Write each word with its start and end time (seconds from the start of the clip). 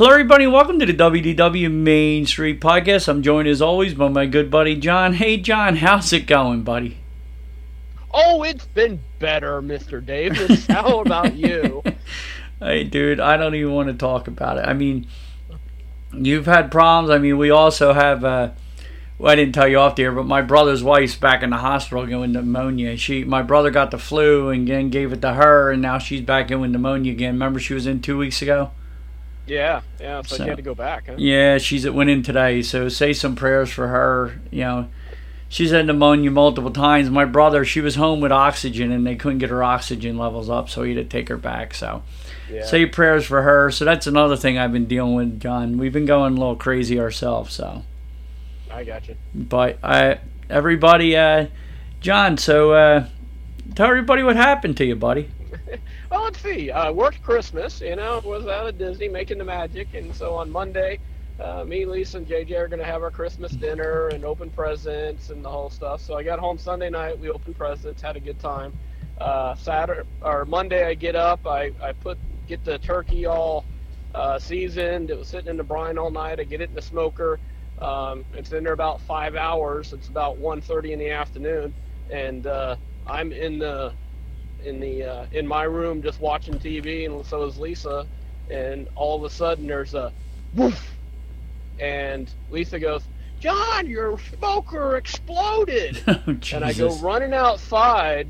Hello, 0.00 0.12
everybody. 0.12 0.46
Welcome 0.46 0.78
to 0.78 0.86
the 0.86 0.94
WDW 0.94 1.70
Main 1.70 2.24
Street 2.24 2.58
Podcast. 2.58 3.06
I'm 3.06 3.22
joined 3.22 3.46
as 3.48 3.60
always 3.60 3.92
by 3.92 4.08
my 4.08 4.24
good 4.24 4.50
buddy 4.50 4.74
John. 4.74 5.12
Hey, 5.12 5.36
John, 5.36 5.76
how's 5.76 6.10
it 6.14 6.26
going, 6.26 6.62
buddy? 6.62 6.96
Oh, 8.10 8.42
it's 8.42 8.64
been 8.64 9.00
better, 9.18 9.60
Mr. 9.60 10.02
Davis. 10.02 10.66
How 10.66 11.00
about 11.00 11.34
you? 11.34 11.82
Hey, 12.60 12.84
dude, 12.84 13.20
I 13.20 13.36
don't 13.36 13.54
even 13.54 13.74
want 13.74 13.88
to 13.88 13.94
talk 13.94 14.26
about 14.26 14.56
it. 14.56 14.66
I 14.66 14.72
mean, 14.72 15.06
you've 16.14 16.46
had 16.46 16.70
problems. 16.70 17.10
I 17.10 17.18
mean, 17.18 17.36
we 17.36 17.50
also 17.50 17.92
have. 17.92 18.24
Uh, 18.24 18.50
well, 19.18 19.32
I 19.32 19.34
didn't 19.34 19.54
tell 19.54 19.68
you 19.68 19.78
off 19.78 19.96
the 19.96 20.04
air, 20.04 20.12
but 20.12 20.24
my 20.24 20.40
brother's 20.40 20.82
wife's 20.82 21.14
back 21.14 21.42
in 21.42 21.50
the 21.50 21.58
hospital 21.58 22.06
going 22.06 22.32
pneumonia. 22.32 22.96
She, 22.96 23.24
my 23.24 23.42
brother 23.42 23.70
got 23.70 23.90
the 23.90 23.98
flu 23.98 24.48
and 24.48 24.66
then 24.66 24.88
gave 24.88 25.12
it 25.12 25.20
to 25.20 25.34
her, 25.34 25.70
and 25.70 25.82
now 25.82 25.98
she's 25.98 26.22
back 26.22 26.50
in 26.50 26.60
with 26.60 26.70
pneumonia 26.70 27.12
again. 27.12 27.34
Remember, 27.34 27.60
she 27.60 27.74
was 27.74 27.86
in 27.86 28.00
two 28.00 28.16
weeks 28.16 28.40
ago. 28.40 28.70
Yeah, 29.46 29.80
yeah. 30.00 30.22
So, 30.22 30.36
you 30.36 30.48
had 30.48 30.56
to 30.56 30.62
go 30.62 30.74
back, 30.74 31.06
huh? 31.08 31.14
Yeah, 31.18 31.58
she's 31.58 31.88
went 31.88 32.10
in 32.10 32.22
today, 32.22 32.62
so 32.62 32.88
say 32.88 33.12
some 33.12 33.34
prayers 33.34 33.70
for 33.70 33.88
her. 33.88 34.40
You 34.50 34.60
know, 34.60 34.88
she's 35.48 35.70
had 35.72 35.86
pneumonia 35.86 36.30
multiple 36.30 36.70
times. 36.70 37.10
My 37.10 37.24
brother, 37.24 37.64
she 37.64 37.80
was 37.80 37.96
home 37.96 38.20
with 38.20 38.30
oxygen, 38.32 38.92
and 38.92 39.06
they 39.06 39.16
couldn't 39.16 39.38
get 39.38 39.50
her 39.50 39.62
oxygen 39.64 40.16
levels 40.18 40.48
up, 40.48 40.68
so 40.68 40.82
he 40.82 40.94
had 40.94 41.10
to 41.10 41.18
take 41.18 41.28
her 41.28 41.36
back. 41.36 41.74
So 41.74 42.02
Yeah. 42.52 42.64
say 42.64 42.86
prayers 42.86 43.26
for 43.26 43.42
her. 43.42 43.70
So 43.70 43.84
that's 43.84 44.06
another 44.06 44.36
thing 44.36 44.56
I've 44.58 44.72
been 44.72 44.86
dealing 44.86 45.14
with, 45.14 45.40
John. 45.40 45.78
We've 45.78 45.92
been 45.92 46.06
going 46.06 46.36
a 46.36 46.38
little 46.38 46.56
crazy 46.56 47.00
ourselves. 47.00 47.52
So, 47.54 47.82
I 48.70 48.84
got 48.84 49.08
you. 49.08 49.16
but 49.34 49.78
I, 49.82 50.18
everybody, 50.48 51.16
uh, 51.16 51.46
John. 52.00 52.36
So 52.38 52.72
uh, 52.72 53.06
tell 53.74 53.88
everybody 53.88 54.22
what 54.22 54.36
happened 54.36 54.76
to 54.76 54.84
you, 54.84 54.94
buddy. 54.96 55.28
Well, 56.10 56.24
let's 56.24 56.40
see. 56.40 56.72
Uh, 56.72 56.92
worked 56.92 57.22
Christmas, 57.22 57.80
you 57.80 57.94
know, 57.94 58.20
was 58.24 58.46
out 58.48 58.66
at 58.66 58.78
Disney 58.78 59.08
making 59.08 59.38
the 59.38 59.44
magic, 59.44 59.94
and 59.94 60.12
so 60.14 60.34
on 60.34 60.50
Monday, 60.50 60.98
uh, 61.38 61.62
me, 61.64 61.84
Lisa, 61.84 62.18
and 62.18 62.26
JJ 62.26 62.58
are 62.58 62.68
going 62.68 62.80
to 62.80 62.84
have 62.84 63.02
our 63.02 63.12
Christmas 63.12 63.52
dinner 63.52 64.08
and 64.08 64.24
open 64.24 64.50
presents 64.50 65.30
and 65.30 65.44
the 65.44 65.48
whole 65.48 65.70
stuff. 65.70 66.00
So 66.00 66.16
I 66.16 66.24
got 66.24 66.40
home 66.40 66.58
Sunday 66.58 66.90
night. 66.90 67.18
We 67.20 67.30
opened 67.30 67.56
presents, 67.56 68.02
had 68.02 68.16
a 68.16 68.20
good 68.20 68.40
time. 68.40 68.72
Uh, 69.20 69.54
Saturday 69.54 70.02
or 70.22 70.44
Monday, 70.46 70.84
I 70.84 70.94
get 70.94 71.14
up. 71.14 71.46
I, 71.46 71.70
I 71.80 71.92
put 71.92 72.18
get 72.48 72.64
the 72.64 72.78
turkey 72.78 73.26
all 73.26 73.64
uh, 74.14 74.38
seasoned. 74.40 75.10
It 75.10 75.18
was 75.18 75.28
sitting 75.28 75.48
in 75.48 75.56
the 75.56 75.64
brine 75.64 75.96
all 75.96 76.10
night. 76.10 76.40
I 76.40 76.44
get 76.44 76.60
it 76.60 76.70
in 76.70 76.74
the 76.74 76.82
smoker. 76.82 77.38
Um, 77.78 78.24
it's 78.34 78.52
in 78.52 78.64
there 78.64 78.72
about 78.72 79.00
five 79.02 79.36
hours. 79.36 79.92
It's 79.92 80.08
about 80.08 80.38
1.30 80.40 80.90
in 80.90 80.98
the 80.98 81.10
afternoon, 81.10 81.72
and 82.10 82.46
uh, 82.46 82.76
I'm 83.06 83.32
in 83.32 83.58
the 83.60 83.92
in 84.64 84.80
the 84.80 85.04
uh, 85.04 85.26
in 85.32 85.46
my 85.46 85.64
room 85.64 86.02
just 86.02 86.20
watching 86.20 86.54
TV, 86.58 87.06
and 87.06 87.24
so 87.24 87.42
is 87.44 87.58
Lisa. 87.58 88.06
And 88.50 88.88
all 88.96 89.16
of 89.16 89.24
a 89.24 89.30
sudden, 89.30 89.66
there's 89.66 89.94
a 89.94 90.12
woof, 90.54 90.94
and 91.78 92.32
Lisa 92.50 92.78
goes, 92.78 93.02
"John, 93.38 93.88
your 93.88 94.18
smoker 94.18 94.96
exploded!" 94.96 96.02
oh, 96.08 96.38
and 96.52 96.64
I 96.64 96.72
go 96.72 96.94
running 96.96 97.32
outside, 97.32 98.28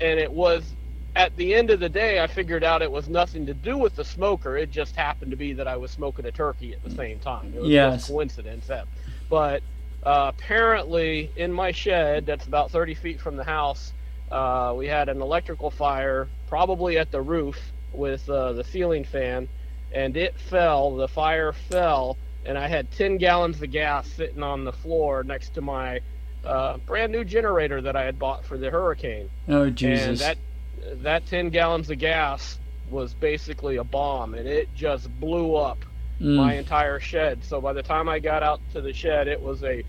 and 0.00 0.18
it 0.18 0.30
was 0.30 0.74
at 1.14 1.36
the 1.36 1.54
end 1.54 1.70
of 1.70 1.80
the 1.80 1.88
day, 1.88 2.20
I 2.20 2.26
figured 2.26 2.64
out 2.64 2.80
it 2.80 2.90
was 2.90 3.08
nothing 3.08 3.44
to 3.46 3.54
do 3.54 3.76
with 3.76 3.94
the 3.96 4.04
smoker. 4.04 4.56
It 4.56 4.70
just 4.70 4.96
happened 4.96 5.30
to 5.30 5.36
be 5.36 5.52
that 5.52 5.68
I 5.68 5.76
was 5.76 5.90
smoking 5.90 6.24
a 6.24 6.32
turkey 6.32 6.72
at 6.72 6.82
the 6.82 6.90
same 6.90 7.18
time. 7.18 7.52
It 7.54 7.60
was 7.60 7.70
Yes. 7.70 7.94
just 7.96 8.08
coincidence. 8.08 8.66
That, 8.66 8.86
but 9.28 9.62
uh, 10.04 10.32
apparently, 10.34 11.30
in 11.36 11.52
my 11.52 11.70
shed, 11.70 12.24
that's 12.26 12.46
about 12.46 12.70
30 12.70 12.94
feet 12.94 13.20
from 13.20 13.36
the 13.36 13.44
house, 13.44 13.92
uh, 14.32 14.72
we 14.76 14.86
had 14.86 15.08
an 15.08 15.20
electrical 15.20 15.70
fire, 15.70 16.28
probably 16.48 16.98
at 16.98 17.10
the 17.10 17.20
roof 17.20 17.58
with 17.92 18.28
uh, 18.28 18.52
the 18.54 18.64
ceiling 18.64 19.04
fan, 19.04 19.48
and 19.92 20.16
it 20.16 20.38
fell. 20.38 20.96
The 20.96 21.08
fire 21.08 21.52
fell, 21.52 22.16
and 22.46 22.56
I 22.56 22.66
had 22.68 22.90
10 22.92 23.18
gallons 23.18 23.60
of 23.62 23.70
gas 23.70 24.08
sitting 24.08 24.42
on 24.42 24.64
the 24.64 24.72
floor 24.72 25.22
next 25.22 25.54
to 25.54 25.60
my 25.60 26.00
uh, 26.44 26.78
brand 26.78 27.12
new 27.12 27.24
generator 27.24 27.80
that 27.82 27.94
I 27.94 28.04
had 28.04 28.18
bought 28.18 28.44
for 28.44 28.56
the 28.58 28.70
hurricane. 28.70 29.28
oh 29.48 29.70
Jesus! 29.70 30.08
And 30.08 30.18
that 30.18 31.02
that 31.04 31.26
10 31.26 31.50
gallons 31.50 31.90
of 31.90 31.98
gas 31.98 32.58
was 32.90 33.14
basically 33.14 33.76
a 33.76 33.84
bomb, 33.84 34.34
and 34.34 34.48
it 34.48 34.68
just 34.74 35.08
blew 35.20 35.54
up 35.54 35.78
Mm. 36.20 36.36
my 36.36 36.54
entire 36.54 37.00
shed. 37.00 37.42
So 37.42 37.60
by 37.60 37.72
the 37.72 37.82
time 37.82 38.08
I 38.08 38.20
got 38.20 38.44
out 38.44 38.60
to 38.74 38.80
the 38.80 38.92
shed, 38.92 39.26
it 39.26 39.40
was 39.40 39.64
a 39.64 39.82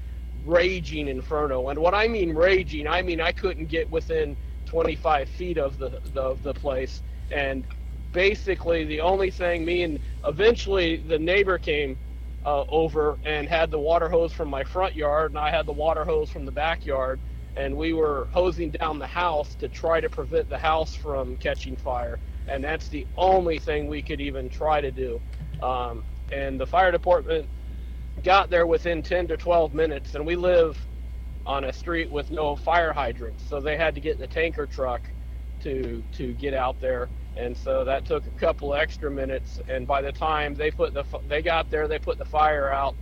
raging 0.46 1.08
inferno. 1.08 1.70
And 1.70 1.80
what 1.80 1.94
I 1.94 2.08
mean 2.08 2.34
raging, 2.34 2.88
I 2.88 3.02
mean 3.02 3.22
I 3.22 3.32
couldn't 3.32 3.68
get 3.68 3.90
within 3.90 4.36
25 4.66 5.30
feet 5.30 5.58
of 5.58 5.78
the 5.78 6.02
the, 6.14 6.22
of 6.22 6.44
the 6.44 6.54
place. 6.54 7.02
And 7.32 7.66
basically, 8.12 8.86
the 8.86 9.02
only 9.02 9.32
thing 9.32 9.66
me 9.66 9.84
and 9.84 10.00
eventually 10.26 10.98
the 10.98 11.20
neighbor 11.20 11.58
came 11.58 11.98
uh, 12.46 12.64
over 12.70 13.18
and 13.26 13.48
had 13.48 13.72
the 13.72 13.80
water 13.80 14.10
hose 14.10 14.34
from 14.34 14.50
my 14.50 14.64
front 14.64 14.96
yard, 14.96 15.32
and 15.32 15.40
I 15.40 15.50
had 15.50 15.66
the 15.66 15.74
water 15.74 16.06
hose 16.06 16.30
from 16.30 16.46
the 16.46 16.52
backyard. 16.52 17.20
And 17.56 17.78
we 17.78 17.94
were 17.94 18.28
hosing 18.32 18.72
down 18.72 18.98
the 18.98 19.08
house 19.08 19.54
to 19.56 19.68
try 19.68 20.02
to 20.02 20.10
prevent 20.10 20.50
the 20.50 20.58
house 20.58 20.96
from 20.96 21.38
catching 21.38 21.76
fire. 21.76 22.20
And 22.48 22.64
that's 22.64 22.88
the 22.90 23.06
only 23.16 23.60
thing 23.60 23.88
we 23.88 24.02
could 24.02 24.20
even 24.20 24.50
try 24.50 24.82
to 24.82 24.92
do. 24.92 25.22
Um, 25.62 26.04
and 26.32 26.60
the 26.60 26.66
fire 26.66 26.92
department 26.92 27.48
got 28.22 28.50
there 28.50 28.68
within 28.68 29.02
10 29.02 29.28
to 29.30 29.38
12 29.38 29.74
minutes 29.74 30.16
and 30.16 30.26
we 30.26 30.36
live 30.36 30.78
on 31.46 31.66
a 31.66 31.74
street 31.74 32.12
with 32.12 32.32
no 32.32 32.56
fire 32.56 32.94
hydrants. 32.94 33.44
So 33.48 33.60
they 33.60 33.78
had 33.78 33.96
to 33.96 34.02
get 34.02 34.20
the 34.20 34.28
tanker 34.28 34.66
truck 34.66 35.02
to 35.62 36.04
to 36.14 36.34
get 36.34 36.54
out 36.54 36.80
there. 36.80 37.10
And 37.36 37.58
so 37.58 37.84
that 37.86 38.06
took 38.06 38.26
a 38.28 38.40
couple 38.40 38.76
extra 38.76 39.10
minutes. 39.10 39.60
And 39.68 39.88
by 39.88 40.02
the 40.02 40.12
time 40.12 40.56
they 40.56 40.72
put 40.72 40.94
the 40.94 41.04
they 41.28 41.42
got 41.42 41.70
there 41.70 41.88
they 41.88 42.00
put 42.00 42.18
the 42.18 42.26
fire 42.26 42.72
out 42.72 42.96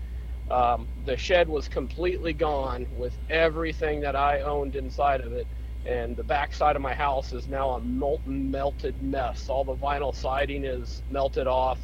um, 0.50 0.88
the 1.06 1.16
shed 1.18 1.48
was 1.48 1.68
completely 1.68 2.34
gone 2.34 2.86
with 2.98 3.18
everything 3.30 4.02
that 4.02 4.16
i 4.16 4.42
owned 4.42 4.76
inside 4.76 5.22
of 5.22 5.34
it. 5.34 5.48
And 5.86 6.16
the 6.16 6.24
back 6.24 6.54
side 6.54 6.76
of 6.76 6.82
my 6.82 6.94
house 6.94 7.34
is 7.34 7.48
now 7.48 7.72
a 7.72 7.80
molten 7.82 8.52
melted 8.52 9.02
mess. 9.02 9.50
All 9.50 9.64
the 9.64 9.76
vinyl 9.76 10.14
siding 10.14 10.66
is 10.66 11.02
melted 11.10 11.48
off. 11.48 11.80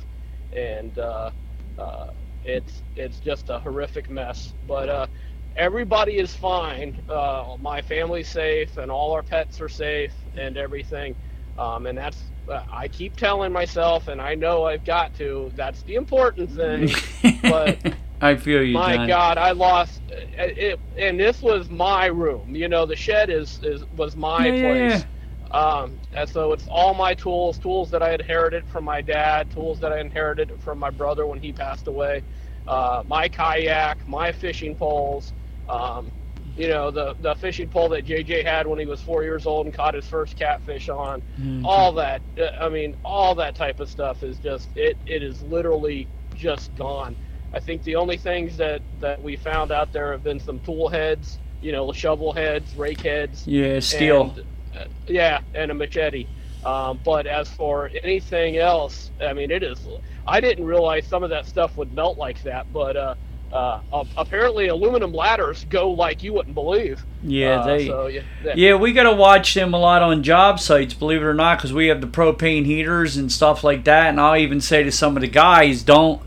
And 0.53 0.97
uh, 0.99 1.31
uh, 1.77 2.11
it's 2.47 2.81
it's 2.95 3.19
just 3.19 3.49
a 3.49 3.59
horrific 3.59 4.09
mess. 4.09 4.53
But 4.67 4.89
uh, 4.89 5.07
everybody 5.55 6.17
is 6.17 6.33
fine. 6.33 6.97
Uh, 7.09 7.57
my 7.59 7.81
family's 7.81 8.29
safe, 8.29 8.77
and 8.77 8.89
all 8.89 9.11
our 9.13 9.23
pets 9.23 9.61
are 9.61 9.69
safe, 9.69 10.13
and 10.37 10.57
everything. 10.57 11.15
Um, 11.57 11.85
and 11.87 11.97
that's 11.97 12.23
uh, 12.49 12.63
I 12.71 12.87
keep 12.87 13.15
telling 13.15 13.51
myself, 13.51 14.07
and 14.07 14.21
I 14.21 14.35
know 14.35 14.65
I've 14.65 14.85
got 14.85 15.13
to. 15.15 15.51
That's 15.55 15.83
the 15.83 15.95
important 15.95 16.51
thing. 16.51 16.95
but 17.47 17.79
I 18.21 18.35
feel 18.35 18.63
you, 18.63 18.73
my 18.73 18.95
John. 18.95 19.07
God, 19.07 19.37
I 19.37 19.51
lost 19.51 20.01
uh, 20.11 20.15
it, 20.37 20.79
and 20.97 21.19
this 21.19 21.41
was 21.41 21.69
my 21.69 22.07
room. 22.07 22.55
You 22.55 22.67
know, 22.69 22.85
the 22.85 22.95
shed 22.95 23.29
is, 23.29 23.59
is 23.63 23.83
was 23.97 24.15
my 24.15 24.51
Yeah, 24.51 24.53
yeah, 24.53 24.89
place. 24.89 25.05
Um, 25.51 25.97
and 26.13 26.29
so 26.29 26.51
it's 26.53 26.67
all 26.67 26.93
my 26.93 27.13
tools, 27.13 27.57
tools 27.57 27.89
that 27.91 28.03
I 28.03 28.13
inherited 28.13 28.67
from 28.67 28.83
my 28.83 29.01
dad, 29.01 29.49
tools 29.51 29.79
that 29.79 29.91
I 29.93 29.99
inherited 29.99 30.51
from 30.61 30.77
my 30.79 30.89
brother 30.89 31.25
when 31.25 31.39
he 31.39 31.53
passed 31.53 31.87
away, 31.87 32.23
uh, 32.67 33.03
my 33.07 33.27
kayak, 33.29 34.05
my 34.07 34.31
fishing 34.31 34.75
poles, 34.75 35.33
um, 35.69 36.11
you 36.57 36.67
know, 36.67 36.89
the, 36.91 37.15
the 37.21 37.35
fishing 37.35 37.69
pole 37.69 37.87
that 37.89 38.05
JJ 38.05 38.43
had 38.43 38.65
when 38.67 38.79
he 38.79 38.85
was 38.85 39.01
four 39.01 39.23
years 39.23 39.45
old 39.45 39.67
and 39.67 39.75
caught 39.75 39.93
his 39.93 40.07
first 40.07 40.35
catfish 40.37 40.89
on, 40.89 41.21
Mhm. 41.39 41.61
all 41.63 41.91
that. 41.93 42.21
uh, 42.39 42.49
I 42.59 42.69
mean, 42.69 42.95
all 43.05 43.35
that 43.35 43.55
type 43.55 43.79
of 43.79 43.89
stuff 43.89 44.23
is 44.23 44.37
just, 44.39 44.69
it, 44.75 44.97
it 45.05 45.21
is 45.23 45.41
literally 45.43 46.07
just 46.35 46.75
gone. 46.75 47.15
I 47.53 47.59
think 47.59 47.83
the 47.83 47.95
only 47.95 48.17
things 48.17 48.57
that, 48.57 48.81
that 48.99 49.21
we 49.21 49.35
found 49.35 49.71
out 49.71 49.93
there 49.93 50.11
have 50.11 50.23
been 50.23 50.39
some 50.39 50.59
tool 50.59 50.89
heads, 50.89 51.39
you 51.61 51.71
know, 51.71 51.91
shovel 51.93 52.33
heads, 52.33 52.75
rake 52.75 53.01
heads, 53.01 53.47
Yeah, 53.47 53.79
steel. 53.79 54.33
and, 54.35 54.45
yeah, 55.07 55.41
and 55.53 55.71
a 55.71 55.73
machete. 55.73 56.27
Um, 56.65 56.99
but 57.05 57.27
as 57.27 57.49
for 57.49 57.89
anything 58.03 58.57
else, 58.57 59.11
I 59.21 59.33
mean, 59.33 59.51
it 59.51 59.63
is. 59.63 59.87
I 60.27 60.41
didn't 60.41 60.65
realize 60.65 61.07
some 61.07 61.23
of 61.23 61.29
that 61.29 61.45
stuff 61.45 61.77
would 61.77 61.93
melt 61.93 62.17
like 62.17 62.43
that, 62.43 62.71
but 62.73 62.97
uh, 62.97 63.15
uh, 63.53 63.79
apparently 64.17 64.67
aluminum 64.67 65.13
ladders 65.13 65.65
go 65.69 65.91
like 65.91 66.23
you 66.23 66.33
wouldn't 66.33 66.55
believe. 66.55 67.05
yeah, 67.23 67.61
Uh, 67.61 67.65
they. 67.65 67.87
So, 67.87 68.07
yeah, 68.07 68.21
yeah. 68.43 68.53
Yeah, 68.55 68.75
we 68.75 68.91
got 68.91 69.03
to 69.03 69.13
watch 69.13 69.53
them 69.53 69.73
a 69.73 69.79
lot 69.79 70.01
on 70.01 70.23
job 70.23 70.59
sites, 70.59 70.93
believe 70.93 71.21
it 71.21 71.25
or 71.25 71.33
not, 71.33 71.57
because 71.57 71.71
we 71.71 71.87
have 71.87 72.01
the 72.01 72.07
propane 72.07 72.65
heaters 72.65 73.15
and 73.15 73.31
stuff 73.31 73.63
like 73.63 73.85
that. 73.85 74.07
And 74.07 74.19
I'll 74.19 74.37
even 74.37 74.59
say 74.59 74.83
to 74.83 74.91
some 74.91 75.15
of 75.15 75.21
the 75.21 75.27
guys, 75.27 75.83
don't. 75.83 76.21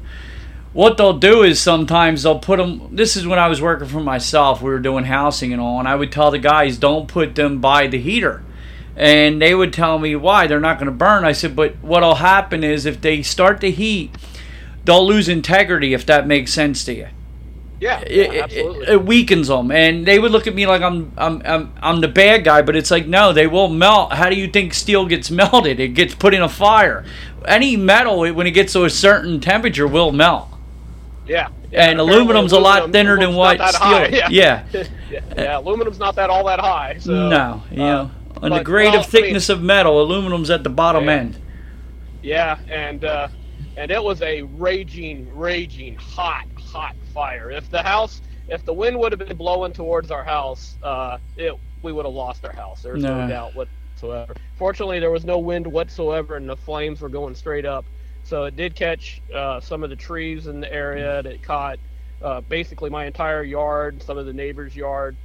What 0.73 0.97
they'll 0.97 1.19
do 1.19 1.43
is 1.43 1.61
sometimes 1.61 2.23
they'll 2.23 2.39
put 2.39 2.59
them. 2.59 2.95
This 2.95 3.17
is 3.17 3.27
when 3.27 3.39
I 3.41 3.49
was 3.49 3.61
working 3.61 3.89
for 3.89 4.01
myself. 4.01 4.63
We 4.63 4.71
were 4.71 4.79
doing 4.79 5.05
housing 5.05 5.53
and 5.53 5.61
all, 5.61 5.79
and 5.81 5.89
I 5.89 5.97
would 5.97 6.13
tell 6.13 6.31
the 6.31 6.39
guys, 6.39 6.79
don't 6.79 7.09
put 7.09 7.35
them 7.35 7.61
by 7.61 7.89
the 7.89 7.99
heater. 7.99 8.43
And 8.97 9.41
they 9.43 9.55
would 9.55 9.73
tell 9.73 9.99
me 9.99 10.15
why 10.15 10.47
they're 10.47 10.61
not 10.61 10.79
going 10.79 10.87
to 10.87 10.93
burn. 10.97 11.25
I 11.25 11.33
said, 11.33 11.57
but 11.57 11.75
what'll 11.83 12.17
happen 12.17 12.63
is 12.63 12.87
if 12.87 13.01
they 13.01 13.23
start 13.23 13.61
to 13.63 13.71
heat, 13.71 14.15
they'll 14.85 15.07
lose 15.07 15.29
integrity. 15.29 15.93
If 15.95 16.07
that 16.07 16.27
makes 16.27 16.53
sense 16.53 16.85
to 16.85 16.95
you 16.95 17.09
yeah, 17.81 18.01
it, 18.01 18.11
yeah, 18.11 18.23
it- 18.33 18.43
absolutely. 18.45 18.87
it 18.89 19.05
weakens 19.07 19.49
them 19.49 19.71
and 19.71 20.07
they 20.07 20.19
would 20.19 20.31
look 20.31 20.47
at 20.47 20.55
me 20.55 20.67
like 20.67 20.83
I'm, 20.83 21.13
I'm 21.17 21.41
I'm 21.47 21.73
I'm 21.81 22.01
the 22.03 22.09
bad 22.09 22.45
guy 22.45 22.61
but 22.61 22.77
it's 22.77 22.91
like 22.91 23.07
no 23.07 23.33
they 23.33 23.47
will 23.47 23.69
melt 23.69 24.13
how 24.13 24.29
do 24.29 24.37
you 24.37 24.49
think 24.49 24.75
steel 24.75 25.07
gets 25.07 25.31
melted 25.31 25.81
it 25.81 25.89
gets 25.95 26.15
put 26.15 26.35
in 26.35 26.43
a 26.43 26.49
fire 26.49 27.07
any 27.49 27.77
metal 27.79 28.23
it- 28.25 28.33
when 28.33 28.47
it 28.47 28.51
gets 28.51 28.75
to 28.75 28.85
a 28.85 28.91
certain 28.91 29.41
temperature 29.41 29.89
will 29.89 30.13
melt 30.13 30.50
yeah. 31.31 31.49
and 31.73 32.01
aluminum's 32.01 32.53
a 32.53 32.59
lot 32.59 32.91
thinner 32.93 33.19
than 33.19 33.35
what 33.35 33.57
steel 33.69 33.81
high, 33.81 34.07
Yeah. 34.13 34.29
yeah 34.31 34.65
yeah, 35.11 35.21
yeah, 35.37 35.59
aluminum's 35.59 35.99
not 35.99 36.15
that 36.17 36.31
all 36.31 36.45
that 36.47 36.61
high. 36.61 36.99
So, 36.99 37.29
no 37.29 37.63
you 37.71 37.83
uh, 37.83 38.11
on 38.43 38.51
the 38.51 38.65
grade 38.65 38.93
well, 38.93 39.01
of 39.01 39.07
thickness 39.07 39.49
of 39.49 39.63
metal 39.63 40.01
aluminum's 40.03 40.51
at 40.51 40.65
the 40.65 40.71
bottom 40.71 41.07
Yeah. 41.07 41.13
end 41.13 41.39
Yeah, 42.23 42.59
and 42.71 43.05
uh, 43.05 43.29
and 43.77 43.91
it 43.91 44.03
was 44.03 44.21
a 44.23 44.43
raging, 44.43 45.35
raging, 45.35 45.97
hot, 45.97 46.47
hot 46.59 46.95
fire. 47.15 47.51
If 47.51 47.71
the 47.71 47.83
house, 47.83 48.21
if 48.49 48.65
the 48.65 48.73
wind 48.75 48.99
would 48.99 49.13
have 49.13 49.19
been 49.27 49.37
blowing 49.37 49.73
towards 49.73 50.11
our 50.11 50.25
house, 50.25 50.77
uh, 50.83 51.19
it 51.37 51.55
we 51.83 51.93
would 51.93 52.05
have 52.05 52.15
lost 52.15 52.45
our 52.45 52.53
house. 52.53 52.83
There's 52.83 53.03
no 53.03 53.21
Nah. 53.21 53.27
doubt 53.27 53.55
whatsoever. 53.55 54.35
Fortunately, 54.59 54.99
there 54.99 55.11
was 55.11 55.25
no 55.25 55.39
wind 55.39 55.67
whatsoever, 55.67 56.37
and 56.37 56.49
the 56.49 56.57
flames 56.57 57.01
were 57.01 57.09
going 57.09 57.35
straight 57.35 57.65
up. 57.65 57.85
So 58.31 58.45
it 58.45 58.55
did 58.55 58.77
catch 58.77 59.21
uh, 59.35 59.59
some 59.59 59.83
of 59.83 59.91
the 59.91 59.97
trees 59.97 60.47
in 60.47 60.61
the 60.61 60.73
area. 60.73 61.19
and 61.19 61.27
It 61.27 61.43
caught 61.43 61.81
uh, 62.23 62.41
basically 62.43 62.89
my 62.89 63.05
entire 63.05 63.43
yard, 63.43 64.01
some 64.05 64.17
of 64.19 64.25
the 64.25 64.33
neighbors' 64.33 64.77
yard, 64.77 65.17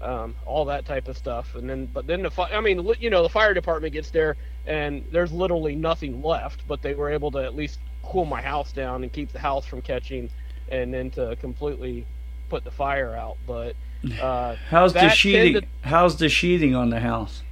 um, 0.00 0.34
all 0.46 0.64
that 0.64 0.86
type 0.86 1.06
of 1.06 1.18
stuff. 1.18 1.54
And 1.54 1.68
then, 1.68 1.84
but 1.92 2.06
then 2.06 2.22
the 2.22 2.30
fi- 2.30 2.48
I 2.50 2.60
mean, 2.62 2.88
you 2.98 3.10
know, 3.10 3.22
the 3.22 3.28
fire 3.28 3.52
department 3.52 3.92
gets 3.92 4.08
there 4.10 4.36
and 4.66 5.04
there's 5.12 5.32
literally 5.32 5.76
nothing 5.76 6.22
left. 6.22 6.66
But 6.66 6.80
they 6.80 6.94
were 6.94 7.10
able 7.10 7.30
to 7.32 7.38
at 7.44 7.54
least 7.54 7.78
cool 8.02 8.24
my 8.24 8.40
house 8.40 8.72
down 8.72 9.02
and 9.02 9.12
keep 9.12 9.32
the 9.32 9.38
house 9.38 9.66
from 9.66 9.82
catching, 9.82 10.30
and 10.70 10.94
then 10.94 11.10
to 11.10 11.36
completely 11.36 12.06
put 12.48 12.64
the 12.64 12.70
fire 12.70 13.14
out. 13.14 13.36
But 13.46 13.76
uh, 14.22 14.56
how's 14.70 14.94
the 14.94 15.10
sheathing 15.10 15.52
tended- 15.52 15.68
how's 15.82 16.16
the 16.16 16.30
sheathing 16.30 16.74
on 16.74 16.88
the 16.88 17.00
house 17.00 17.42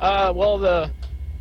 Uh, 0.00 0.32
well, 0.34 0.56
the 0.56 0.90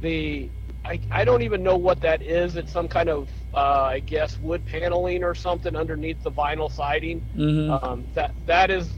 the 0.01 0.49
I, 0.85 0.99
I 1.11 1.25
don't 1.25 1.41
even 1.41 1.63
know 1.63 1.75
what 1.77 1.99
that 2.01 2.21
is. 2.21 2.55
It's 2.55 2.71
some 2.71 2.87
kind 2.87 3.09
of 3.09 3.29
uh, 3.53 3.83
I 3.91 3.99
guess 3.99 4.37
wood 4.39 4.65
paneling 4.65 5.23
or 5.23 5.33
something 5.35 5.75
underneath 5.75 6.21
the 6.23 6.31
vinyl 6.31 6.71
siding. 6.71 7.21
hmm 7.35 7.71
Um, 7.71 8.05
that 8.13 8.33
that 8.45 8.69
is 8.69 8.89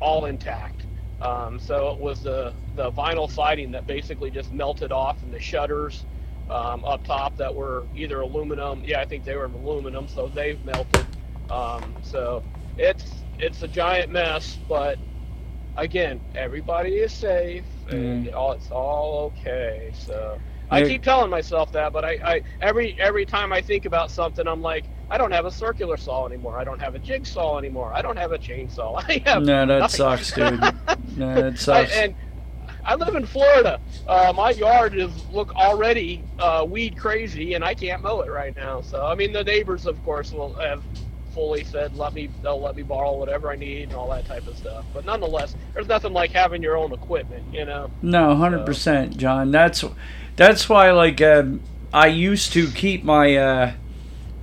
all 0.00 0.24
intact. 0.26 0.86
Um, 1.20 1.58
so 1.58 1.90
it 1.90 1.98
was 2.00 2.22
the 2.22 2.52
the 2.74 2.90
vinyl 2.92 3.30
siding 3.30 3.70
that 3.72 3.86
basically 3.86 4.30
just 4.30 4.52
melted 4.52 4.92
off, 4.92 5.22
and 5.22 5.32
the 5.32 5.40
shutters 5.40 6.04
um, 6.50 6.84
up 6.84 7.04
top 7.04 7.36
that 7.36 7.54
were 7.54 7.84
either 7.94 8.20
aluminum. 8.20 8.82
Yeah, 8.84 9.00
I 9.00 9.04
think 9.04 9.24
they 9.24 9.36
were 9.36 9.46
aluminum, 9.46 10.08
so 10.08 10.28
they've 10.28 10.62
melted. 10.64 11.06
Um, 11.50 11.94
so 12.02 12.42
it's 12.78 13.12
it's 13.38 13.62
a 13.62 13.68
giant 13.68 14.10
mess, 14.10 14.58
but 14.68 14.98
again, 15.76 16.20
everybody 16.34 16.96
is 16.96 17.12
safe, 17.12 17.64
and 17.90 18.28
all, 18.30 18.52
it's 18.52 18.70
all 18.70 19.32
okay. 19.38 19.90
So. 19.94 20.38
I 20.70 20.84
keep 20.84 21.02
telling 21.02 21.30
myself 21.30 21.72
that, 21.72 21.92
but 21.92 22.04
I, 22.04 22.12
I 22.24 22.42
every 22.60 22.96
every 23.00 23.24
time 23.24 23.52
I 23.52 23.60
think 23.60 23.84
about 23.84 24.10
something, 24.10 24.46
I'm 24.46 24.62
like, 24.62 24.84
I 25.10 25.18
don't 25.18 25.30
have 25.32 25.44
a 25.44 25.50
circular 25.50 25.96
saw 25.96 26.26
anymore. 26.26 26.58
I 26.58 26.64
don't 26.64 26.80
have 26.80 26.94
a 26.94 26.98
jigsaw 26.98 27.58
anymore. 27.58 27.92
I 27.94 28.02
don't 28.02 28.16
have 28.16 28.32
a 28.32 28.38
chainsaw. 28.38 29.02
I 29.08 29.22
have 29.26 29.42
no 29.42 29.66
that 29.66 29.78
nothing. 29.80 29.88
sucks 29.96 30.32
dude 30.32 30.60
no 31.16 31.34
that 31.34 31.52
I, 31.52 31.56
sucks 31.56 31.92
and 31.92 32.14
I 32.84 32.94
live 32.94 33.16
in 33.16 33.26
Florida. 33.26 33.80
Uh, 34.06 34.32
my 34.34 34.50
yard 34.50 34.94
is 34.94 35.10
look 35.32 35.54
already 35.56 36.22
uh, 36.38 36.64
weed 36.68 36.96
crazy, 36.96 37.54
and 37.54 37.64
I 37.64 37.74
can't 37.74 38.00
mow 38.00 38.20
it 38.20 38.30
right 38.30 38.54
now. 38.56 38.80
So 38.80 39.04
I 39.04 39.14
mean, 39.14 39.32
the 39.32 39.44
neighbors, 39.44 39.86
of 39.86 40.02
course, 40.04 40.32
will 40.32 40.54
have 40.54 40.82
fully 41.36 41.64
said 41.64 41.94
let 41.96 42.14
me 42.14 42.30
they'll 42.42 42.60
let 42.60 42.74
me 42.74 42.82
borrow 42.82 43.14
whatever 43.14 43.50
I 43.50 43.56
need 43.56 43.82
and 43.82 43.92
all 43.92 44.08
that 44.10 44.24
type 44.24 44.46
of 44.46 44.56
stuff. 44.56 44.84
But 44.94 45.04
nonetheless, 45.04 45.54
there's 45.74 45.88
nothing 45.88 46.12
like 46.12 46.30
having 46.30 46.62
your 46.62 46.76
own 46.76 46.92
equipment, 46.92 47.44
you 47.52 47.64
know. 47.64 47.90
No, 48.02 48.34
hundred 48.36 48.64
percent, 48.64 49.16
John. 49.16 49.50
That's 49.50 49.84
that's 50.36 50.68
why 50.68 50.90
like 50.92 51.20
um, 51.20 51.60
I 51.92 52.06
used 52.08 52.52
to 52.52 52.70
keep 52.70 53.02
my 53.02 53.36
uh, 53.36 53.72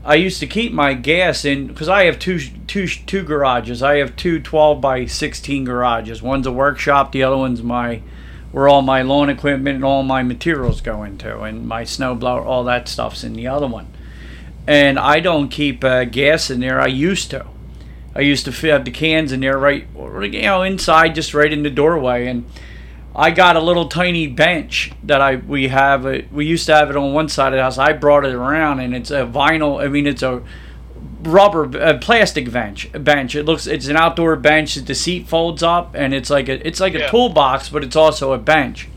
I 0.03 0.15
used 0.15 0.39
to 0.41 0.47
keep 0.47 0.73
my 0.73 0.95
gas 0.95 1.45
in 1.45 1.67
because 1.67 1.87
I 1.87 2.05
have 2.05 2.19
two 2.19 2.39
two 2.67 2.87
two 2.87 3.23
garages. 3.23 3.81
I 3.81 3.97
have 3.97 4.15
two 4.15 4.39
12 4.39 4.81
by 4.81 5.05
sixteen 5.05 5.63
garages. 5.63 6.21
One's 6.21 6.47
a 6.47 6.51
workshop. 6.51 7.11
The 7.11 7.23
other 7.23 7.37
one's 7.37 7.63
my 7.63 8.01
where 8.51 8.67
all 8.67 8.81
my 8.81 9.01
lawn 9.01 9.29
equipment 9.29 9.75
and 9.75 9.85
all 9.85 10.03
my 10.03 10.21
materials 10.21 10.81
go 10.81 11.03
into, 11.03 11.41
and 11.41 11.67
my 11.67 11.83
snowblower, 11.83 12.45
all 12.45 12.63
that 12.65 12.87
stuff's 12.87 13.23
in 13.23 13.33
the 13.33 13.47
other 13.47 13.67
one. 13.67 13.87
And 14.67 14.99
I 14.99 15.19
don't 15.19 15.49
keep 15.49 15.83
uh, 15.83 16.05
gas 16.05 16.49
in 16.49 16.59
there. 16.59 16.79
I 16.79 16.87
used 16.87 17.31
to. 17.31 17.47
I 18.15 18.21
used 18.21 18.45
to 18.45 18.51
have 18.67 18.85
the 18.85 18.91
cans 18.91 19.31
in 19.31 19.39
there 19.39 19.57
right, 19.57 19.87
you 19.95 20.41
know, 20.43 20.61
inside, 20.61 21.15
just 21.15 21.33
right 21.33 21.51
in 21.51 21.63
the 21.63 21.69
doorway, 21.69 22.27
and. 22.27 22.45
I 23.15 23.29
got 23.31 23.55
a 23.55 23.61
little 23.61 23.87
tiny 23.87 24.25
bench 24.27 24.91
that 25.03 25.21
I 25.21 25.35
we 25.35 25.67
have. 25.67 26.05
It, 26.05 26.31
we 26.33 26.45
used 26.45 26.65
to 26.65 26.75
have 26.75 26.89
it 26.89 26.95
on 26.95 27.13
one 27.13 27.29
side 27.29 27.53
of 27.53 27.57
the 27.57 27.63
house. 27.63 27.77
I 27.77 27.93
brought 27.93 28.25
it 28.25 28.33
around, 28.33 28.79
and 28.79 28.95
it's 28.95 29.11
a 29.11 29.25
vinyl. 29.25 29.83
I 29.83 29.87
mean, 29.87 30.07
it's 30.07 30.23
a 30.23 30.41
rubber, 31.21 31.63
a 31.77 31.97
plastic 31.99 32.51
bench. 32.51 32.89
Bench. 32.91 33.35
It 33.35 33.43
looks. 33.43 33.67
It's 33.67 33.87
an 33.87 33.97
outdoor 33.97 34.35
bench. 34.35 34.73
The 34.75 34.95
seat 34.95 35.27
folds 35.27 35.61
up, 35.61 35.93
and 35.93 36.13
it's 36.13 36.29
like 36.31 36.49
a. 36.49 36.65
It's 36.67 36.79
like 36.79 36.95
a 36.95 37.07
toolbox, 37.09 37.69
but 37.69 37.83
it's 37.83 37.95
also 37.95 38.33
a 38.33 38.39
bench. 38.39 38.87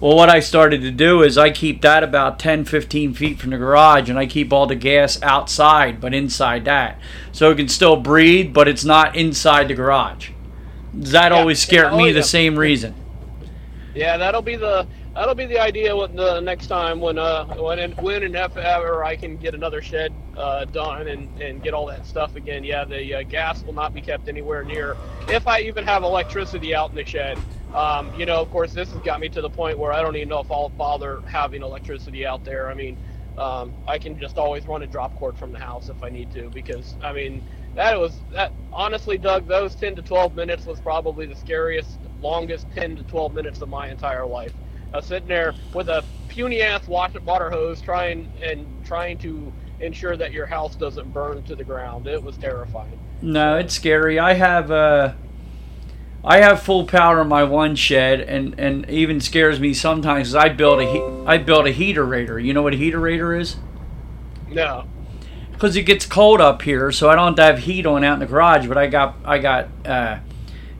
Well, 0.00 0.16
what 0.16 0.30
I 0.30 0.40
started 0.40 0.80
to 0.80 0.90
do 0.90 1.22
is 1.22 1.36
I 1.36 1.50
keep 1.50 1.82
that 1.82 2.02
about 2.02 2.38
10, 2.38 2.64
15 2.64 3.12
feet 3.12 3.38
from 3.38 3.50
the 3.50 3.58
garage, 3.58 4.08
and 4.08 4.18
I 4.18 4.24
keep 4.24 4.50
all 4.50 4.66
the 4.66 4.74
gas 4.74 5.20
outside, 5.22 6.00
but 6.00 6.14
inside 6.14 6.64
that, 6.64 6.98
so 7.32 7.50
it 7.50 7.56
can 7.56 7.68
still 7.68 7.96
breathe, 7.96 8.54
but 8.54 8.66
it's 8.66 8.82
not 8.86 9.14
inside 9.14 9.68
the 9.68 9.74
garage. 9.74 10.30
That 10.94 11.32
Yeah. 11.32 11.38
always 11.38 11.60
scared 11.60 11.88
Oh, 11.92 11.98
me 11.98 12.06
yeah. 12.06 12.12
the 12.14 12.22
same 12.22 12.58
reason. 12.58 12.94
Yeah, 14.00 14.16
that'll 14.16 14.40
be 14.40 14.56
the 14.56 14.86
that'll 15.14 15.34
be 15.34 15.44
the 15.44 15.58
idea 15.58 15.94
when 15.94 16.16
the 16.16 16.40
next 16.40 16.68
time 16.68 17.00
when 17.00 17.18
uh 17.18 17.44
when 17.56 17.78
and 17.80 17.94
when 18.00 18.22
and 18.22 18.34
if 18.34 18.56
ever 18.56 19.04
I 19.04 19.14
can 19.14 19.36
get 19.36 19.54
another 19.54 19.82
shed 19.82 20.14
uh, 20.38 20.64
done 20.64 21.06
and 21.08 21.28
and 21.38 21.62
get 21.62 21.74
all 21.74 21.84
that 21.88 22.06
stuff 22.06 22.34
again. 22.34 22.64
Yeah, 22.64 22.86
the 22.86 23.16
uh, 23.16 23.22
gas 23.24 23.62
will 23.62 23.74
not 23.74 23.92
be 23.92 24.00
kept 24.00 24.26
anywhere 24.26 24.64
near. 24.64 24.96
If 25.28 25.46
I 25.46 25.60
even 25.60 25.84
have 25.84 26.02
electricity 26.02 26.74
out 26.74 26.88
in 26.88 26.96
the 26.96 27.04
shed, 27.04 27.38
um, 27.74 28.10
you 28.18 28.24
know, 28.24 28.40
of 28.40 28.50
course, 28.50 28.72
this 28.72 28.90
has 28.90 29.02
got 29.02 29.20
me 29.20 29.28
to 29.28 29.42
the 29.42 29.50
point 29.50 29.78
where 29.78 29.92
I 29.92 30.00
don't 30.00 30.16
even 30.16 30.30
know 30.30 30.40
if 30.40 30.50
I'll 30.50 30.70
bother 30.70 31.20
having 31.26 31.60
electricity 31.60 32.24
out 32.24 32.42
there. 32.42 32.70
I 32.70 32.74
mean, 32.74 32.96
um, 33.36 33.74
I 33.86 33.98
can 33.98 34.18
just 34.18 34.38
always 34.38 34.66
run 34.66 34.82
a 34.82 34.86
drop 34.86 35.14
cord 35.16 35.36
from 35.36 35.52
the 35.52 35.58
house 35.58 35.90
if 35.90 36.02
I 36.02 36.08
need 36.08 36.32
to 36.32 36.48
because 36.48 36.94
I 37.02 37.12
mean 37.12 37.42
that 37.74 38.00
was 38.00 38.18
that 38.32 38.52
honestly, 38.72 39.18
Doug. 39.18 39.46
Those 39.46 39.74
10 39.74 39.96
to 39.96 40.02
12 40.02 40.34
minutes 40.34 40.64
was 40.64 40.80
probably 40.80 41.26
the 41.26 41.36
scariest, 41.36 41.98
longest 42.22 42.66
10 42.74 42.96
to 42.96 43.02
12 43.04 43.34
minutes 43.34 43.60
of 43.62 43.68
my 43.68 43.88
entire 43.88 44.26
life. 44.26 44.52
I 44.92 44.96
was 44.96 45.06
sitting 45.06 45.28
there 45.28 45.54
with 45.72 45.88
a 45.88 46.04
puny 46.28 46.62
ass 46.62 46.86
water, 46.88 47.20
water 47.20 47.50
hose 47.50 47.80
trying 47.80 48.30
and 48.42 48.66
trying 48.84 49.18
to 49.18 49.52
ensure 49.80 50.16
that 50.16 50.32
your 50.32 50.46
house 50.46 50.74
doesn't 50.74 51.12
burn 51.12 51.42
to 51.44 51.56
the 51.56 51.64
ground. 51.64 52.06
It 52.06 52.22
was 52.22 52.36
terrifying. 52.36 52.98
No, 53.22 53.56
it's 53.56 53.74
scary. 53.74 54.18
I 54.18 54.34
have 54.34 54.70
uh, 54.70 55.12
I 56.24 56.38
have 56.38 56.62
full 56.62 56.86
power 56.86 57.20
in 57.20 57.28
my 57.28 57.44
one 57.44 57.76
shed, 57.76 58.20
and 58.20 58.58
and 58.58 58.88
even 58.90 59.20
scares 59.20 59.60
me 59.60 59.74
sometimes. 59.74 60.34
I 60.34 60.48
built 60.48 60.80
a 60.80 60.86
he- 60.86 61.24
I 61.26 61.38
built 61.38 61.66
a 61.66 61.72
heaterator. 61.72 62.42
You 62.42 62.52
know 62.52 62.62
what 62.62 62.74
a 62.74 62.78
heaterator 62.78 63.38
is? 63.38 63.56
No. 64.48 64.84
Because 65.52 65.76
it 65.76 65.82
gets 65.82 66.06
cold 66.06 66.40
up 66.40 66.62
here, 66.62 66.90
so 66.90 67.10
I 67.10 67.14
don't 67.14 67.38
have 67.38 67.56
have 67.56 67.64
heat 67.64 67.84
on 67.84 68.02
out 68.02 68.14
in 68.14 68.20
the 68.20 68.26
garage. 68.26 68.66
But 68.66 68.78
I 68.78 68.86
got 68.86 69.16
I 69.24 69.38
got 69.38 69.68
uh, 69.84 70.18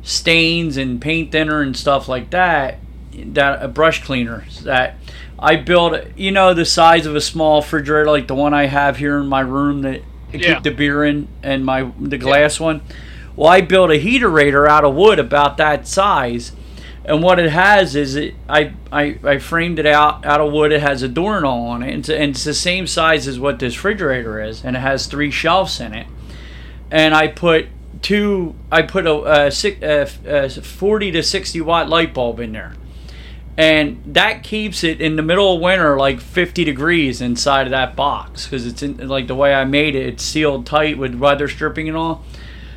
stains 0.03 0.77
and 0.77 1.01
paint 1.01 1.33
thinner 1.33 1.61
and 1.61 1.77
stuff 1.77 2.09
like 2.09 2.31
that. 2.31 2.79
That 3.13 3.63
a 3.63 3.69
brush 3.69 4.03
cleaner 4.05 4.45
that 4.63 4.97
I 5.39 5.57
built. 5.57 6.01
You 6.17 6.31
know 6.31 6.55
the 6.55 6.65
size 6.65 7.07
of 7.07 7.17
a 7.17 7.21
small 7.21 7.61
refrigerator, 7.61 8.11
like 8.11 8.29
the 8.29 8.35
one 8.35 8.55
I 8.55 8.67
have 8.67 8.99
here 8.99 9.19
in 9.19 9.27
my 9.27 9.41
room 9.41 9.83
that 9.83 10.03
I 10.33 10.37
Yeah. 10.37 10.55
keep 10.55 10.63
the 10.63 10.71
beer 10.71 11.05
in, 11.05 11.29
and 11.43 11.67
my 11.67 11.91
the 11.99 12.19
glass 12.19 12.61
one. 12.61 12.83
Well, 13.37 13.49
I 13.49 13.61
built 13.63 13.91
a 13.91 13.95
heaterator 13.95 14.69
out 14.69 14.85
of 14.85 14.95
wood 14.95 15.19
about 15.19 15.57
that 15.57 15.89
size, 15.89 16.53
and 17.05 17.23
what 17.23 17.39
it 17.41 17.51
has 17.51 17.97
is 17.97 18.15
it 18.15 18.35
I, 18.49 18.73
I, 18.93 19.19
I 19.25 19.39
framed 19.39 19.79
it 19.81 19.87
out 19.87 20.25
out 20.25 20.41
of 20.41 20.53
wood. 20.53 20.73
It 20.73 20.81
has 20.81 21.03
a 21.03 21.09
doorknob 21.09 21.69
on 21.69 21.83
it, 21.83 21.89
and 21.91 21.99
it's, 22.01 22.09
and 22.09 22.31
it's 22.31 22.45
the 22.45 22.55
same 22.55 22.87
size 22.87 23.27
as 23.27 23.41
what 23.41 23.59
this 23.59 23.75
refrigerator 23.77 24.41
is, 24.41 24.65
and 24.65 24.77
it 24.77 24.81
has 24.81 25.07
three 25.07 25.31
shelves 25.33 25.81
in 25.81 25.95
it. 25.95 26.07
And 26.93 27.15
I 27.15 27.27
put 27.29 27.67
two. 28.03 28.55
I 28.71 28.83
put 28.83 29.07
a, 29.07 29.47
a, 29.47 29.51
six, 29.51 29.83
a, 29.83 30.09
a 30.27 30.49
forty 30.51 31.11
to 31.13 31.23
sixty 31.23 31.61
watt 31.61 31.89
light 31.89 32.13
bulb 32.15 32.41
in 32.41 32.53
there, 32.53 32.75
and 33.57 34.01
that 34.07 34.43
keeps 34.43 34.83
it 34.85 35.01
in 35.01 35.17
the 35.17 35.23
middle 35.23 35.55
of 35.57 35.61
winter 35.61 35.99
like 35.99 36.21
50 36.21 36.65
degrees 36.65 37.21
inside 37.21 37.67
of 37.67 37.71
that 37.73 37.95
box 37.97 38.47
because 38.47 38.67
it's 38.67 38.83
in 38.83 39.07
like 39.09 39.27
the 39.27 39.35
way 39.35 39.53
I 39.55 39.65
made 39.65 39.95
it. 39.95 40.07
It's 40.07 40.25
sealed 40.25 40.67
tight 40.67 40.97
with 40.99 41.15
weather 41.15 41.49
stripping 41.49 41.89
and 41.89 41.97
all. 41.97 42.25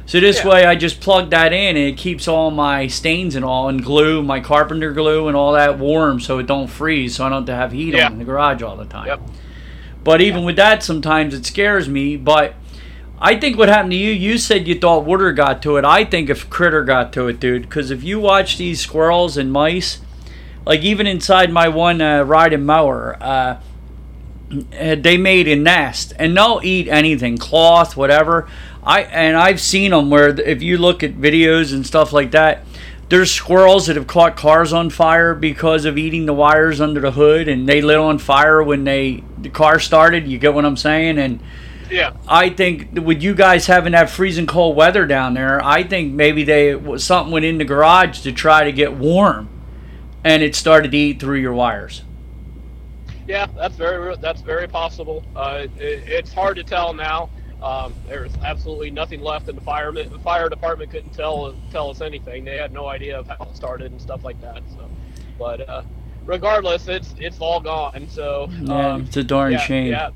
So 0.05 0.19
this 0.19 0.43
Yeah. 0.43 0.49
way, 0.49 0.65
I 0.65 0.75
just 0.75 0.99
plug 0.99 1.29
that 1.29 1.53
in, 1.53 1.77
and 1.77 1.87
it 1.87 1.95
keeps 1.95 2.27
all 2.27 2.51
my 2.51 2.87
stains 2.87 3.35
and 3.37 3.45
all, 3.45 3.69
and 3.69 3.81
glue, 3.81 4.21
my 4.21 4.41
carpenter 4.41 4.91
glue, 4.91 5.29
and 5.29 5.37
all 5.37 5.53
that 5.53 5.79
warm, 5.79 6.19
so 6.19 6.39
it 6.39 6.45
don't 6.45 6.67
freeze, 6.67 7.15
so 7.15 7.25
I 7.25 7.29
don't 7.29 7.37
have 7.39 7.45
to 7.45 7.55
have 7.55 7.71
heat 7.71 7.93
Yeah. 7.93 8.07
on 8.07 8.13
in 8.13 8.17
the 8.19 8.25
garage 8.25 8.61
all 8.61 8.75
the 8.75 8.83
time. 8.83 9.07
Yep. 9.07 9.21
But 10.03 10.19
even 10.19 10.43
with 10.43 10.57
that, 10.57 10.83
sometimes 10.83 11.33
it 11.33 11.45
scares 11.45 11.87
me. 11.87 12.17
But 12.17 12.55
I 13.25 13.39
think 13.39 13.57
what 13.57 13.69
happened 13.69 13.91
to 13.91 13.97
you, 13.97 14.11
you 14.11 14.37
said 14.37 14.67
you 14.67 14.77
thought 14.77 15.05
water 15.05 15.31
got 15.31 15.61
to 15.61 15.77
it. 15.77 15.85
I 15.85 16.03
think 16.03 16.29
if 16.29 16.49
critter 16.49 16.83
got 16.83 17.13
to 17.13 17.29
it, 17.29 17.39
dude. 17.39 17.61
Because 17.61 17.89
if 17.89 18.03
you 18.03 18.19
watch 18.19 18.57
these 18.57 18.81
squirrels 18.81 19.37
and 19.37 19.49
mice, 19.49 20.01
like 20.65 20.81
even 20.81 21.07
inside 21.07 21.49
my 21.49 21.69
one 21.69 22.01
uh, 22.01 22.23
riding 22.23 22.65
mower, 22.65 23.15
uh, 23.21 23.61
uh, 24.77 24.95
they 24.95 25.15
made 25.15 25.47
a 25.47 25.55
nest, 25.55 26.11
and 26.19 26.35
they'll 26.35 26.59
eat 26.65 26.89
anything, 26.89 27.37
cloth, 27.37 27.95
whatever. 27.95 28.45
I 28.83 29.03
and 29.03 29.37
I've 29.37 29.61
seen 29.61 29.91
them 29.91 30.09
where 30.09 30.37
if 30.41 30.61
you 30.61 30.77
look 30.77 31.01
at 31.01 31.13
videos 31.13 31.73
and 31.73 31.87
stuff 31.87 32.11
like 32.11 32.31
that, 32.31 32.65
there's 33.07 33.31
squirrels 33.31 33.87
that 33.87 33.95
have 33.95 34.05
caught 34.05 34.35
cars 34.35 34.73
on 34.73 34.89
fire 34.89 35.33
because 35.33 35.85
of 35.85 35.97
eating 35.97 36.25
the 36.25 36.33
wires 36.33 36.81
under 36.81 36.99
the 36.99 37.11
hood, 37.11 37.47
and 37.47 37.69
they 37.69 37.81
lit 37.81 37.97
on 37.97 38.19
fire 38.19 38.61
when 38.61 38.83
they 38.83 39.23
the 39.37 39.49
car 39.49 39.79
started. 39.79 40.27
You 40.27 40.37
get 40.37 40.53
what 40.53 40.65
I'm 40.65 40.77
saying? 40.77 41.17
And 41.17 41.39
Yeah. 41.93 42.13
I 42.27 42.49
think 42.49 42.89
with 42.93 43.21
you 43.21 43.35
guys 43.35 43.67
having 43.67 43.91
that 43.91 44.09
freezing 44.09 44.47
cold 44.47 44.75
weather 44.75 45.05
down 45.05 45.35
there, 45.35 45.63
I 45.63 45.83
think 45.83 46.13
maybe 46.13 46.43
they 46.43 46.97
something 46.97 47.31
went 47.31 47.45
in 47.45 47.59
the 47.59 47.65
garage 47.65 48.21
to 48.21 48.31
try 48.31 48.63
to 48.63 48.71
get 48.71 48.93
warm, 48.93 49.47
and 50.23 50.41
it 50.41 50.55
started 50.55 50.91
to 50.91 50.97
eat 50.97 51.19
through 51.19 51.37
your 51.37 51.53
wires. 51.53 52.03
Yeah, 53.27 53.45
that's 53.55 53.75
very 53.75 54.15
that's 54.17 54.41
very 54.41 54.67
possible. 54.67 55.23
Uh, 55.35 55.67
it, 55.77 56.03
it's 56.07 56.33
hard 56.33 56.57
to 56.57 56.63
tell 56.63 56.93
now. 56.93 57.29
Um, 57.61 57.93
there's 58.07 58.33
absolutely 58.43 58.89
nothing 58.89 59.21
left, 59.21 59.47
and 59.47 59.57
the 59.57 59.63
fireman, 59.63 60.11
the 60.11 60.19
fire 60.19 60.49
department 60.49 60.89
couldn't 60.89 61.13
tell 61.13 61.55
tell 61.71 61.91
us 61.91 62.01
anything. 62.01 62.43
They 62.43 62.57
had 62.57 62.73
no 62.73 62.87
idea 62.87 63.19
of 63.19 63.27
how 63.27 63.45
it 63.45 63.55
started 63.55 63.91
and 63.91 64.01
stuff 64.01 64.23
like 64.23 64.41
that. 64.41 64.63
So, 64.71 64.89
but 65.37 65.69
uh, 65.69 65.83
regardless, 66.25 66.87
it's 66.87 67.13
it's 67.19 67.39
all 67.39 67.59
gone. 67.59 68.07
So 68.09 68.49
Yeah, 68.61 68.93
um, 68.93 69.01
it's 69.03 69.15
a 69.15 69.23
darn 69.23 69.53
yeah, 69.53 69.59
shame. 69.59 69.91
Yeah, 69.91 70.09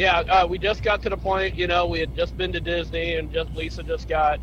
yeah. 0.00 0.20
Uh, 0.20 0.46
we 0.46 0.58
just 0.58 0.82
got 0.82 1.02
to 1.02 1.10
the 1.10 1.16
point. 1.16 1.54
You 1.54 1.66
know, 1.66 1.86
we 1.86 2.00
had 2.00 2.16
just 2.16 2.34
been 2.36 2.52
to 2.52 2.60
Disney, 2.60 3.16
and 3.16 3.30
just 3.30 3.54
Lisa 3.54 3.82
just 3.82 4.08
got 4.08 4.40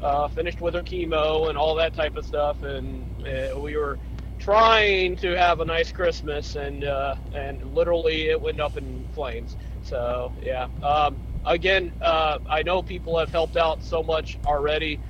uh, 0.00 0.28
finished 0.28 0.60
with 0.60 0.74
her 0.74 0.82
chemo 0.82 1.48
and 1.48 1.58
all 1.58 1.74
that 1.74 1.94
type 1.94 2.16
of 2.16 2.24
stuff, 2.24 2.62
and 2.62 3.04
uh, 3.26 3.58
we 3.58 3.76
were 3.76 3.98
trying 4.38 5.16
to 5.16 5.36
have 5.36 5.58
a 5.58 5.64
nice 5.64 5.90
Christmas, 5.90 6.54
and 6.54 6.84
uh, 6.84 7.16
and 7.34 7.74
literally 7.74 8.28
it 8.28 8.40
went 8.40 8.60
up 8.60 8.76
in 8.76 9.04
flames. 9.12 9.56
So 9.82 10.32
yeah. 10.40 10.68
Um, 10.80 11.16
again, 11.44 11.92
uh, 12.00 12.38
I 12.48 12.62
know 12.62 12.80
people 12.80 13.18
have 13.18 13.30
helped 13.30 13.56
out 13.56 13.82
so 13.82 14.04
much 14.04 14.38
already. 14.46 15.00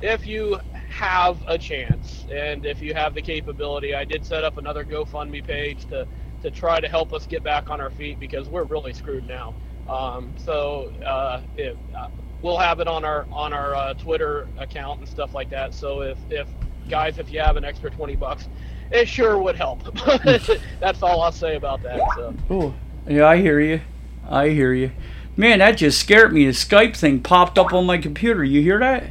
If 0.00 0.26
you 0.26 0.58
have 0.88 1.42
a 1.46 1.58
chance 1.58 2.26
and 2.32 2.64
if 2.64 2.80
you 2.80 2.94
have 2.94 3.14
the 3.14 3.22
capability, 3.22 3.94
I 3.94 4.04
did 4.04 4.24
set 4.24 4.44
up 4.44 4.56
another 4.56 4.84
GoFundMe 4.84 5.44
page 5.44 5.84
to 5.86 6.06
to 6.42 6.50
try 6.50 6.80
to 6.80 6.88
help 6.88 7.12
us 7.12 7.26
get 7.26 7.42
back 7.42 7.70
on 7.70 7.80
our 7.80 7.90
feet 7.90 8.18
because 8.20 8.48
we're 8.48 8.64
really 8.64 8.92
screwed 8.92 9.26
now. 9.26 9.54
Um, 9.88 10.32
so 10.36 10.92
uh, 11.04 11.40
if, 11.56 11.76
uh, 11.96 12.08
we'll 12.40 12.58
have 12.58 12.80
it 12.80 12.88
on 12.88 13.04
our 13.04 13.26
on 13.32 13.52
our 13.52 13.74
uh, 13.74 13.94
Twitter 13.94 14.48
account 14.58 15.00
and 15.00 15.08
stuff 15.08 15.34
like 15.34 15.50
that. 15.50 15.74
So 15.74 16.02
if 16.02 16.18
if 16.30 16.48
guys, 16.88 17.18
if 17.18 17.30
you 17.32 17.40
have 17.40 17.56
an 17.56 17.64
extra 17.64 17.90
twenty 17.90 18.16
bucks, 18.16 18.48
it 18.90 19.08
sure 19.08 19.38
would 19.38 19.56
help. 19.56 19.82
That's 20.80 21.02
all 21.02 21.20
I'll 21.22 21.32
say 21.32 21.56
about 21.56 21.82
that. 21.82 22.00
So 22.16 22.34
Oh, 22.50 22.74
yeah, 23.06 23.26
I 23.26 23.36
hear 23.38 23.60
you. 23.60 23.80
I 24.28 24.48
hear 24.50 24.72
you. 24.72 24.92
Man, 25.36 25.60
that 25.60 25.72
just 25.72 25.98
scared 25.98 26.32
me. 26.32 26.44
The 26.44 26.52
Skype 26.52 26.94
thing 26.96 27.20
popped 27.20 27.58
up 27.58 27.72
on 27.72 27.86
my 27.86 27.98
computer. 27.98 28.44
You 28.44 28.60
hear 28.62 28.78
that? 28.80 29.04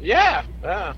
yeah, 0.00 0.42
yeah. 0.62 0.94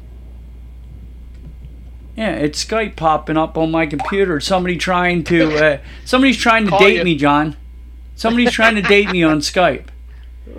Yeah, 2.16 2.33
it's 2.33 2.62
Skype 2.64 2.97
popping 2.97 3.37
up 3.37 3.57
on 3.57 3.71
my 3.71 3.87
computer. 3.87 4.38
Somebody 4.40 4.76
trying 4.76 5.25
to, 5.25 5.57
uh, 5.75 5.78
somebody's 6.04 6.37
trying 6.37 6.66
to 6.66 6.76
date 6.78 6.99
you. 6.99 7.04
me, 7.04 7.16
John. 7.16 7.57
Somebody's 8.14 8.52
trying 8.52 8.75
to 8.76 8.83
date 8.83 9.11
me 9.11 9.23
on 9.23 9.38
Skype, 9.38 9.87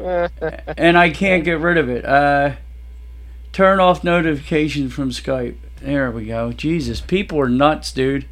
and 0.78 0.98
I 0.98 1.12
can't 1.12 1.44
get 1.44 1.60
rid 1.60 1.78
of 1.78 1.88
it. 1.90 2.04
Uh, 2.04 2.54
turn 3.52 3.80
off 3.80 4.04
notifications 4.04 4.92
from 4.94 5.12
Skype. 5.12 5.56
There 5.82 6.10
we 6.12 6.26
go. 6.26 6.52
Jesus, 6.52 7.00
people 7.02 7.40
are 7.40 7.48
nuts, 7.50 7.92
dude. 7.92 8.26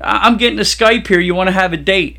I- 0.00 0.26
I'm 0.26 0.38
getting 0.38 0.58
a 0.58 0.62
Skype 0.62 1.06
here. 1.06 1.20
You 1.20 1.34
want 1.34 1.48
to 1.48 1.52
have 1.52 1.72
a 1.72 1.76
date? 1.76 2.18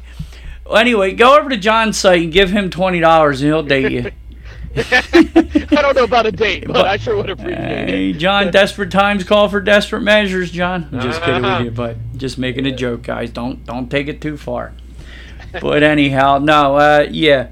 Well, 0.66 0.78
anyway, 0.78 1.14
go 1.14 1.38
over 1.38 1.50
to 1.50 1.58
John's 1.58 1.98
site 1.98 2.22
and 2.24 2.32
give 2.32 2.52
him 2.52 2.70
twenty 2.70 3.00
dollars, 3.00 3.42
and 3.42 3.50
he'll 3.50 3.64
date 3.64 3.92
you. 3.92 4.12
I 4.92 5.82
don't 5.82 5.96
know 5.96 6.04
about 6.04 6.26
a 6.26 6.32
date, 6.32 6.68
but 6.68 6.86
I 6.86 6.98
sure 6.98 7.16
would 7.16 7.30
appreciate 7.30 7.58
Hey, 7.90 8.10
it. 8.10 8.14
John, 8.14 8.52
desperate 8.52 8.92
times 8.92 9.24
call 9.24 9.48
for 9.48 9.62
desperate 9.62 10.02
measures, 10.02 10.52
John. 10.52 10.90
I'm 10.92 11.00
just 11.02 11.22
kidding 11.24 11.44
with 11.44 11.62
you, 11.62 11.72
but 11.76 11.98
just 12.18 12.38
making 12.38 12.66
a 12.66 12.76
joke, 12.76 13.04
guys. 13.04 13.30
Don't 13.30 13.66
don't 13.66 13.90
take 13.90 14.08
it 14.08 14.22
too 14.22 14.38
far. 14.38 14.74
But 15.62 15.84
anyhow, 15.84 16.40
no, 16.40 16.76
uh, 16.76 17.08
yeah, 17.10 17.50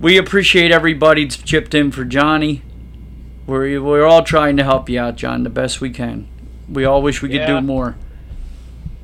we 0.00 0.16
appreciate 0.16 0.70
everybody 0.70 1.24
that's 1.24 1.36
chipped 1.36 1.74
in 1.74 1.90
for 1.90 2.04
Johnny. 2.04 2.62
We're 3.46 3.82
we're 3.82 4.06
all 4.06 4.22
trying 4.22 4.56
to 4.56 4.64
help 4.64 4.88
you 4.88 4.98
out, 4.98 5.16
John, 5.16 5.42
the 5.42 5.50
best 5.50 5.80
we 5.80 5.90
can. 5.90 6.26
We 6.68 6.84
all 6.86 7.02
wish 7.02 7.20
we 7.20 7.28
could 7.28 7.40
Yeah. 7.40 7.60
do 7.60 7.66
more. 7.66 7.96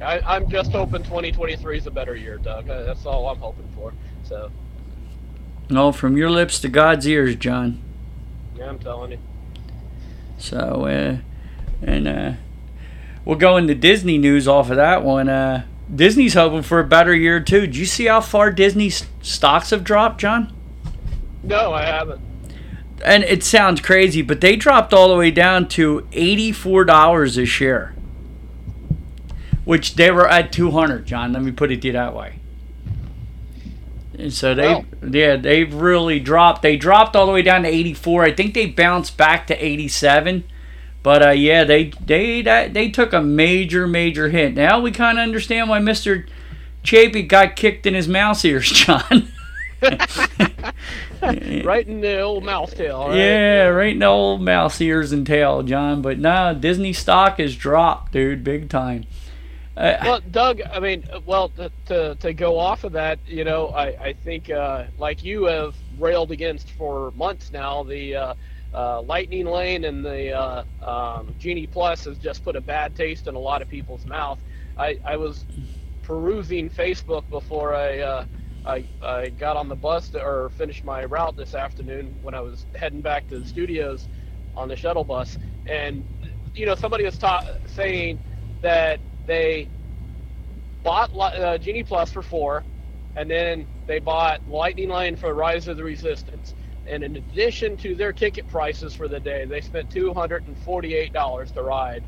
I, 0.01 0.21
I'm 0.21 0.49
just 0.49 0.71
hoping 0.73 1.03
2023 1.03 1.77
is 1.79 1.87
a 1.87 1.91
better 1.91 2.15
year, 2.17 2.39
Doug. 2.39 2.67
That's 2.67 3.05
all 3.05 3.29
I'm 3.29 3.39
hoping 3.39 3.69
for. 3.75 3.93
So, 4.23 4.49
No, 5.71 5.93
from 5.93 6.17
your 6.17 6.31
lips 6.31 6.61
to 6.61 6.69
God's 6.69 7.07
ears, 7.07 7.37
John. 7.37 7.81
yeah, 8.57 8.69
I'm 8.71 8.79
telling 8.79 9.13
you. 9.13 9.19
So, 10.39 10.87
uh, 10.87 11.19
and 11.87 12.09
uh, 12.09 12.33
we'll 13.25 13.37
go 13.37 13.57
into 13.57 13.75
Disney 13.75 14.19
news 14.19 14.49
off 14.49 14.71
of 14.71 14.77
that 14.77 15.05
one. 15.05 15.29
Uh, 15.29 15.65
Disney's 15.95 16.35
hoping 16.35 16.63
for 16.63 16.81
a 16.81 16.85
better 16.85 17.15
year 17.15 17.41
too. 17.41 17.63
Did 17.63 17.77
you 17.77 17.87
see 17.87 18.07
how 18.07 18.21
far 18.21 18.51
Disney's 18.51 19.07
stocks 19.21 19.71
have 19.71 19.85
dropped, 19.85 20.21
John? 20.21 20.53
No, 21.43 21.73
I 21.73 21.83
haven't. 21.85 22.21
And 23.05 23.23
it 23.25 23.45
sounds 23.45 23.81
crazy, 23.81 24.23
but 24.23 24.41
they 24.41 24.57
dropped 24.57 24.93
all 24.93 25.09
the 25.09 25.17
way 25.17 25.31
down 25.31 25.69
to 25.69 26.07
eighty-four 26.13 26.85
dollars 26.85 27.37
a 27.39 27.45
share, 27.47 27.95
which 29.65 29.95
they 29.95 30.11
were 30.11 30.29
at 30.29 30.53
two 30.53 30.71
hundred. 30.73 31.07
John, 31.07 31.33
let 31.33 31.43
me 31.43 31.53
put 31.53 31.71
it 31.71 31.81
to 31.83 31.87
you 31.89 31.93
that 31.93 32.15
way. 32.15 32.38
And 34.19 34.33
so 34.33 34.55
they, 34.55 34.75
Wow. 34.75 34.85
yeah, 35.11 35.37
they've 35.37 35.73
really 35.73 36.19
dropped. 36.19 36.63
They 36.63 36.77
dropped 36.77 37.15
all 37.15 37.27
the 37.27 37.33
way 37.33 37.43
down 37.43 37.63
to 37.63 37.69
eighty-four. 37.69 38.25
I 38.25 38.33
think 38.33 38.53
they 38.55 38.67
bounced 38.67 39.17
back 39.17 39.47
to 39.47 39.65
eighty-seven. 39.65 40.45
But 41.05 41.23
uh, 41.27 41.31
yeah, 41.31 41.63
they 41.65 41.93
they 42.05 42.43
that, 42.43 42.75
they 42.75 42.91
took 42.91 43.13
a 43.13 43.23
major 43.23 43.87
major 43.87 44.29
hit. 44.31 44.55
Now 44.55 44.81
we 44.81 44.91
kind 44.91 45.19
of 45.19 45.23
understand 45.23 45.69
why 45.69 45.79
Mister 45.79 46.27
Chapek 46.83 47.29
got 47.29 47.55
kicked 47.55 47.87
in 47.87 47.95
his 47.95 48.09
mouse 48.09 48.45
ears, 48.45 48.69
John. 48.73 49.29
Right 51.21 51.87
in 51.87 52.01
the 52.01 52.21
old 52.21 52.45
mouth 52.45 52.75
tail. 52.77 53.09
Right? 53.09 53.17
Yeah, 53.19 53.67
right 53.67 53.93
in 53.93 53.99
the 53.99 54.07
old 54.07 54.41
mouse 54.43 54.81
ears 54.81 55.11
and 55.13 55.27
tail, 55.27 55.63
John. 55.63 56.01
But 56.01 56.19
nah, 56.19 56.53
Disney 56.53 56.93
stock 56.93 57.39
has 57.39 57.57
dropped, 57.57 58.13
dude, 58.13 58.45
big 58.45 58.69
time. 58.69 59.05
Uh, 59.79 59.97
well, 60.03 60.21
Doug, 60.33 60.63
I 60.73 60.81
mean, 60.81 61.05
well, 61.27 61.51
to, 61.51 61.73
to, 61.87 62.17
to 62.17 62.35
go 62.35 62.59
off 62.59 62.85
of 62.85 62.93
that, 62.95 63.21
you 63.27 63.45
know, 63.45 63.69
I, 63.69 63.87
I 64.09 64.15
think, 64.15 64.51
uh, 64.51 64.87
like 64.99 65.25
you 65.25 65.47
have 65.47 65.77
railed 65.99 66.33
against 66.33 66.73
for 66.73 67.13
months 67.13 67.53
now, 67.53 67.85
the 67.85 68.17
uh, 68.17 68.35
uh, 68.75 69.03
Lightning 69.03 69.47
Lane 69.47 69.85
and 69.87 70.05
the 70.05 70.33
uh, 70.33 70.65
um, 70.83 71.37
Genie 71.39 71.69
Plus 71.69 72.07
has 72.07 72.19
just 72.19 72.45
put 72.45 72.57
a 72.57 72.63
bad 72.63 72.97
taste 72.97 73.29
in 73.29 73.37
a 73.37 73.41
lot 73.41 73.63
of 73.63 73.69
people's 73.69 74.07
mouth. 74.07 74.43
I, 74.79 74.99
I 75.07 75.17
was 75.17 75.47
perusing 76.03 76.71
Facebook 76.71 77.29
before 77.31 77.75
I, 77.75 78.01
uh, 78.01 78.27
I, 78.67 78.87
I 79.03 79.31
got 79.31 79.57
on 79.57 79.69
the 79.69 79.77
bus 79.77 80.11
to, 80.11 80.23
or 80.23 80.51
finished 80.51 80.85
my 80.85 81.05
route 81.07 81.37
this 81.37 81.55
afternoon 81.55 82.19
when 82.23 82.35
I 82.35 82.43
was 82.43 82.67
heading 82.77 83.03
back 83.03 83.29
to 83.29 83.41
the 83.41 83.47
studios 83.47 84.09
on 84.57 84.69
the 84.69 84.77
shuttle 84.77 85.05
bus. 85.05 85.39
And, 85.67 86.05
you 86.55 86.67
know, 86.67 86.77
somebody 86.77 87.05
was 87.05 87.19
ta- 87.19 87.47
saying 87.67 88.21
that 88.63 89.01
they 89.29 89.69
bought 90.83 91.11
uh, 91.15 91.59
Genie 91.59 91.85
Plus 91.85 92.11
for 92.11 92.23
four, 92.23 92.65
and 93.15 93.31
then 93.31 93.67
they 93.87 94.01
bought 94.01 94.41
Lightning 94.49 94.89
Lane 94.89 95.15
for 95.15 95.33
Rise 95.35 95.69
of 95.69 95.77
the 95.77 95.85
Resistance. 95.85 96.55
And 96.87 97.05
in 97.05 97.17
addition 97.17 97.77
to 97.79 97.95
their 97.95 98.13
ticket 98.13 98.49
prices 98.49 98.95
for 98.95 99.07
the 99.07 99.21
day, 99.21 99.45
they 99.45 99.61
spent 99.61 99.91
$248 99.91 101.55
to 101.55 101.63
ride 101.63 102.03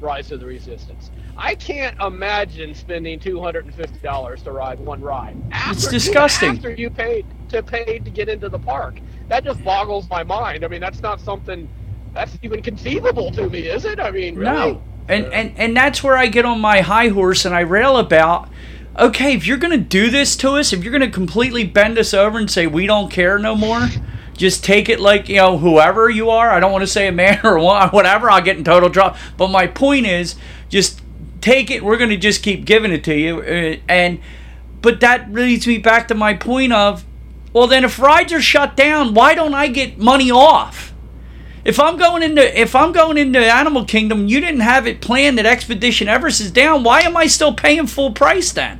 Rise 0.00 0.32
of 0.32 0.40
the 0.40 0.46
Resistance. 0.46 1.10
I 1.36 1.54
can't 1.54 1.98
imagine 2.00 2.74
spending 2.74 3.20
$250 3.20 4.42
to 4.42 4.52
ride 4.52 4.80
one 4.80 5.00
ride. 5.00 5.36
After, 5.52 5.72
it's 5.72 5.86
disgusting. 5.86 6.50
After 6.50 6.72
you 6.72 6.90
paid 6.90 7.26
to 7.50 7.62
pay 7.62 8.00
to 8.00 8.10
get 8.10 8.28
into 8.28 8.48
the 8.48 8.58
park, 8.58 8.98
that 9.28 9.44
just 9.44 9.62
boggles 9.62 10.10
my 10.10 10.24
mind. 10.24 10.64
I 10.64 10.68
mean, 10.68 10.80
that's 10.80 11.00
not 11.00 11.20
something 11.20 11.68
that's 12.12 12.36
even 12.42 12.62
conceivable 12.62 13.30
to 13.32 13.48
me, 13.48 13.68
is 13.68 13.84
it? 13.84 14.00
I 14.00 14.10
mean, 14.10 14.34
really? 14.34 14.72
No. 14.72 14.82
And, 15.08 15.26
and 15.32 15.56
and 15.56 15.76
that's 15.76 16.02
where 16.02 16.16
I 16.16 16.26
get 16.26 16.44
on 16.44 16.60
my 16.60 16.80
high 16.80 17.08
horse 17.08 17.44
and 17.44 17.54
I 17.54 17.60
rail 17.60 17.96
about 17.96 18.48
okay, 18.98 19.34
if 19.34 19.46
you're 19.46 19.58
going 19.58 19.78
to 19.78 19.84
do 19.84 20.10
this 20.10 20.36
to 20.36 20.52
us, 20.52 20.72
if 20.72 20.82
you're 20.82 20.90
going 20.90 21.02
to 21.02 21.10
completely 21.10 21.64
bend 21.64 21.98
us 21.98 22.14
over 22.14 22.38
and 22.38 22.50
say 22.50 22.66
we 22.66 22.86
don't 22.86 23.10
care 23.10 23.38
no 23.38 23.54
more, 23.54 23.88
just 24.36 24.64
take 24.64 24.88
it 24.88 25.00
like, 25.00 25.28
you 25.28 25.36
know, 25.36 25.58
whoever 25.58 26.08
you 26.08 26.30
are. 26.30 26.50
I 26.50 26.60
don't 26.60 26.72
want 26.72 26.82
to 26.82 26.86
say 26.86 27.06
a 27.06 27.12
man 27.12 27.40
or 27.44 27.58
whatever, 27.58 28.30
I'll 28.30 28.42
get 28.42 28.56
in 28.56 28.64
total 28.64 28.90
trouble. 28.90 29.16
But 29.36 29.48
my 29.48 29.66
point 29.66 30.06
is 30.06 30.36
just 30.68 31.02
take 31.40 31.70
it. 31.70 31.84
We're 31.84 31.98
going 31.98 32.10
to 32.10 32.16
just 32.16 32.42
keep 32.42 32.64
giving 32.64 32.92
it 32.92 33.04
to 33.04 33.14
you. 33.14 33.40
Uh, 33.40 33.76
and 33.88 34.20
but 34.82 35.00
that 35.00 35.32
leads 35.32 35.66
me 35.66 35.78
back 35.78 36.08
to 36.08 36.14
my 36.14 36.34
point 36.34 36.72
of 36.72 37.04
well, 37.52 37.66
then 37.66 37.84
if 37.84 37.98
rides 37.98 38.34
are 38.34 38.42
shut 38.42 38.76
down, 38.76 39.14
why 39.14 39.34
don't 39.34 39.54
I 39.54 39.68
get 39.68 39.96
money 39.96 40.30
off? 40.30 40.92
If 41.66 41.80
I'm 41.80 41.96
going 41.96 42.22
into 42.22 42.60
if 42.60 42.76
I'm 42.76 42.92
going 42.92 43.18
into 43.18 43.40
Animal 43.40 43.84
Kingdom, 43.84 44.28
you 44.28 44.40
didn't 44.40 44.60
have 44.60 44.86
it 44.86 45.00
planned 45.00 45.36
that 45.38 45.46
Expedition 45.46 46.06
Everest 46.06 46.40
is 46.40 46.52
down. 46.52 46.84
Why 46.84 47.00
am 47.00 47.16
I 47.16 47.26
still 47.26 47.52
paying 47.52 47.88
full 47.88 48.12
price 48.12 48.52
then? 48.52 48.78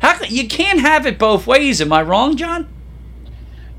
How 0.00 0.20
you 0.24 0.48
can't 0.48 0.80
have 0.80 1.06
it 1.06 1.16
both 1.16 1.46
ways? 1.46 1.80
Am 1.80 1.92
I 1.92 2.02
wrong, 2.02 2.36
John? 2.36 2.68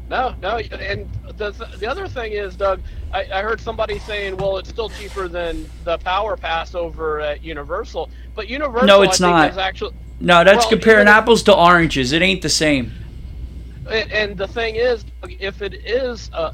No, 0.09 0.33
no. 0.41 0.57
And 0.57 1.09
the 1.35 1.51
the 1.79 1.85
other 1.85 2.07
thing 2.07 2.31
is, 2.31 2.55
Doug, 2.55 2.81
I, 3.13 3.25
I 3.25 3.41
heard 3.41 3.59
somebody 3.59 3.99
saying, 3.99 4.37
well, 4.37 4.57
it's 4.57 4.69
still 4.69 4.89
cheaper 4.89 5.27
than 5.27 5.69
the 5.83 5.97
Power 5.97 6.37
Pass 6.37 6.75
over 6.75 7.19
at 7.19 7.43
Universal, 7.43 8.09
but 8.35 8.47
Universal, 8.47 8.87
no, 8.87 9.01
it's 9.01 9.19
I 9.19 9.29
not. 9.29 9.57
actually 9.57 9.93
no, 10.21 10.45
that's 10.45 10.63
well, 10.63 10.69
comparing 10.69 11.09
apples 11.09 11.43
to 11.43 11.55
oranges. 11.55 12.13
It 12.13 12.21
ain't 12.21 12.41
the 12.41 12.49
same. 12.49 12.93
And, 13.89 14.37
the 14.37 14.47
thing 14.47 14.75
is, 14.75 15.03
if 15.23 15.61
it 15.63 15.73
is 15.73 16.29
uh, 16.31 16.53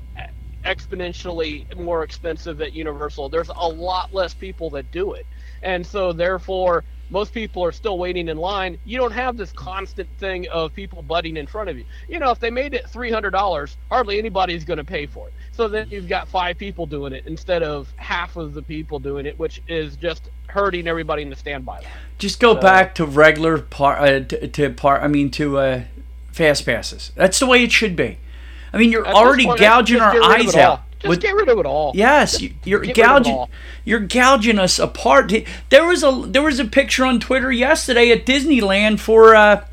exponentially 0.65 1.77
more 1.77 2.03
expensive 2.03 2.62
at 2.62 2.74
Universal. 2.74 3.29
There's 3.29 3.50
a 3.50 3.67
lot 3.67 4.13
less 4.13 4.34
people 4.34 4.69
that 4.72 4.91
do 4.91 5.13
it. 5.13 5.25
And 5.62 5.86
so 5.86 6.12
therefore 6.12 6.84
most 7.10 7.34
people 7.34 7.63
are 7.63 7.72
still 7.72 7.98
waiting 7.98 8.27
in 8.29 8.38
line. 8.38 8.79
You 8.84 8.98
don't 8.98 9.12
have 9.12 9.38
this 9.38 9.51
constant 9.51 10.10
thing 10.19 10.48
of 10.50 10.74
people 10.74 11.01
butting 11.01 11.38
in 11.38 11.45
front 11.48 11.69
of 11.69 11.77
you. 11.77 11.86
You 12.10 12.19
know, 12.19 12.31
if 12.31 12.39
they 12.39 12.50
made 12.50 12.74
it 12.74 12.86
$300, 12.86 13.75
hardly 13.89 14.17
anybody's 14.17 14.66
going 14.66 14.77
to 14.77 14.83
pay 14.83 15.05
for 15.05 15.27
it. 15.27 15.33
So 15.51 15.68
then 15.68 15.87
you've 15.89 16.09
got 16.09 16.27
five 16.27 16.57
people 16.57 16.85
doing 16.85 17.13
it 17.13 17.25
instead 17.27 17.63
of 17.63 17.94
half 17.98 18.35
of 18.35 18.53
the 18.53 18.61
people 18.61 19.00
doing 19.00 19.25
it, 19.25 19.37
which 19.37 19.61
is 19.68 19.96
just 19.96 20.29
hurting 20.48 20.87
everybody 20.87 21.22
in 21.22 21.29
the 21.29 21.35
standby 21.35 21.79
line. 21.79 21.87
Just 22.18 22.39
go 22.39 22.55
so, 22.55 22.61
back 22.61 22.96
to 22.96 23.05
regular 23.05 23.59
part 23.59 24.00
uh, 24.00 24.20
to, 24.22 24.48
to 24.48 24.70
part. 24.72 25.03
I 25.03 25.07
mean 25.07 25.29
to 25.31 25.57
uh, 25.59 25.83
fast 26.31 26.66
passes. 26.66 27.11
That's 27.16 27.39
the 27.39 27.46
way 27.46 27.63
it 27.63 27.72
should 27.72 27.96
be. 27.96 28.18
I 28.75 28.77
mean, 28.77 28.92
you're 28.92 29.07
At 29.07 29.16
already 29.16 29.46
point, 29.46 29.59
gouging 29.61 30.01
our 30.01 30.22
eyes 30.22 30.53
out. 30.53 30.81
Just 31.00 31.09
with, 31.09 31.22
get 31.22 31.33
rid 31.33 31.48
of 31.48 31.57
it 31.59 31.66
all. 31.66 31.94
Yes, 31.96 32.42
you're 32.66 32.81
gouging. 32.81 33.46
You're 33.85 34.01
gouging 34.01 34.59
us 34.59 34.79
apart. 34.79 35.31
There 35.70 35.85
was 35.85 36.03
a 36.03 36.24
there 36.27 36.42
was 36.42 36.59
a 36.59 36.66
picture 36.66 37.05
on 37.05 37.22
Twitter 37.22 37.53
yesterday 37.53 38.11
at 38.11 38.25
Disneyland 38.25 39.00
for 39.00 39.33
uh, 39.33 39.66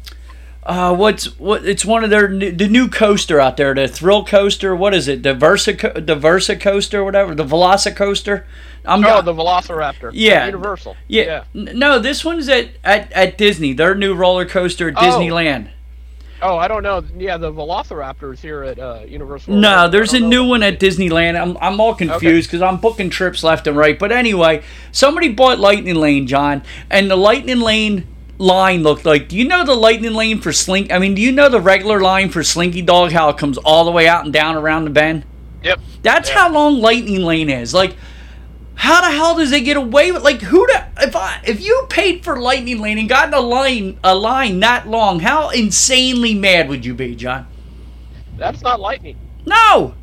uh, 0.63 0.95
what's 0.95 1.37
what? 1.41 1.67
It's 1.67 1.85
one 1.85 2.05
of 2.05 2.11
their 2.11 2.29
the 2.29 2.69
new 2.69 2.89
coaster 2.89 3.41
out 3.41 3.57
there, 3.57 3.75
the 3.75 3.89
Thrill 3.89 4.25
Coaster. 4.25 4.77
What 4.77 4.95
is 4.95 5.09
it? 5.09 5.25
The 5.25 5.35
Versa 5.35 5.73
the 5.73 6.15
Versa 6.15 6.55
Coaster, 6.55 7.03
whatever. 7.03 7.35
The 7.35 7.45
Velocicoaster. 7.45 8.45
I'm 8.85 9.05
oh, 9.05 9.23
the 9.23 9.35
Velociraptor. 9.35 10.11
Yeah, 10.13 10.47
Universal. 10.47 10.97
Yeah. 11.09 11.45
yeah. 11.53 11.73
No, 11.73 11.99
this 11.99 12.25
one's 12.25 12.49
at, 12.49 12.69
at 12.85 13.11
at 13.13 13.37
Disney. 13.37 13.73
Their 13.73 13.97
new 13.97 14.15
roller 14.15 14.47
coaster 14.47 14.89
at 14.89 14.95
oh. 14.97 15.01
Disneyland. 15.01 15.71
Oh, 16.43 16.57
I 16.57 16.67
don't 16.67 16.83
know. 16.83 17.05
Yeah, 17.17 17.37
the 17.37 17.53
Velociraptors 17.53 18.41
here 18.41 18.65
at 18.65 18.79
uh, 18.79 19.01
Universal. 19.07 19.55
No, 19.55 19.89
there's 19.89 20.13
a 20.13 20.21
new 20.21 20.45
one 20.45 20.63
at 20.65 20.81
Disneyland. 20.81 21.41
I'm, 21.41 21.57
I'm 21.61 21.81
all 21.81 21.95
confused 21.95 22.49
because 22.49 22.63
okay. 22.63 22.69
I'm 22.69 22.79
booking 22.79 23.11
trips 23.11 23.45
left 23.45 23.67
and 23.69 23.77
right. 23.77 23.97
But 23.97 24.11
anyway, 24.11 24.63
somebody 24.91 25.29
bought 25.29 25.61
Lightning 25.61 25.95
Lane, 25.95 26.27
John, 26.27 26.63
and 26.91 27.09
the 27.09 27.17
Lightning 27.17 27.61
Lane 27.61 28.09
line 28.39 28.83
looked 28.83 29.05
like. 29.05 29.29
Do 29.29 29.37
you 29.37 29.47
know 29.47 29.65
the 29.65 29.75
Lightning 29.75 30.15
Lane 30.15 30.41
for 30.41 30.53
Slink? 30.53 30.93
I 30.93 30.99
mean, 30.99 31.15
do 31.15 31.23
you 31.23 31.31
know 31.31 31.49
the 31.49 31.61
regular 31.61 32.01
line 32.01 32.29
for 32.29 32.43
Slinky 32.43 32.83
Dog? 32.83 33.13
How 33.13 33.29
it 33.29 33.39
comes 33.39 33.57
all 33.59 33.85
the 33.85 33.93
way 33.93 34.09
out 34.09 34.25
and 34.25 34.33
down 34.33 34.57
around 34.57 34.85
the 34.85 34.91
bend? 34.91 35.25
Yep. 35.63 35.81
That's 36.03 36.29
yep. 36.29 36.39
how 36.39 36.53
long 36.53 36.81
Lightning 36.81 37.23
Lane 37.23 37.51
is. 37.51 37.73
Like 37.73 37.95
how 38.75 39.01
the 39.01 39.11
hell 39.11 39.37
does 39.37 39.51
they 39.51 39.61
get 39.61 39.77
away 39.77 40.13
with 40.13 40.23
like 40.23 40.41
who 40.41 40.67
the 40.67 40.85
if 41.01 41.15
I 41.15 41.41
if 41.45 41.61
you 41.61 41.87
paid 41.89 42.25
for 42.25 42.41
Lightning 42.41 42.81
Lane 42.81 42.99
and 42.99 43.09
got 43.09 43.33
a 43.33 43.41
line 43.41 43.99
a 44.03 44.15
line 44.15 44.61
that 44.61 44.89
long, 44.89 45.21
how 45.21 45.51
insanely 45.51 46.35
mad 46.35 46.69
would 46.69 46.85
you 46.85 46.95
be, 46.95 47.15
John? 47.15 47.47
That's 48.37 48.63
not 48.63 48.81
lightning. 48.81 49.17
No. 49.47 49.95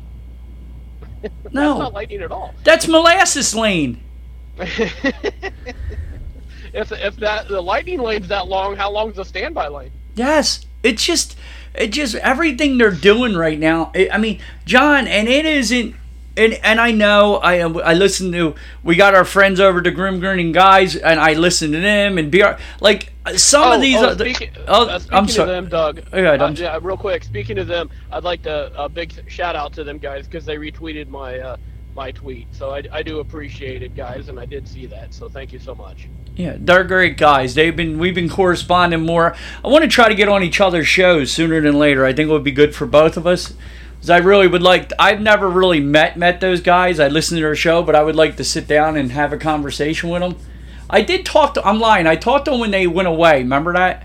That's 1.22 1.54
no. 1.54 1.78
not 1.78 1.92
lightning 1.92 2.22
at 2.22 2.30
all. 2.32 2.54
That's 2.64 2.88
molasses 2.88 3.54
lane. 3.54 4.00
if 4.56 5.52
if 6.74 7.16
that 7.16 7.48
the 7.48 7.60
lightning 7.60 8.00
lane's 8.00 8.28
that 8.28 8.48
long, 8.48 8.76
how 8.76 8.90
long 8.90 9.10
is 9.10 9.16
the 9.16 9.24
standby 9.24 9.68
lane? 9.68 9.90
Yes, 10.14 10.64
it's 10.82 11.04
just 11.04 11.36
it 11.74 11.88
just 11.88 12.14
everything 12.16 12.78
they're 12.78 12.90
doing 12.90 13.34
right 13.36 13.58
now. 13.58 13.90
It, 13.94 14.12
I 14.12 14.18
mean, 14.18 14.40
John, 14.64 15.06
and 15.06 15.28
it 15.28 15.44
isn't 15.44 15.94
and 16.40 16.54
and 16.64 16.80
I 16.80 16.90
know 16.90 17.36
I 17.36 17.58
I 17.60 17.94
listen 17.94 18.32
to 18.32 18.54
we 18.82 18.96
got 18.96 19.14
our 19.14 19.24
friends 19.24 19.60
over 19.60 19.82
to 19.82 19.90
Grim 19.90 20.20
Grinning 20.20 20.52
Guys 20.52 20.96
and 20.96 21.20
I 21.20 21.34
listen 21.34 21.72
to 21.72 21.80
them 21.80 22.18
and 22.18 22.32
BR 22.32 22.52
like 22.80 23.12
some 23.36 23.62
oh, 23.62 23.74
of 23.74 23.80
these. 23.80 24.00
Oh, 24.00 24.14
speaking, 24.14 24.50
oh, 24.66 24.86
uh, 24.86 24.98
speaking 24.98 25.18
I'm 25.18 25.28
sorry. 25.28 25.50
of 25.50 25.54
them, 25.54 25.68
Doug. 25.68 25.98
Ahead, 26.12 26.40
uh, 26.40 26.52
yeah, 26.56 26.78
real 26.80 26.96
quick. 26.96 27.22
Speaking 27.22 27.58
of 27.58 27.66
them, 27.66 27.90
I'd 28.10 28.24
like 28.24 28.42
to 28.42 28.72
a 28.82 28.88
big 28.88 29.12
shout 29.30 29.54
out 29.54 29.72
to 29.74 29.84
them 29.84 29.98
guys 29.98 30.26
because 30.26 30.46
they 30.46 30.56
retweeted 30.56 31.08
my 31.08 31.38
uh, 31.38 31.56
my 31.94 32.10
tweet. 32.12 32.48
So 32.52 32.70
I, 32.70 32.82
I 32.90 33.02
do 33.02 33.20
appreciate 33.20 33.82
it, 33.82 33.94
guys, 33.94 34.28
and 34.28 34.40
I 34.40 34.46
did 34.46 34.66
see 34.66 34.86
that. 34.86 35.12
So 35.12 35.28
thank 35.28 35.52
you 35.52 35.58
so 35.58 35.74
much. 35.74 36.08
Yeah, 36.36 36.56
they're 36.58 36.84
great 36.84 37.18
guys. 37.18 37.54
They've 37.54 37.76
been 37.76 37.98
we've 37.98 38.14
been 38.14 38.30
corresponding 38.30 39.04
more. 39.04 39.36
I 39.62 39.68
want 39.68 39.82
to 39.82 39.88
try 39.88 40.08
to 40.08 40.14
get 40.14 40.28
on 40.28 40.42
each 40.42 40.60
other's 40.60 40.88
shows 40.88 41.30
sooner 41.30 41.60
than 41.60 41.78
later. 41.78 42.04
I 42.06 42.12
think 42.12 42.30
it 42.30 42.32
would 42.32 42.44
be 42.44 42.52
good 42.52 42.74
for 42.74 42.86
both 42.86 43.16
of 43.16 43.26
us. 43.26 43.54
I 44.08 44.18
really 44.18 44.46
would 44.46 44.62
like. 44.62 44.92
I've 44.98 45.20
never 45.20 45.48
really 45.48 45.80
met 45.80 46.16
met 46.16 46.40
those 46.40 46.62
guys. 46.62 46.98
I 46.98 47.08
listen 47.08 47.36
to 47.36 47.42
their 47.42 47.54
show, 47.54 47.82
but 47.82 47.94
I 47.94 48.02
would 48.02 48.16
like 48.16 48.36
to 48.36 48.44
sit 48.44 48.66
down 48.66 48.96
and 48.96 49.12
have 49.12 49.32
a 49.32 49.36
conversation 49.36 50.08
with 50.08 50.22
them. 50.22 50.36
I 50.88 51.02
did 51.02 51.26
talk 51.26 51.54
to. 51.54 51.66
I'm 51.66 51.78
lying. 51.78 52.06
I 52.06 52.16
talked 52.16 52.46
to 52.46 52.52
them 52.52 52.60
when 52.60 52.70
they 52.70 52.86
went 52.86 53.08
away. 53.08 53.38
Remember 53.38 53.74
that? 53.74 54.04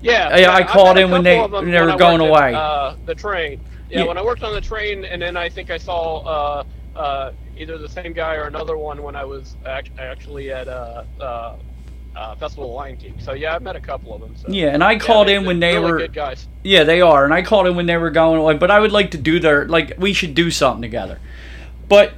Yeah. 0.00 0.36
Yeah. 0.36 0.54
I 0.54 0.62
called 0.64 0.96
in 0.96 1.10
when 1.10 1.22
they 1.22 1.38
when 1.38 1.70
they 1.70 1.80
were 1.80 1.96
going 1.96 2.20
away. 2.20 2.54
At, 2.54 2.60
uh, 2.60 2.96
the 3.04 3.14
train. 3.14 3.60
Yeah, 3.90 4.00
yeah, 4.00 4.06
When 4.06 4.18
I 4.18 4.22
worked 4.22 4.42
on 4.42 4.52
the 4.52 4.60
train, 4.60 5.04
and 5.06 5.22
then 5.22 5.36
I 5.36 5.48
think 5.48 5.70
I 5.70 5.78
saw 5.78 6.18
uh, 6.18 6.64
uh, 6.94 7.32
either 7.56 7.78
the 7.78 7.88
same 7.88 8.12
guy 8.12 8.34
or 8.34 8.44
another 8.44 8.76
one 8.76 9.02
when 9.02 9.16
I 9.16 9.24
was 9.24 9.56
act- 9.64 9.98
actually 9.98 10.50
at 10.52 10.68
uh, 12.18 12.34
Festival 12.34 12.70
of 12.70 12.74
Lion 12.74 12.96
King. 12.96 13.14
So 13.20 13.32
yeah, 13.32 13.54
I've 13.54 13.62
met 13.62 13.76
a 13.76 13.80
couple 13.80 14.12
of 14.12 14.20
them. 14.20 14.34
So. 14.36 14.48
Yeah, 14.48 14.68
and 14.68 14.82
I 14.82 14.92
yeah, 14.92 14.98
called 14.98 15.28
in 15.28 15.44
when 15.44 15.60
they 15.60 15.74
really 15.74 15.92
were 15.92 15.98
good 15.98 16.12
guys. 16.12 16.48
Yeah, 16.64 16.84
they 16.84 17.00
are, 17.00 17.24
and 17.24 17.32
I 17.32 17.42
called 17.42 17.66
in 17.66 17.76
when 17.76 17.86
they 17.86 17.96
were 17.96 18.10
going 18.10 18.40
away. 18.40 18.54
But 18.54 18.70
I 18.70 18.80
would 18.80 18.92
like 18.92 19.12
to 19.12 19.18
do 19.18 19.38
their 19.38 19.66
like 19.66 19.94
we 19.98 20.12
should 20.12 20.34
do 20.34 20.50
something 20.50 20.82
together. 20.82 21.20
But 21.88 22.14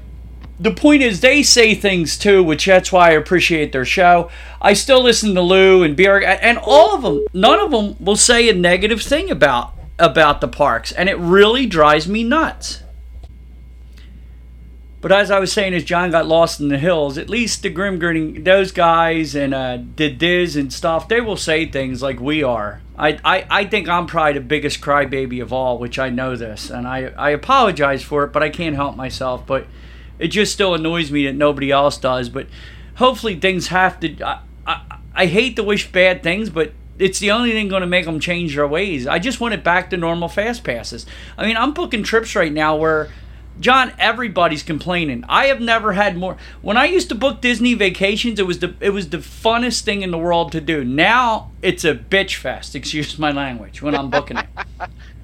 the 0.59 0.73
point 0.73 1.03
is, 1.03 1.21
they 1.21 1.43
say 1.43 1.75
things 1.75 2.19
too, 2.19 2.43
which 2.43 2.65
that's 2.65 2.91
why 2.91 3.09
I 3.09 3.13
appreciate 3.13 3.73
their 3.73 3.85
show. 3.85 4.31
I 4.61 4.73
still 4.73 5.03
listen 5.03 5.35
to 5.35 5.43
Lou 5.43 5.83
and 5.83 5.97
Beer, 5.97 6.21
and 6.23 6.59
all 6.59 6.95
of 6.95 7.03
them. 7.03 7.25
None 7.35 7.61
of 7.61 7.71
them 7.71 7.97
will 8.03 8.17
say 8.17 8.49
a 8.49 8.55
negative 8.55 9.03
thing 9.03 9.31
about 9.31 9.75
about 9.99 10.41
the 10.41 10.49
parks, 10.49 10.93
and 10.93 11.11
it 11.11 11.19
really 11.19 11.67
drives 11.67 12.09
me 12.09 12.25
nuts. 12.25 12.83
But 15.01 15.13
as 15.13 15.31
I 15.31 15.39
was 15.39 15.51
saying, 15.51 15.73
as 15.73 15.85
John 15.85 16.11
got 16.11 16.27
lost 16.27 16.61
in 16.61 16.69
the 16.69 16.79
hills, 16.79 17.17
at 17.17 17.31
least 17.31 17.63
the 17.63 17.71
Grim 17.71 17.99
Grinning, 17.99 18.45
those 18.45 18.71
guys 18.71 19.35
and 19.35 19.55
uh, 19.55 19.79
the 19.97 20.11
Diz 20.11 20.57
and 20.57 20.71
stuff, 20.71 21.09
they 21.09 21.23
will 21.23 21.39
say 21.39 21.65
things 21.65 22.03
like 22.03 22.21
we 22.21 22.43
are. 22.43 22.83
I, 22.99 23.19
I, 23.25 23.47
I 23.49 23.65
think 23.65 23.89
I'm 23.89 24.07
probably 24.07 24.35
the 24.35 24.41
biggest 24.41 24.83
crybaby 24.83 25.41
of 25.41 25.55
all, 25.55 25.79
which 25.79 25.99
I 25.99 26.11
know 26.11 26.37
this, 26.37 26.69
and 26.69 26.87
I, 26.87 27.05
I 27.17 27.31
apologize 27.31 28.03
for 28.03 28.25
it, 28.25 28.33
but 28.33 28.43
I 28.43 28.51
can't 28.51 28.77
help 28.77 28.95
myself. 28.95 29.47
But 29.47 29.67
it 30.19 30.29
just 30.29 30.53
still 30.53 30.75
annoys 30.75 31.11
me 31.11 31.25
that 31.25 31.35
nobody 31.35 31.71
else 31.71 31.97
does. 31.97 32.29
But 32.29 32.47
hopefully 32.97 33.41
things 33.41 33.69
have 33.69 33.99
to. 34.01 34.23
I, 34.23 34.41
I, 34.67 34.99
I 35.15 35.27
hate 35.27 35.57
to 35.57 35.63
wish 35.63 35.91
bad 35.91 36.23
things, 36.23 36.51
but 36.51 36.75
it's 36.99 37.19
the 37.19 37.31
only 37.31 37.53
thing 37.53 37.69
going 37.69 37.81
to 37.81 37.87
make 37.87 38.05
them 38.05 38.21
change 38.21 38.55
their 38.55 38.69
ways. 38.69 39.07
I 39.07 39.19
just 39.19 39.41
want 39.41 39.55
it 39.55 39.65
back 39.65 39.89
to 39.91 39.97
normal 39.97 40.29
fast 40.29 40.63
passes. 40.63 41.07
I 41.39 41.47
mean, 41.47 41.57
I'm 41.57 41.73
booking 41.73 42.03
trips 42.03 42.37
right 42.37 42.53
now 42.53 42.77
where 42.77 43.09
John, 43.61 43.93
everybody's 43.99 44.63
complaining. 44.63 45.23
I 45.29 45.47
have 45.47 45.61
never 45.61 45.93
had 45.93 46.17
more. 46.17 46.39
When 46.63 46.79
I 46.79 46.87
used 46.87 47.11
to 47.11 47.15
book 47.15 47.43
Disney 47.43 47.75
vacations, 47.75 48.39
it 48.39 48.47
was 48.47 48.61
the 48.61 48.75
it 48.81 48.91
was 48.91 49.11
the 49.11 49.19
funnest 49.19 49.83
thing 49.83 50.01
in 50.01 50.11
the 50.11 50.19
world 50.19 50.51
to 50.53 50.63
do. 50.63 50.83
Now 50.83 51.51
it's 51.61 51.85
a 51.85 51.95
bitch 51.95 52.37
fest. 52.37 52.75
Excuse 52.81 53.19
my 53.19 53.31
language 53.31 53.83
when 53.83 53.95
I'm 53.95 54.09
booking 54.09 54.39
it. 54.39 54.47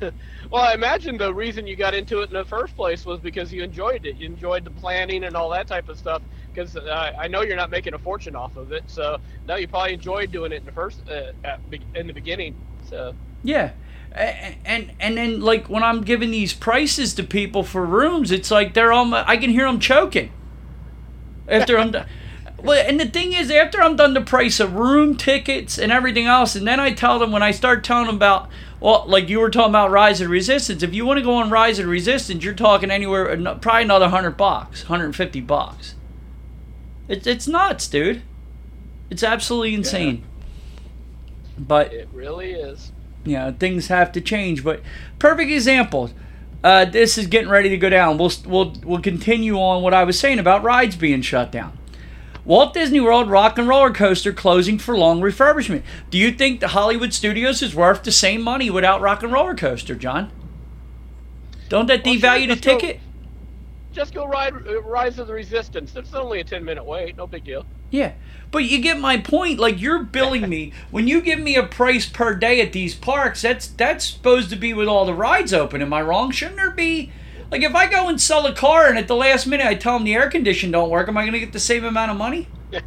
well, 0.51 0.62
I 0.62 0.75
imagine 0.75 1.16
the 1.16 1.33
reason 1.33 1.66
you 1.66 1.77
got 1.77 1.94
into 1.94 2.20
it 2.20 2.29
in 2.29 2.35
the 2.35 2.44
first 2.44 2.77
place 2.77 3.07
was 3.07 3.20
because 3.20 3.51
you 3.53 3.62
enjoyed 3.62 4.05
it. 4.05 4.16
You 4.16 4.27
enjoyed 4.27 4.64
the 4.64 4.70
planning 4.70 5.25
and 5.25 5.35
all 5.35 5.49
that 5.51 5.66
type 5.66 5.88
of 5.88 5.99
stuff. 5.99 6.20
Because 6.53 6.77
uh, 6.77 7.12
I 7.18 7.29
know 7.29 7.42
you're 7.42 7.57
not 7.57 7.70
making 7.70 7.94
a 7.94 7.99
fortune 7.99 8.37
off 8.37 8.57
of 8.57 8.72
it, 8.72 8.83
so 8.87 9.18
now 9.46 9.57
you 9.57 9.68
probably 9.68 9.92
enjoyed 9.94 10.33
doing 10.33 10.53
it 10.53 10.57
in 10.57 10.64
the 10.64 10.72
first 10.72 11.01
uh, 11.09 11.57
in 11.94 12.07
the 12.07 12.12
beginning. 12.12 12.55
So 12.88 13.14
yeah, 13.42 13.72
and 14.17 14.93
and 14.99 15.17
then 15.17 15.41
like 15.41 15.69
when 15.69 15.83
I'm 15.83 16.03
giving 16.03 16.31
these 16.31 16.55
prices 16.55 17.15
to 17.15 17.23
people 17.23 17.63
for 17.63 17.85
rooms, 17.85 18.31
it's 18.31 18.51
like 18.51 18.75
they're 18.75 18.93
all 18.93 19.15
I 19.15 19.37
can 19.37 19.51
hear 19.51 19.67
them 19.67 19.81
choking 19.81 20.33
after 21.49 21.79
I'm 21.79 21.91
done. 21.91 22.07
Well, 22.59 22.83
and 22.87 22.99
the 22.99 23.07
thing 23.07 23.35
is, 23.35 23.51
after 23.51 23.83
I'm 23.83 23.97
done 23.97 24.15
the 24.15 24.23
price 24.23 24.61
of 24.61 24.75
room 24.75 25.17
tickets 25.17 25.79
and 25.79 25.93
everything 25.93 26.27
else, 26.27 26.57
and 26.57 26.67
then 26.67 26.81
I 26.81 26.93
tell 26.93 27.19
them 27.19 27.31
when 27.31 27.43
I 27.43 27.51
start 27.51 27.85
telling 27.85 28.07
them 28.07 28.17
about, 28.17 28.49
well, 28.81 29.05
like 29.07 29.29
you 29.29 29.41
were 29.41 29.51
talking 29.51 29.71
about 29.71 29.91
Rise 29.91 30.23
of 30.23 30.31
Resistance. 30.31 30.83
If 30.83 30.95
you 30.95 31.05
want 31.05 31.19
to 31.19 31.25
go 31.25 31.35
on 31.35 31.51
Rise 31.51 31.79
of 31.79 31.87
Resistance, 31.87 32.43
you're 32.43 32.55
talking 32.55 32.91
anywhere, 32.91 33.31
uh, 33.31 33.59
probably 33.59 33.83
another 33.83 34.09
hundred 34.09 34.39
bucks, 34.39 34.85
hundred 34.85 35.05
and 35.05 35.17
fifty 35.17 35.43
bucks. 35.43 35.95
It's 37.09 37.27
it's 37.27 37.47
nuts, 37.47 37.87
dude. 37.87 38.23
It's 39.11 39.23
absolutely 39.23 39.75
insane. 39.75 40.17
Yeah. 40.17 40.23
But 41.59 41.93
it 41.93 42.09
really 42.13 42.53
is 42.53 42.91
you 43.27 43.37
know 43.37 43.55
things 43.59 43.89
have 43.89 44.12
to 44.12 44.21
change. 44.21 44.65
But 44.65 44.81
perfect 45.19 45.51
example. 45.51 46.11
Uh, 46.65 46.85
this 46.85 47.19
is 47.19 47.27
getting 47.27 47.51
ready 47.51 47.69
to 47.69 47.77
go 47.77 47.91
down. 47.91 48.19
We'll 48.19 48.33
we'll 48.47 48.75
we'll 48.85 49.03
continue 49.03 49.57
on 49.59 49.83
what 49.83 49.95
I 49.95 50.05
was 50.05 50.19
saying 50.19 50.39
about 50.39 50.62
rides 50.62 50.97
being 50.97 51.23
shut 51.23 51.53
down. 51.53 51.79
Walt 52.47 52.75
Disney 52.75 53.01
World 53.01 53.29
Rock 53.29 53.59
and 53.59 53.67
Roller 53.67 53.93
Coaster 53.93 54.33
closing 54.33 54.79
for 54.79 54.97
long 54.97 55.21
refurbishment. 55.21 55.83
Do 56.11 56.19
you 56.19 56.31
think 56.31 56.61
the 56.61 56.69
Hollywood 56.69 57.12
Studios 57.12 57.61
is 57.61 57.75
worth 57.75 58.05
the 58.05 58.12
same 58.12 58.41
money 58.41 58.71
without 58.71 59.01
Rock 59.01 59.25
and 59.25 59.33
Roller 59.33 59.57
Coaster, 59.57 59.97
John? 59.97 60.31
Don't 61.69 61.87
that 61.87 62.05
devalue 62.05 62.23
well, 62.23 62.39
sure, 62.39 62.55
the 62.55 62.57
ticket? 62.57 62.97
Go, 62.97 63.03
just 63.93 64.15
go 64.15 64.27
ride 64.27 64.55
uh, 64.55 64.81
Rise 64.83 65.19
of 65.19 65.27
the 65.27 65.35
Resistance. 65.35 65.97
It's 65.97 66.15
only 66.15 66.39
a 66.39 66.45
ten 66.45 66.65
minute 66.65 66.85
wait. 66.85 67.17
No 67.17 67.27
big 67.27 67.43
deal. 67.45 67.67
Yeah. 67.97 68.13
But 68.51 68.65
you 68.65 68.79
get 68.81 69.01
my 69.01 69.17
point. 69.17 69.59
Like 69.59 69.81
you're 69.81 70.05
billing 70.05 70.49
me 70.49 70.73
when 70.91 71.09
you 71.09 71.23
give 71.23 71.41
me 71.41 71.57
a 71.57 71.63
price 71.63 72.07
per 72.07 72.35
day 72.35 72.61
at 72.61 72.73
these 72.73 72.95
parks. 72.95 73.41
That's 73.43 73.69
that's 73.69 74.05
supposed 74.05 74.51
to 74.51 74.57
be 74.57 74.75
with 74.75 74.87
all 74.87 75.07
the 75.07 75.15
rides 75.15 75.55
open. 75.55 75.81
Am 75.81 75.95
I 75.95 76.03
wrong? 76.03 76.31
Shouldn't 76.31 76.57
there 76.57 76.71
be? 76.71 77.11
Like 77.51 77.63
if 77.63 77.75
I 77.75 77.87
go 77.87 78.09
and 78.09 78.21
sell 78.21 78.45
a 78.47 78.55
car 78.55 78.87
and 78.87 78.99
at 78.99 79.09
the 79.09 79.17
last 79.17 79.47
minute 79.47 79.67
I 79.67 79.75
tell 79.75 79.95
them 79.95 80.05
the 80.05 80.15
air 80.15 80.29
condition 80.29 80.71
don't 80.71 80.91
work, 80.91 81.09
am 81.09 81.17
I 81.17 81.23
going 81.23 81.33
to 81.33 81.39
get 81.39 81.53
the 81.53 81.61
same 81.61 81.85
amount 81.85 82.11
of 82.11 82.17
money? 82.17 82.49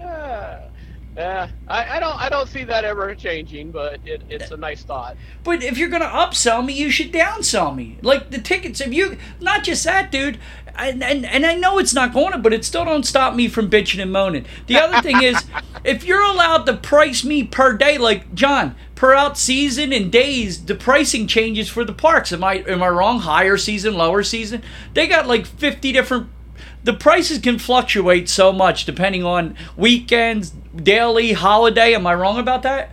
Uh, 0.00 0.70
yeah, 1.16 1.50
I, 1.68 1.96
I, 1.96 2.00
don't 2.00 2.16
I 2.16 2.28
don't 2.28 2.48
see 2.48 2.64
that 2.64 2.84
ever 2.84 3.14
changing, 3.14 3.70
but 3.70 4.00
it, 4.06 4.22
it's 4.28 4.50
a 4.52 4.56
nice 4.56 4.82
thought. 4.82 5.16
But 5.44 5.62
if 5.62 5.76
you're 5.76 5.88
gonna 5.88 6.06
upsell 6.06 6.64
me, 6.64 6.72
you 6.72 6.90
should 6.90 7.12
downsell 7.12 7.76
me. 7.76 7.98
Like 8.00 8.30
the 8.30 8.38
tickets, 8.40 8.80
if 8.80 8.94
you 8.94 9.18
not 9.40 9.62
just 9.62 9.84
that, 9.84 10.10
dude. 10.10 10.38
And, 10.74 11.02
and, 11.02 11.26
and 11.26 11.44
I 11.44 11.54
know 11.54 11.78
it's 11.78 11.94
not 11.94 12.12
going 12.12 12.32
to, 12.32 12.38
but 12.38 12.52
it 12.52 12.64
still 12.64 12.84
don't 12.84 13.04
stop 13.04 13.34
me 13.34 13.48
from 13.48 13.70
bitching 13.70 14.02
and 14.02 14.12
moaning. 14.12 14.46
The 14.66 14.76
other 14.76 15.00
thing 15.02 15.22
is, 15.22 15.44
if 15.84 16.04
you're 16.04 16.22
allowed 16.22 16.66
to 16.66 16.76
price 16.76 17.24
me 17.24 17.44
per 17.44 17.76
day, 17.76 17.98
like 17.98 18.34
John, 18.34 18.74
per 18.94 19.14
out 19.14 19.38
season 19.38 19.92
and 19.92 20.12
days, 20.12 20.64
the 20.64 20.74
pricing 20.74 21.26
changes 21.26 21.68
for 21.68 21.84
the 21.84 21.92
parks. 21.92 22.32
Am 22.32 22.44
I 22.44 22.56
am 22.66 22.82
I 22.82 22.88
wrong? 22.88 23.20
Higher 23.20 23.56
season, 23.56 23.94
lower 23.94 24.22
season. 24.22 24.62
They 24.94 25.06
got 25.06 25.26
like 25.26 25.46
50 25.46 25.92
different 25.92 26.28
the 26.82 26.92
prices 26.94 27.38
can 27.38 27.58
fluctuate 27.58 28.28
so 28.28 28.52
much 28.52 28.84
depending 28.84 29.24
on 29.24 29.56
weekends, 29.76 30.50
daily, 30.50 31.32
holiday. 31.32 31.94
Am 31.94 32.06
I 32.06 32.14
wrong 32.14 32.38
about 32.38 32.62
that? 32.62 32.92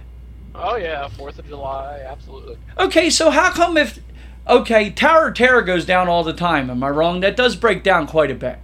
Oh 0.55 0.75
yeah, 0.75 1.07
Fourth 1.09 1.39
of 1.39 1.47
July, 1.47 2.03
absolutely. 2.07 2.57
Okay, 2.79 3.09
so 3.09 3.29
how 3.29 3.51
come 3.51 3.77
if 3.77 3.99
okay, 4.47 4.89
Tower 4.89 5.27
of 5.27 5.35
Terror 5.35 5.61
goes 5.61 5.85
down 5.85 6.07
all 6.07 6.23
the 6.23 6.33
time? 6.33 6.69
Am 6.69 6.83
I 6.83 6.89
wrong? 6.89 7.19
That 7.21 7.35
does 7.35 7.55
break 7.55 7.83
down 7.83 8.07
quite 8.07 8.31
a 8.31 8.35
bit. 8.35 8.59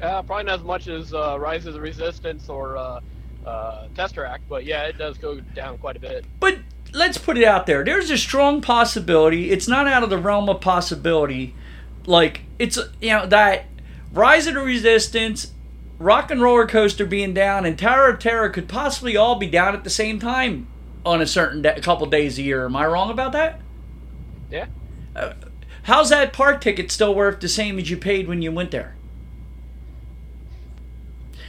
Uh, 0.00 0.22
probably 0.22 0.44
not 0.44 0.60
as 0.60 0.64
much 0.64 0.88
as 0.88 1.14
uh, 1.14 1.38
Rise 1.38 1.66
of 1.66 1.74
the 1.74 1.80
Resistance 1.80 2.48
or 2.48 2.76
uh, 2.76 3.00
uh, 3.46 3.88
Test 3.94 4.14
Track, 4.14 4.42
but 4.48 4.64
yeah, 4.64 4.84
it 4.84 4.98
does 4.98 5.16
go 5.18 5.40
down 5.40 5.78
quite 5.78 5.96
a 5.96 6.00
bit. 6.00 6.24
But 6.38 6.58
let's 6.92 7.18
put 7.18 7.38
it 7.38 7.44
out 7.44 7.66
there. 7.66 7.84
There's 7.84 8.10
a 8.10 8.18
strong 8.18 8.60
possibility. 8.60 9.50
It's 9.50 9.68
not 9.68 9.86
out 9.86 10.02
of 10.02 10.10
the 10.10 10.18
realm 10.18 10.48
of 10.48 10.60
possibility. 10.60 11.54
Like 12.04 12.42
it's 12.58 12.78
you 13.00 13.10
know 13.10 13.26
that 13.26 13.66
Rise 14.12 14.46
of 14.46 14.54
the 14.54 14.60
Resistance, 14.60 15.52
Rock 15.98 16.30
and 16.30 16.40
Roller 16.42 16.66
Coaster 16.66 17.06
being 17.06 17.34
down, 17.34 17.64
and 17.64 17.78
Tower 17.78 18.10
of 18.10 18.18
Terror 18.18 18.50
could 18.50 18.68
possibly 18.68 19.16
all 19.16 19.36
be 19.36 19.46
down 19.46 19.74
at 19.74 19.84
the 19.84 19.90
same 19.90 20.18
time 20.18 20.68
on 21.04 21.20
a 21.20 21.26
certain 21.26 21.62
de- 21.62 21.80
couple 21.80 22.06
days 22.06 22.38
a 22.38 22.42
year. 22.42 22.66
Am 22.66 22.76
I 22.76 22.86
wrong 22.86 23.10
about 23.10 23.32
that? 23.32 23.60
Yeah. 24.50 24.66
Uh, 25.14 25.34
how's 25.84 26.10
that 26.10 26.32
park 26.32 26.60
ticket 26.60 26.90
still 26.90 27.14
worth 27.14 27.40
the 27.40 27.48
same 27.48 27.78
as 27.78 27.90
you 27.90 27.96
paid 27.96 28.28
when 28.28 28.42
you 28.42 28.52
went 28.52 28.70
there? 28.70 28.95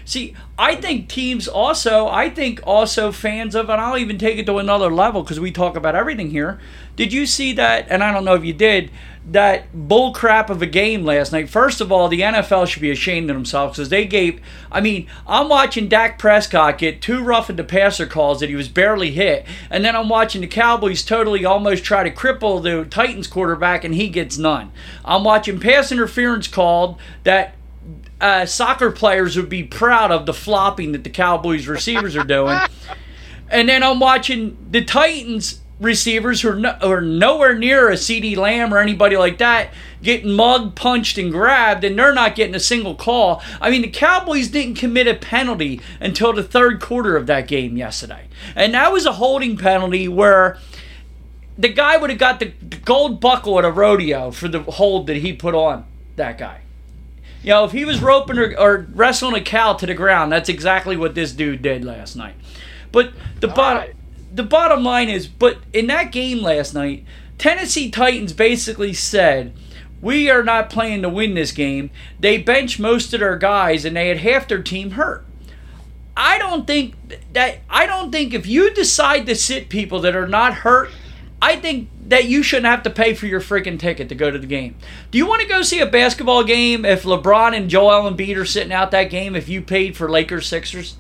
See, 0.08 0.36
I 0.58 0.76
think 0.76 1.10
teams 1.10 1.50
also, 1.50 2.08
I 2.08 2.30
think 2.30 2.62
also 2.64 3.12
fans 3.12 3.56
of, 3.56 3.70
and 3.70 3.82
I'll 3.82 3.98
even 3.98 4.18
take 4.18 4.38
it 4.38 4.46
to 4.46 4.58
another 4.58 4.90
level 4.90 5.22
because 5.22 5.38
we 5.38 5.52
talk 5.52 5.76
about 5.76 5.96
everything 5.96 6.30
here. 6.30 6.62
Did 6.96 7.12
you 7.12 7.26
see 7.26 7.52
that? 7.54 7.88
And 7.90 8.02
I 8.02 8.14
don't 8.14 8.24
know 8.24 8.34
if 8.34 8.46
you 8.46 8.54
did 8.54 8.90
that 9.30 9.66
bull 9.74 10.14
crap 10.14 10.50
of 10.50 10.62
a 10.62 10.66
game 10.66 11.04
last 11.04 11.34
night. 11.34 11.50
First 11.50 11.82
of 11.82 11.92
all, 11.92 12.08
the 12.08 12.22
NFL 12.22 12.68
should 12.68 12.82
be 12.82 12.90
ashamed 12.90 13.30
of 13.30 13.36
themselves 13.36 13.78
because 13.78 13.90
they 13.90 14.06
gave. 14.06 14.40
I 14.72 14.80
mean, 14.80 15.08
I'm 15.28 15.50
watching 15.50 15.90
Dak 15.90 16.18
Prescott 16.18 16.78
get 16.78 17.02
two 17.02 17.22
roughing 17.22 17.58
the 17.58 17.66
passer 17.66 18.06
calls 18.06 18.40
that 18.40 18.48
he 18.48 18.56
was 18.56 18.70
barely 18.70 19.12
hit, 19.12 19.46
and 19.70 19.84
then 19.84 19.94
I'm 19.94 20.08
watching 20.08 20.40
the 20.40 20.48
Cowboys 20.48 21.04
totally 21.04 21.44
almost 21.44 21.84
try 21.84 22.04
to 22.04 22.12
cripple 22.12 22.64
the 22.64 22.86
Titans 22.86 23.28
quarterback, 23.28 23.84
and 23.84 23.94
he 23.94 24.08
gets 24.08 24.38
none. 24.38 24.72
I'm 25.04 25.26
watching 25.26 25.60
pass 25.60 25.92
interference 25.92 26.48
called 26.48 26.98
that 27.26 27.57
uh, 28.20 28.46
soccer 28.46 28.92
players 28.92 29.36
would 29.36 29.50
be 29.50 29.64
proud 29.64 30.12
of 30.12 30.26
the 30.26 30.34
flopping 30.34 30.92
that 30.94 31.04
the 31.04 31.10
Cowboys 31.10 31.68
receivers 31.68 32.16
are 32.16 32.24
doing. 32.24 32.58
and 33.50 33.70
then 33.70 33.84
I'm 33.84 34.00
watching 34.00 34.58
the 34.72 34.84
Titans 34.84 35.62
receivers 35.80 36.42
who 36.42 36.50
are, 36.50 36.56
no, 36.56 36.72
are 36.82 37.02
nowhere 37.02 37.56
near 37.56 37.90
a 37.90 37.94
CeeDee 37.94 38.36
Lamb 38.36 38.74
or 38.74 38.80
anybody 38.80 39.16
like 39.16 39.38
that 39.38 39.72
getting 40.02 40.32
mugged, 40.32 40.76
punched, 40.76 41.18
and 41.18 41.32
grabbed, 41.32 41.84
and 41.84 41.98
they're 41.98 42.14
not 42.14 42.36
getting 42.36 42.56
a 42.56 42.60
single 42.60 42.96
call. 42.96 43.42
I 43.60 43.70
mean, 43.70 43.82
the 43.82 43.90
Cowboys 43.90 44.48
didn't 44.50 44.76
commit 44.76 45.08
a 45.08 45.16
penalty 45.16 45.82
until 46.00 46.34
the 46.34 46.44
third 46.44 46.82
quarter 46.82 47.16
of 47.16 47.28
that 47.28 47.48
game 47.48 47.78
yesterday. 47.78 48.28
And 48.56 48.74
that 48.74 48.92
was 48.92 49.06
a 49.06 49.14
holding 49.14 49.58
penalty 49.58 50.08
where 50.08 50.58
the 51.58 51.70
guy 51.70 51.98
would 51.98 52.10
have 52.10 52.20
got 52.20 52.40
the 52.40 52.54
gold 52.86 53.20
buckle 53.20 53.58
at 53.58 53.66
a 53.66 53.72
rodeo 53.72 54.32
for 54.32 54.48
the 54.48 54.62
hold 54.62 55.08
that 55.08 55.18
he 55.18 55.34
put 55.34 55.56
on 55.56 55.86
that 56.16 56.38
guy. 56.38 56.62
You 57.48 57.54
know, 57.54 57.64
if 57.64 57.72
he 57.72 57.86
was 57.86 58.02
roping 58.02 58.38
or, 58.40 58.54
or 58.60 58.88
wrestling 58.94 59.34
a 59.34 59.42
cow 59.42 59.72
to 59.72 59.86
the 59.86 59.94
ground, 59.94 60.34
that's 60.34 60.50
exactly 60.50 60.98
what 60.98 61.16
this 61.16 61.32
dude 61.32 61.62
did 61.62 61.86
last 61.86 62.18
night. 62.18 62.36
But 62.92 63.14
the 63.40 63.48
bottom, 63.48 63.84
right. 63.84 63.96
the 64.36 64.44
bottom 64.44 64.84
line 64.84 65.08
is, 65.08 65.30
but 65.30 65.60
in 65.72 65.88
that 65.88 66.12
game 66.12 66.42
last 66.42 66.74
night, 66.74 67.06
Tennessee 67.38 67.90
Titans 67.90 68.34
basically 68.34 68.92
said, 68.92 69.54
"We 70.02 70.30
are 70.30 70.44
not 70.44 70.70
playing 70.70 71.04
to 71.04 71.10
win 71.10 71.36
this 71.36 71.54
game." 71.54 71.90
They 72.20 72.38
benched 72.38 72.82
most 72.82 73.14
of 73.14 73.22
their 73.22 73.38
guys, 73.38 73.86
and 73.86 73.96
they 73.96 74.10
had 74.10 74.18
half 74.18 74.50
their 74.50 74.62
team 74.62 74.92
hurt. 74.92 75.26
I 76.18 76.38
don't 76.40 76.68
think 76.68 76.96
that 77.32 77.60
I 77.70 77.86
don't 77.86 78.12
think 78.12 78.34
if 78.34 78.46
you 78.46 78.74
decide 78.74 79.26
to 79.26 79.36
sit 79.36 79.70
people 79.70 80.02
that 80.02 80.18
are 80.18 80.28
not 80.28 80.54
hurt, 80.54 80.92
I 81.42 81.56
think 81.56 81.88
that 82.08 82.26
you 82.26 82.42
shouldn't 82.42 82.68
have 82.68 82.84
to 82.84 82.90
pay 82.90 83.14
for 83.14 83.28
your 83.28 83.42
freaking 83.42 83.78
ticket 83.78 84.10
to 84.10 84.16
go 84.16 84.32
to 84.32 84.40
the 84.40 84.48
game. 84.48 84.76
Do 85.12 85.18
you 85.18 85.28
want 85.28 85.42
to 85.42 85.48
go 85.48 85.62
see 85.62 85.80
a 85.80 85.86
basketball 85.86 86.44
game 86.44 86.86
if 86.86 87.04
LeBron 87.04 87.56
and 87.56 87.70
Joel 87.70 88.10
Embiid 88.10 88.38
are 88.38 88.46
sitting 88.46 88.72
out 88.72 88.92
that 88.92 89.10
game 89.10 89.36
if 89.36 89.50
you 89.50 89.62
paid 89.62 89.98
for 89.98 90.10
Lakers 90.10 90.48
Sixers? 90.48 90.96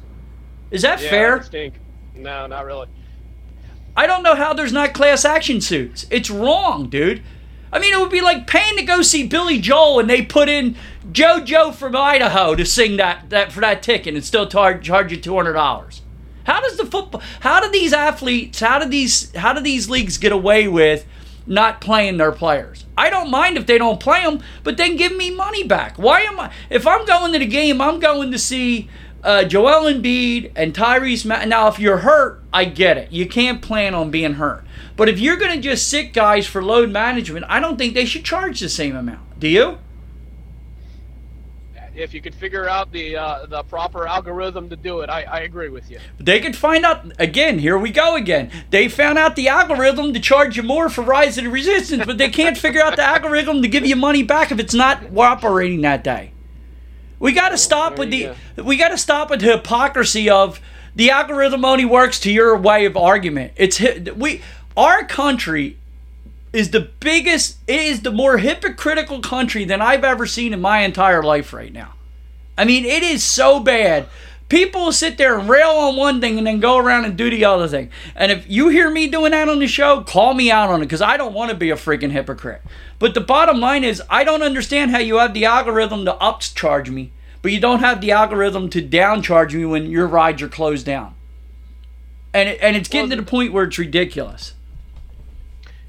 Is 0.69 0.81
that 0.81 1.01
yeah, 1.01 1.09
fair? 1.09 1.43
Stink. 1.43 1.75
No, 2.13 2.45
not 2.47 2.65
really. 2.65 2.87
I 3.95 4.05
don't 4.05 4.21
know 4.21 4.35
how 4.35 4.53
there's 4.53 4.73
not 4.73 4.93
class 4.93 5.23
action 5.25 5.61
suits. 5.61 6.05
It's 6.11 6.29
wrong, 6.29 6.89
dude. 6.89 7.23
I 7.71 7.79
mean, 7.79 7.93
it 7.93 7.99
would 7.99 8.11
be 8.11 8.21
like 8.21 8.47
paying 8.47 8.77
to 8.77 8.83
go 8.83 9.01
see 9.01 9.27
Billy 9.27 9.59
Joel 9.59 9.99
and 9.99 10.09
they 10.09 10.21
put 10.21 10.49
in 10.49 10.75
JoJo 11.11 11.73
from 11.73 11.95
Idaho 11.95 12.55
to 12.55 12.65
sing 12.65 12.97
that, 12.97 13.29
that 13.29 13.51
for 13.51 13.61
that 13.61 13.81
ticket 13.81 14.13
and 14.13 14.23
still 14.23 14.47
tar- 14.47 14.79
charge 14.79 15.11
you 15.11 15.17
two 15.17 15.35
hundred 15.35 15.53
dollars. 15.53 16.01
How 16.47 16.61
does 16.61 16.77
the 16.77 16.85
football? 16.85 17.21
How 17.41 17.59
do 17.59 17.69
these 17.69 17.91
athletes? 17.91 18.61
How 18.61 18.79
do 18.79 18.87
these? 18.87 19.35
How 19.35 19.51
do 19.51 19.59
these 19.59 19.89
leagues 19.89 20.17
get 20.17 20.31
away 20.31 20.69
with 20.69 21.05
not 21.45 21.81
playing 21.81 22.15
their 22.15 22.31
players? 22.31 22.85
I 22.97 23.09
don't 23.09 23.29
mind 23.29 23.57
if 23.57 23.65
they 23.65 23.77
don't 23.77 23.99
play 23.99 24.23
them, 24.23 24.41
but 24.63 24.77
then 24.77 24.95
give 24.95 25.13
me 25.13 25.29
money 25.29 25.63
back. 25.63 25.97
Why 25.97 26.21
am 26.21 26.39
I? 26.39 26.53
If 26.69 26.87
I'm 26.87 27.05
going 27.05 27.33
to 27.33 27.39
the 27.39 27.45
game, 27.45 27.81
I'm 27.81 27.99
going 27.99 28.31
to 28.31 28.39
see 28.39 28.89
uh, 29.25 29.43
Joel 29.43 29.93
Embiid 29.93 30.53
and 30.55 30.73
Tyrese. 30.73 31.25
Ma- 31.25 31.43
now, 31.43 31.67
if 31.67 31.79
you're 31.79 31.97
hurt, 31.97 32.41
I 32.53 32.63
get 32.63 32.97
it. 32.97 33.11
You 33.11 33.27
can't 33.27 33.61
plan 33.61 33.93
on 33.93 34.09
being 34.09 34.35
hurt. 34.35 34.63
But 34.95 35.09
if 35.09 35.19
you're 35.19 35.35
going 35.35 35.53
to 35.53 35.61
just 35.61 35.89
sit 35.89 36.13
guys 36.13 36.47
for 36.47 36.63
load 36.63 36.89
management, 36.91 37.45
I 37.49 37.59
don't 37.59 37.77
think 37.77 37.93
they 37.93 38.05
should 38.05 38.23
charge 38.23 38.61
the 38.61 38.69
same 38.69 38.95
amount. 38.95 39.37
Do 39.37 39.49
you? 39.49 39.79
If 41.97 42.13
you 42.13 42.21
could 42.21 42.35
figure 42.35 42.69
out 42.69 42.91
the 42.91 43.17
uh, 43.17 43.45
the 43.47 43.63
proper 43.63 44.07
algorithm 44.07 44.69
to 44.69 44.75
do 44.75 45.01
it, 45.01 45.09
I, 45.09 45.23
I 45.23 45.39
agree 45.39 45.69
with 45.69 45.89
you. 45.89 45.99
They 46.19 46.39
could 46.39 46.55
find 46.55 46.85
out 46.85 47.11
again. 47.19 47.57
Here 47.59 47.77
we 47.77 47.89
go 47.89 48.15
again. 48.15 48.51
They 48.69 48.87
found 48.87 49.17
out 49.17 49.35
the 49.35 49.47
algorithm 49.47 50.13
to 50.13 50.19
charge 50.19 50.57
you 50.57 50.63
more 50.63 50.89
for 50.89 51.01
Rise 51.01 51.37
of 51.37 51.45
the 51.45 51.49
Resistance, 51.49 52.05
but 52.05 52.17
they 52.17 52.29
can't 52.29 52.57
figure 52.57 52.81
out 52.81 52.95
the 52.95 53.03
algorithm 53.03 53.61
to 53.63 53.67
give 53.67 53.85
you 53.85 53.95
money 53.95 54.21
back 54.21 54.51
if 54.51 54.59
it's 54.59 54.75
not 54.75 55.03
operating 55.17 55.81
that 55.81 56.03
day. 56.03 56.33
We 57.19 57.33
got 57.33 57.49
to 57.49 57.57
stop 57.57 57.95
there 57.95 58.05
with 58.05 58.11
the 58.11 58.63
we 58.63 58.77
got 58.77 58.89
to 58.89 58.97
stop 58.97 59.31
with 59.31 59.41
the 59.41 59.51
hypocrisy 59.53 60.29
of 60.29 60.61
the 60.95 61.09
algorithm 61.09 61.65
only 61.65 61.85
works 61.85 62.19
to 62.21 62.31
your 62.31 62.55
way 62.57 62.85
of 62.85 62.95
argument. 62.95 63.53
It's 63.55 63.81
we 64.15 64.41
our 64.75 65.03
country 65.03 65.77
is 66.57 66.71
the 66.71 66.89
biggest 66.99 67.57
it 67.67 67.79
is 67.79 68.01
the 68.01 68.11
more 68.11 68.39
hypocritical 68.39 69.19
country 69.19 69.63
than 69.63 69.79
I've 69.79 70.03
ever 70.03 70.25
seen 70.25 70.53
in 70.53 70.59
my 70.59 70.79
entire 70.79 71.21
life 71.21 71.53
right 71.53 71.71
now. 71.71 71.93
I 72.57 72.65
mean, 72.65 72.83
it 72.83 73.03
is 73.03 73.23
so 73.23 73.59
bad. 73.59 74.07
People 74.49 74.91
sit 74.91 75.19
there 75.19 75.37
and 75.37 75.47
rail 75.47 75.69
on 75.69 75.95
one 75.95 76.19
thing 76.19 76.35
and 76.39 76.47
then 76.47 76.59
go 76.59 76.77
around 76.77 77.05
and 77.05 77.15
do 77.15 77.29
the 77.29 77.45
other 77.45 77.67
thing. 77.67 77.91
And 78.15 78.31
if 78.31 78.49
you 78.49 78.69
hear 78.69 78.89
me 78.89 79.05
doing 79.05 79.33
that 79.33 79.49
on 79.49 79.59
the 79.59 79.67
show, 79.67 80.01
call 80.01 80.33
me 80.33 80.49
out 80.49 80.71
on 80.71 80.81
it 80.81 80.85
because 80.85 81.01
I 81.01 81.15
don't 81.15 81.33
want 81.33 81.51
to 81.51 81.55
be 81.55 81.69
a 81.69 81.75
freaking 81.75 82.09
hypocrite. 82.09 82.63
But 82.97 83.13
the 83.13 83.21
bottom 83.21 83.59
line 83.59 83.83
is, 83.83 84.01
I 84.09 84.23
don't 84.23 84.41
understand 84.41 84.89
how 84.89 84.97
you 84.97 85.17
have 85.17 85.35
the 85.35 85.45
algorithm 85.45 86.05
to 86.05 86.13
upcharge 86.13 86.89
me, 86.89 87.11
but 87.43 87.51
you 87.51 87.59
don't 87.59 87.81
have 87.81 88.01
the 88.01 88.11
algorithm 88.11 88.71
to 88.71 88.81
downcharge 88.81 89.53
me 89.53 89.65
when 89.65 89.91
your 89.91 90.07
rides 90.07 90.41
are 90.41 90.49
closed 90.49 90.87
down. 90.87 91.13
And 92.33 92.49
it, 92.49 92.59
and 92.63 92.75
it's 92.75 92.89
getting 92.89 93.11
to 93.11 93.15
the 93.15 93.21
point 93.21 93.53
where 93.53 93.65
it's 93.65 93.77
ridiculous. 93.77 94.53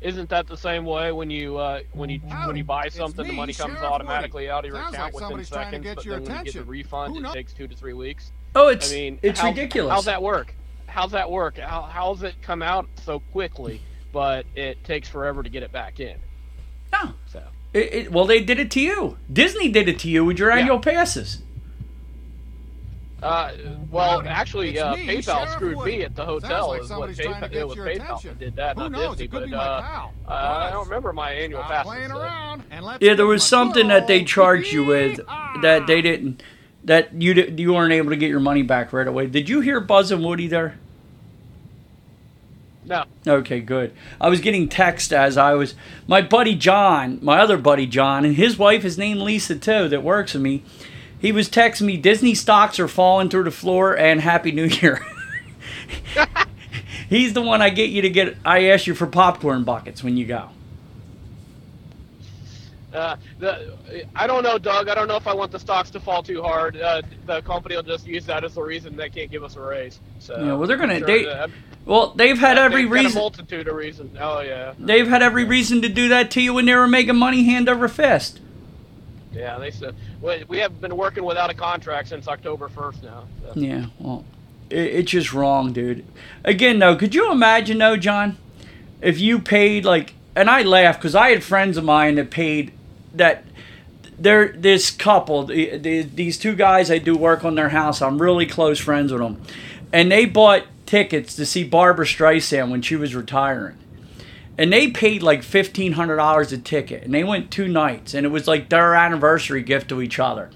Isn't 0.01 0.29
that 0.31 0.47
the 0.47 0.57
same 0.57 0.85
way 0.85 1.11
when 1.13 1.29
you 1.31 1.57
uh, 1.59 1.81
when 1.93 2.09
you 2.09 2.21
when 2.21 2.57
you 2.57 2.63
buy 2.65 2.85
It's 2.85 2.97
something, 2.97 3.27
the 3.27 3.33
money 3.33 3.53
comes 3.53 3.75
Sheriff 3.75 3.91
automatically 3.93 4.45
Wade. 4.45 4.51
out 4.51 4.65
of 4.65 4.71
your 4.71 4.81
Sounds 4.81 4.95
account 4.95 5.07
like 5.07 5.15
within 5.15 5.29
somebody's 5.29 5.51
trying 5.51 5.65
to 5.65 5.71
seconds, 5.71 5.85
get 5.85 5.97
but 5.97 6.05
your 6.05 6.15
then 6.21 6.23
when 6.37 6.39
you 6.47 6.53
get 6.53 6.55
the 6.61 6.65
refund, 6.65 7.17
it 7.17 7.33
takes 7.33 7.53
two 7.53 7.67
to 7.67 7.75
three 7.77 7.95
weeks. 7.95 8.31
Oh, 8.55 8.69
it's 8.69 8.93
I 8.93 8.95
mean, 8.95 9.19
it's 9.23 9.41
how- 9.41 9.49
ridiculous. 9.49 9.93
How's 9.93 10.05
that 10.05 10.23
work? 10.23 10.55
How's 10.87 11.11
that 11.13 11.31
work? 11.31 11.59
How, 11.59 11.83
how's 11.83 12.23
it 12.23 12.35
come 12.43 12.63
out 12.63 12.89
so 13.05 13.21
quickly, 13.33 13.83
but 14.13 14.47
it 14.55 14.83
takes 14.85 15.09
forever 15.09 15.43
to 15.43 15.49
get 15.51 15.63
it 15.63 15.71
back 15.73 16.01
in? 16.01 16.17
No. 16.93 17.13
So 17.27 17.43
It, 17.75 17.93
it, 17.93 18.13
well, 18.13 18.25
they 18.25 18.41
did 18.41 18.59
it 18.59 18.71
to 18.73 18.81
you. 18.81 19.19
Disney 19.31 19.69
did 19.69 19.89
it 19.89 19.99
to 20.01 20.09
you 20.09 20.25
with 20.25 20.39
your 20.39 20.51
Yeah. 20.51 20.59
annual 20.61 20.79
passes. 20.79 21.43
Uh, 23.23 23.53
well, 23.91 24.19
Howdy, 24.21 24.29
actually, 24.29 24.79
uh, 24.79 24.95
me, 24.95 25.07
PayPal 25.09 25.23
Sheriff 25.25 25.51
screwed 25.51 25.77
Wood. 25.77 25.87
me 25.87 26.03
at 26.03 26.15
the 26.15 26.25
hotel. 26.25 26.69
like 26.69 26.83
is 26.83 26.83
what 26.83 26.89
somebody's 26.89 27.19
trying 27.19 27.41
to 27.41 27.49
PayPal, 27.49 27.51
get 27.51 27.61
it 27.61 27.67
was 27.69 27.77
your 27.77 27.87
PayPal 27.87 27.95
attention. 28.05 28.31
that 28.31 28.39
did 28.39 28.57
that, 28.57 28.77
Who 28.77 28.83
not 28.83 28.93
knows? 28.93 29.11
Disney. 29.17 29.25
It 29.25 29.31
could 29.33 29.41
But 29.41 29.47
be 29.47 29.51
my 29.53 29.59
uh, 29.59 29.83
pal. 29.83 30.13
uh, 30.29 30.31
I 30.33 30.71
don't 30.71 30.85
remember 30.89 31.13
my 31.13 31.33
annual 31.33 31.61
Stop 31.63 31.71
passes. 31.71 31.93
playing 31.93 32.09
so- 32.11 32.19
around 32.19 32.63
Yeah, 33.01 33.15
there 33.15 33.27
was 33.27 33.43
something 33.43 33.89
that 33.89 34.07
they 34.07 34.21
good 34.21 34.29
charged 34.29 34.73
you 34.73 34.85
with 34.85 35.21
that 35.63 35.87
they 35.89 36.01
didn't 36.01 36.43
that 36.85 37.13
you 37.21 37.35
di- 37.35 37.61
you 37.61 37.75
weren't 37.75 37.93
able 37.93 38.11
to 38.11 38.17
get 38.17 38.31
your 38.31 38.39
money 38.41 38.63
back 38.63 38.93
right 38.93 39.07
away. 39.09 39.27
Did 39.27 39.49
you 39.49 39.61
hear 39.61 39.81
Buzz 39.81 40.13
and 40.13 40.25
Woody 40.25 40.47
there? 40.47 40.79
No. 42.85 43.05
Okay, 43.27 43.61
good. 43.61 43.93
I 44.21 44.29
was 44.31 44.41
getting 44.41 44.69
text 44.69 45.13
as 45.13 45.37
I 45.37 45.53
was 45.55 45.75
my 46.07 46.23
buddy 46.23 46.55
John, 46.55 47.19
my 47.21 47.41
other 47.41 47.59
buddy 47.59 47.87
John, 47.87 48.25
and 48.25 48.37
his 48.37 48.57
wife 48.57 48.85
is 48.85 48.97
named 48.97 49.21
Lisa 49.21 49.57
too, 49.57 49.89
that 49.89 50.03
works 50.03 50.33
with 50.33 50.43
me. 50.43 50.63
He 51.21 51.33
was 51.33 51.49
texting 51.49 51.83
me 51.83 51.97
Disney 51.97 52.35
stocks 52.35 52.79
are 52.79 52.89
falling 52.89 53.29
through 53.29 53.45
the 53.45 53.51
floor 53.51 53.97
and 53.97 54.21
Happy 54.21 54.53
New 54.53 54.67
Year. 54.67 55.05
He's 57.09 57.33
the 57.33 57.43
one 57.43 57.63
I 57.63 57.71
get 57.71 57.91
you 57.91 58.03
to 58.03 58.11
get. 58.11 58.37
I 58.45 58.67
ask 58.69 58.87
you 58.87 58.95
for 58.95 59.07
popcorn 59.07 59.65
buckets 59.65 60.05
when 60.05 60.17
you 60.17 60.27
go. 60.27 60.51
Uh, 62.93 63.17
the, 63.39 63.75
I 64.15 64.27
don't 64.27 64.43
know, 64.43 64.59
Doug. 64.59 64.89
I 64.89 64.95
don't 64.95 65.09
know 65.09 65.17
if 65.17 65.27
I 65.27 65.35
want 65.35 65.53
the 65.53 65.59
stocks 65.59 65.91
to 65.91 66.01
fall 66.01 66.23
too 66.23 66.43
hard. 66.43 66.77
Uh, 66.81 67.03
the 67.27 67.43
company 67.43 67.77
will 67.77 67.83
just 67.83 68.07
use 68.07 68.25
that 68.27 68.45
as 68.45 68.55
the 68.55 68.63
reason 68.63 68.97
they 68.97 69.11
can't 69.11 69.31
give 69.31 69.43
us 69.45 69.57
a 69.57 69.61
raise. 69.61 70.01
So 70.19 70.37
Yeah, 70.39 70.55
well, 70.55 70.67
they're 70.67 70.77
gonna- 70.79 70.95
I'm 70.95 71.03
they- 71.03 71.25
that- 71.25 71.51
Well, 71.85 72.13
they've 72.17 72.39
had 72.39 72.59
every 72.59 72.83
they've 72.83 72.91
got 72.91 72.99
a 72.99 73.03
reason. 73.05 73.19
multitude 73.21 73.69
of 73.69 73.75
reasons. 73.75 74.17
Oh 74.21 74.41
yeah, 74.41 74.73
They've 74.79 75.07
had 75.09 75.23
every 75.23 75.45
reason 75.45 75.83
to 75.83 75.89
do 75.89 76.09
that 76.09 76.31
to 76.33 76.41
you 76.43 76.55
when 76.55 76.65
they 76.67 76.75
were 76.75 76.89
making 76.89 77.17
money 77.17 77.45
hand 77.45 77.69
over 77.69 77.89
fist. 77.89 78.41
Yeah. 79.39 79.59
They 79.59 79.71
said 79.71 79.95
we, 80.21 80.45
we 80.49 80.59
have 80.59 80.81
been 80.81 80.97
working 80.97 81.25
without 81.25 81.49
a 81.49 81.55
contract 81.55 82.09
since 82.09 82.29
October 82.29 82.69
first 82.69 83.03
now. 83.03 83.25
So. 83.43 83.53
Yeah, 83.55 83.87
well, 83.99 84.25
it, 84.69 84.77
it's 84.77 85.11
just 85.13 85.33
wrong, 85.33 85.73
dude. 85.73 86.05
Again, 86.45 86.79
though, 86.79 86.97
could 86.97 87.15
you 87.15 87.31
imagine, 87.31 87.79
though, 87.79 87.97
John, 87.97 88.37
if 89.01 89.21
you 89.21 89.39
paid 89.39 89.85
like, 89.85 90.15
and 90.35 90.51
I 90.51 90.63
laugh 90.63 90.97
because 90.97 91.15
I 91.15 91.31
had 91.31 91.45
friends 91.45 91.77
of 91.77 91.85
mine 91.85 92.17
that 92.17 92.31
paid 92.31 92.73
that. 93.15 93.45
They're 94.21 94.49
this 94.49 94.91
couple, 94.91 95.45
the, 95.45 95.79
the, 95.79 96.03
these 96.03 96.39
two 96.39 96.57
guys. 96.57 96.91
I 96.91 96.99
do 96.99 97.17
work 97.17 97.45
on 97.45 97.55
their 97.55 97.69
house. 97.69 98.03
I'm 98.03 98.21
really 98.21 98.47
close 98.47 98.81
friends 98.81 99.13
with 99.13 99.21
them, 99.21 99.41
and 99.93 100.11
they 100.11 100.25
bought 100.25 100.65
tickets 100.87 101.37
to 101.37 101.47
see 101.47 101.63
Barbra 101.63 102.05
Streisand 102.05 102.69
when 102.69 102.83
she 102.83 102.97
was 102.97 103.15
retiring. 103.15 103.77
And 104.59 104.73
they 104.73 104.91
paid 104.91 105.23
like 105.23 105.43
fifteen 105.45 105.93
hundred 105.93 106.17
dollars 106.17 106.53
a 106.53 106.59
ticket, 106.59 107.05
and 107.05 107.15
they 107.15 107.25
went 107.25 107.51
two 107.51 107.69
nights, 107.69 108.13
and 108.13 108.27
it 108.27 108.31
was 108.31 108.49
like 108.49 108.69
their 108.69 108.95
anniversary 108.95 109.63
gift 109.63 109.89
to 109.89 110.03
each 110.03 110.19
other. 110.19 110.51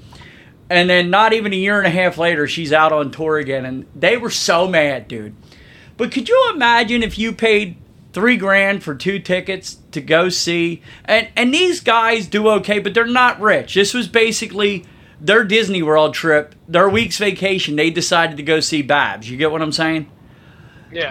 And 0.69 0.91
then 0.91 1.11
not 1.11 1.33
even 1.33 1.53
a 1.53 1.57
year 1.57 1.79
and 1.79 1.87
a 1.87 1.91
half 1.91 2.19
later, 2.19 2.49
she's 2.49 2.73
out 2.73 2.93
on 2.93 3.11
tour 3.11 3.39
again, 3.39 3.65
and 3.65 3.87
they 3.95 4.17
were 4.17 4.31
so 4.31 4.67
mad, 4.67 5.07
dude. 5.07 5.37
But 5.97 6.11
could 6.11 6.29
you 6.29 6.51
imagine 6.53 7.03
if 7.03 7.19
you 7.19 7.33
paid 7.33 7.77
three 8.13 8.37
grand 8.37 8.83
for 8.83 8.95
two 8.95 9.19
tickets 9.19 9.79
to 9.93 10.01
go 10.01 10.29
see? 10.29 10.83
And 11.05 11.29
and 11.37 11.55
these 11.55 11.81
guys 11.81 12.27
do 12.27 12.49
okay, 12.49 12.81
but 12.81 12.95
they're 12.95 13.07
not 13.07 13.41
rich. 13.41 13.75
This 13.75 13.95
was 13.95 14.09
basically 14.09 14.85
their 15.21 15.45
Disney 15.45 15.83
World 15.83 16.15
trip, 16.15 16.57
their 16.67 16.89
week's 16.89 17.19
vacation. 17.19 17.77
They 17.77 17.91
decided 17.91 18.37
to 18.39 18.43
go 18.43 18.59
see 18.59 18.83
Babs. 18.83 19.31
You 19.31 19.37
get 19.37 19.53
what 19.53 19.63
I'm 19.63 19.71
saying? 19.71 20.11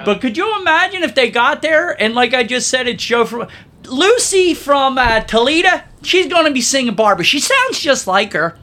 But 0.05 0.21
could 0.21 0.37
you 0.37 0.59
imagine 0.59 1.03
if 1.03 1.15
they 1.15 1.29
got 1.29 1.61
there 1.61 1.99
and, 2.01 2.13
like 2.13 2.33
I 2.33 2.43
just 2.43 2.67
said, 2.69 2.87
it's 2.87 3.03
Joe 3.03 3.25
from 3.25 3.47
Lucy 3.85 4.53
from 4.53 4.97
uh, 4.97 5.21
Toledo. 5.21 5.81
She's 6.03 6.27
going 6.27 6.45
to 6.45 6.51
be 6.51 6.61
singing 6.61 6.95
Barbara. 6.95 7.25
She 7.25 7.39
sounds 7.39 7.79
just 7.79 8.07
like 8.07 8.33
her. 8.33 8.57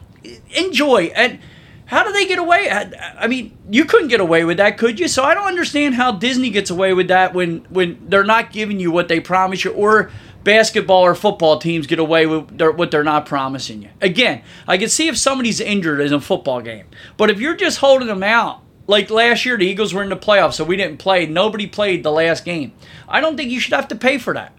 Enjoy. 0.57 1.13
And 1.15 1.41
how 1.87 2.05
do 2.05 2.13
they 2.13 2.27
get 2.27 2.39
away? 2.39 2.69
I, 2.71 2.91
I 3.19 3.27
mean, 3.29 3.57
you 3.71 3.85
couldn't 3.85 4.09
get 4.09 4.21
away 4.21 4.45
with 4.45 4.59
that, 4.59 4.77
could 4.79 5.01
you? 5.01 5.09
So 5.09 5.23
I 5.25 5.35
don't 5.35 5.47
understand 5.47 5.95
how 5.95 6.13
Disney 6.13 6.51
gets 6.51 6.71
away 6.71 6.93
with 6.93 7.09
that 7.09 7.35
when 7.35 7.65
when 7.71 7.99
they're 8.09 8.25
not 8.25 8.53
giving 8.53 8.79
you 8.79 8.91
what 8.91 9.09
they 9.09 9.21
promise 9.21 9.65
you, 9.65 9.73
or 9.73 10.11
basketball 10.45 11.03
or 11.03 11.15
football 11.15 11.59
teams 11.59 11.87
get 11.87 11.99
away 11.99 12.27
with 12.27 12.59
their, 12.59 12.73
what 12.73 12.91
they're 12.91 13.05
not 13.05 13.27
promising 13.27 13.83
you. 13.83 13.91
Again, 14.01 14.43
I 14.67 14.79
can 14.79 14.89
see 14.89 15.09
if 15.09 15.17
somebody's 15.17 15.61
injured 15.61 16.01
in 16.01 16.13
a 16.13 16.21
football 16.21 16.61
game, 16.61 16.87
but 17.17 17.31
if 17.31 17.41
you're 17.41 17.57
just 17.57 17.79
holding 17.79 18.09
them 18.09 18.23
out 18.23 18.63
like 18.89 19.11
last 19.11 19.45
year, 19.45 19.57
the 19.57 19.67
Eagles 19.67 19.93
were 19.95 20.03
in 20.03 20.09
the 20.09 20.17
playoffs, 20.17 20.55
so 20.55 20.65
we 20.65 20.77
didn't 20.77 20.97
play. 20.97 21.27
Nobody 21.27 21.67
played 21.67 22.03
the 22.03 22.11
last 22.11 22.45
game. 22.45 22.73
I 23.07 23.21
don't 23.21 23.37
think 23.37 23.51
you 23.51 23.61
should 23.61 23.75
have 23.75 23.89
to 23.89 23.95
pay 23.95 24.19
for 24.19 24.33
that. 24.35 24.53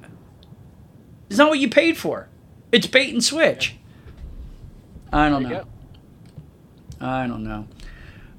It's 1.29 1.39
not 1.39 1.49
what 1.49 1.59
you 1.59 1.67
paid 1.67 1.97
for. 1.97 2.29
It's 2.71 2.87
bait 2.87 3.11
and 3.11 3.23
switch. 3.23 3.75
I 5.11 5.29
don't 5.29 5.43
know. 5.43 5.49
go. 5.49 5.65
I 7.01 7.25
don't 7.25 7.43
know. 7.43 7.67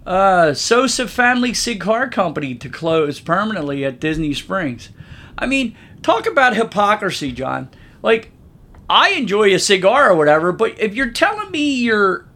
Uh, 0.07 0.55
Sosa 0.55 1.09
Family 1.09 1.53
Cigar 1.53 2.09
Company 2.09 2.55
to 2.55 2.69
close 2.69 3.19
permanently 3.19 3.85
at 3.85 3.99
Disney 3.99 4.33
Springs. 4.33 4.91
I 5.37 5.47
mean, 5.47 5.77
talk 6.03 6.27
about 6.27 6.57
hypocrisy, 6.57 7.33
John. 7.33 7.69
Like, 8.01 8.31
I 8.89 9.11
enjoy 9.11 9.53
a 9.53 9.59
cigar 9.59 10.11
or 10.11 10.17
whatever, 10.17 10.53
but 10.53 10.79
if 10.81 10.95
you're 10.95 11.11
telling 11.11 11.51
me 11.51 11.75
you're 11.75 12.27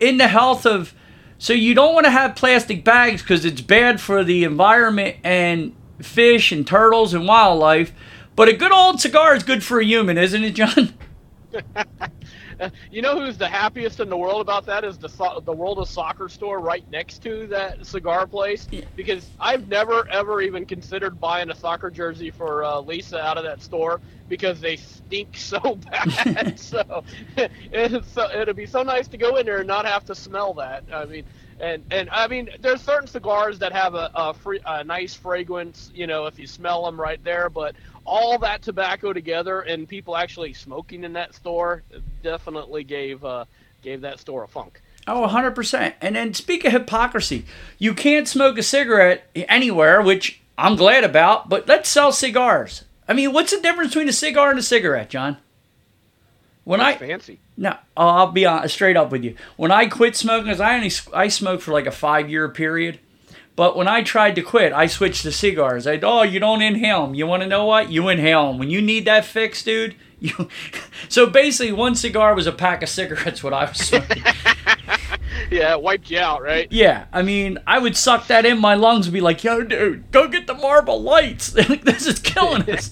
in 0.00 0.16
the 0.16 0.28
health 0.28 0.64
of 0.64 0.94
so 1.38 1.52
you 1.52 1.74
don't 1.74 1.94
want 1.94 2.04
to 2.04 2.10
have 2.10 2.36
plastic 2.36 2.84
bags 2.84 3.22
because 3.22 3.44
it's 3.44 3.60
bad 3.60 4.00
for 4.00 4.24
the 4.24 4.44
environment 4.44 5.16
and 5.22 5.74
fish 6.02 6.52
and 6.52 6.66
turtles 6.66 7.14
and 7.14 7.26
wildlife. 7.26 7.92
But 8.36 8.48
a 8.48 8.52
good 8.52 8.72
old 8.72 9.00
cigar 9.00 9.34
is 9.34 9.42
good 9.42 9.64
for 9.64 9.80
a 9.80 9.84
human, 9.84 10.18
isn't 10.18 10.44
it, 10.44 10.54
John? 10.54 10.94
you 12.90 13.02
know 13.02 13.18
who's 13.18 13.36
the 13.36 13.48
happiest 13.48 14.00
in 14.00 14.08
the 14.08 14.16
world 14.16 14.40
about 14.40 14.66
that 14.66 14.84
is 14.84 14.98
the 14.98 15.08
so- 15.08 15.42
the 15.44 15.52
World 15.52 15.78
of 15.78 15.88
Soccer 15.88 16.28
store 16.28 16.60
right 16.60 16.88
next 16.90 17.22
to 17.22 17.46
that 17.48 17.86
cigar 17.86 18.26
place 18.26 18.68
because 18.96 19.30
I've 19.40 19.68
never 19.68 20.06
ever 20.10 20.40
even 20.40 20.66
considered 20.66 21.20
buying 21.20 21.50
a 21.50 21.54
soccer 21.54 21.90
jersey 21.90 22.30
for 22.30 22.64
uh, 22.64 22.80
Lisa 22.80 23.20
out 23.20 23.38
of 23.38 23.44
that 23.44 23.62
store 23.62 24.00
because 24.28 24.60
they 24.60 24.76
stink 24.76 25.36
so 25.36 25.78
bad. 25.90 26.58
so 26.60 27.04
it's 27.36 28.10
so 28.10 28.28
it'd 28.34 28.56
be 28.56 28.66
so 28.66 28.82
nice 28.82 29.08
to 29.08 29.16
go 29.16 29.36
in 29.36 29.46
there 29.46 29.58
and 29.58 29.66
not 29.68 29.86
have 29.86 30.04
to 30.06 30.14
smell 30.14 30.54
that. 30.54 30.84
I 30.92 31.04
mean. 31.06 31.24
And, 31.60 31.82
and 31.90 32.08
I 32.12 32.28
mean, 32.28 32.50
there's 32.60 32.82
certain 32.82 33.08
cigars 33.08 33.58
that 33.58 33.72
have 33.72 33.94
a, 33.94 34.10
a, 34.14 34.32
free, 34.32 34.60
a 34.64 34.84
nice 34.84 35.14
fragrance, 35.14 35.90
you 35.92 36.06
know, 36.06 36.26
if 36.26 36.38
you 36.38 36.46
smell 36.46 36.84
them 36.84 37.00
right 37.00 37.22
there. 37.24 37.50
But 37.50 37.74
all 38.04 38.38
that 38.38 38.62
tobacco 38.62 39.12
together 39.12 39.62
and 39.62 39.88
people 39.88 40.16
actually 40.16 40.52
smoking 40.52 41.02
in 41.02 41.12
that 41.14 41.34
store 41.34 41.82
definitely 42.22 42.84
gave 42.84 43.24
uh, 43.24 43.44
gave 43.82 44.00
that 44.02 44.20
store 44.20 44.44
a 44.44 44.48
funk. 44.48 44.80
Oh, 45.06 45.26
100%. 45.26 45.94
And 46.02 46.16
then 46.16 46.34
speak 46.34 46.66
of 46.66 46.72
hypocrisy, 46.72 47.46
you 47.78 47.94
can't 47.94 48.28
smoke 48.28 48.58
a 48.58 48.62
cigarette 48.62 49.30
anywhere, 49.34 50.02
which 50.02 50.42
I'm 50.58 50.76
glad 50.76 51.02
about, 51.02 51.48
but 51.48 51.66
let's 51.66 51.88
sell 51.88 52.12
cigars. 52.12 52.84
I 53.08 53.14
mean, 53.14 53.32
what's 53.32 53.52
the 53.52 53.60
difference 53.60 53.92
between 53.92 54.10
a 54.10 54.12
cigar 54.12 54.50
and 54.50 54.58
a 54.58 54.62
cigarette, 54.62 55.08
John? 55.08 55.38
When 56.64 56.80
That's 56.80 57.00
I 57.00 57.06
fancy. 57.06 57.38
no, 57.56 57.76
I'll 57.96 58.30
be 58.30 58.44
honest, 58.44 58.74
straight 58.74 58.98
up 58.98 59.10
with 59.10 59.24
you. 59.24 59.34
When 59.56 59.70
I 59.70 59.86
quit 59.86 60.14
smoking, 60.14 60.50
cause 60.50 60.60
I 60.60 60.74
only 60.74 60.90
I 61.14 61.28
smoked 61.28 61.62
for 61.62 61.72
like 61.72 61.86
a 61.86 61.90
five 61.90 62.28
year 62.28 62.46
period, 62.50 63.00
but 63.56 63.74
when 63.74 63.88
I 63.88 64.02
tried 64.02 64.34
to 64.34 64.42
quit, 64.42 64.74
I 64.74 64.86
switched 64.86 65.22
to 65.22 65.32
cigars. 65.32 65.86
I 65.86 65.98
oh, 66.02 66.24
you 66.24 66.38
don't 66.38 66.60
inhale 66.60 67.06
them. 67.06 67.14
You 67.14 67.26
want 67.26 67.42
to 67.42 67.48
know 67.48 67.64
what? 67.64 67.90
You 67.90 68.10
inhale 68.10 68.48
them 68.48 68.58
when 68.58 68.68
you 68.68 68.82
need 68.82 69.06
that 69.06 69.24
fix, 69.24 69.62
dude. 69.62 69.94
You 70.20 70.48
so 71.08 71.26
basically 71.26 71.72
one 71.72 71.94
cigar 71.94 72.34
was 72.34 72.46
a 72.46 72.52
pack 72.52 72.82
of 72.82 72.88
cigarettes. 72.88 73.42
What 73.42 73.52
I 73.52 73.66
was 73.66 73.78
smoking. 73.78 74.22
Yeah, 75.50 75.72
it 75.72 75.82
wiped 75.82 76.10
you 76.10 76.18
out, 76.18 76.42
right? 76.42 76.70
yeah, 76.70 77.06
I 77.12 77.22
mean, 77.22 77.58
I 77.66 77.78
would 77.78 77.96
suck 77.96 78.26
that 78.26 78.44
in 78.44 78.58
my 78.58 78.74
lungs 78.74 79.06
and 79.06 79.14
be 79.14 79.20
like, 79.20 79.44
yo, 79.44 79.62
dude, 79.62 80.10
go 80.10 80.28
get 80.28 80.46
the 80.46 80.54
Marlboro 80.54 80.96
Lights. 80.96 81.50
this 81.84 82.06
is 82.06 82.18
killing 82.18 82.68
us. 82.70 82.90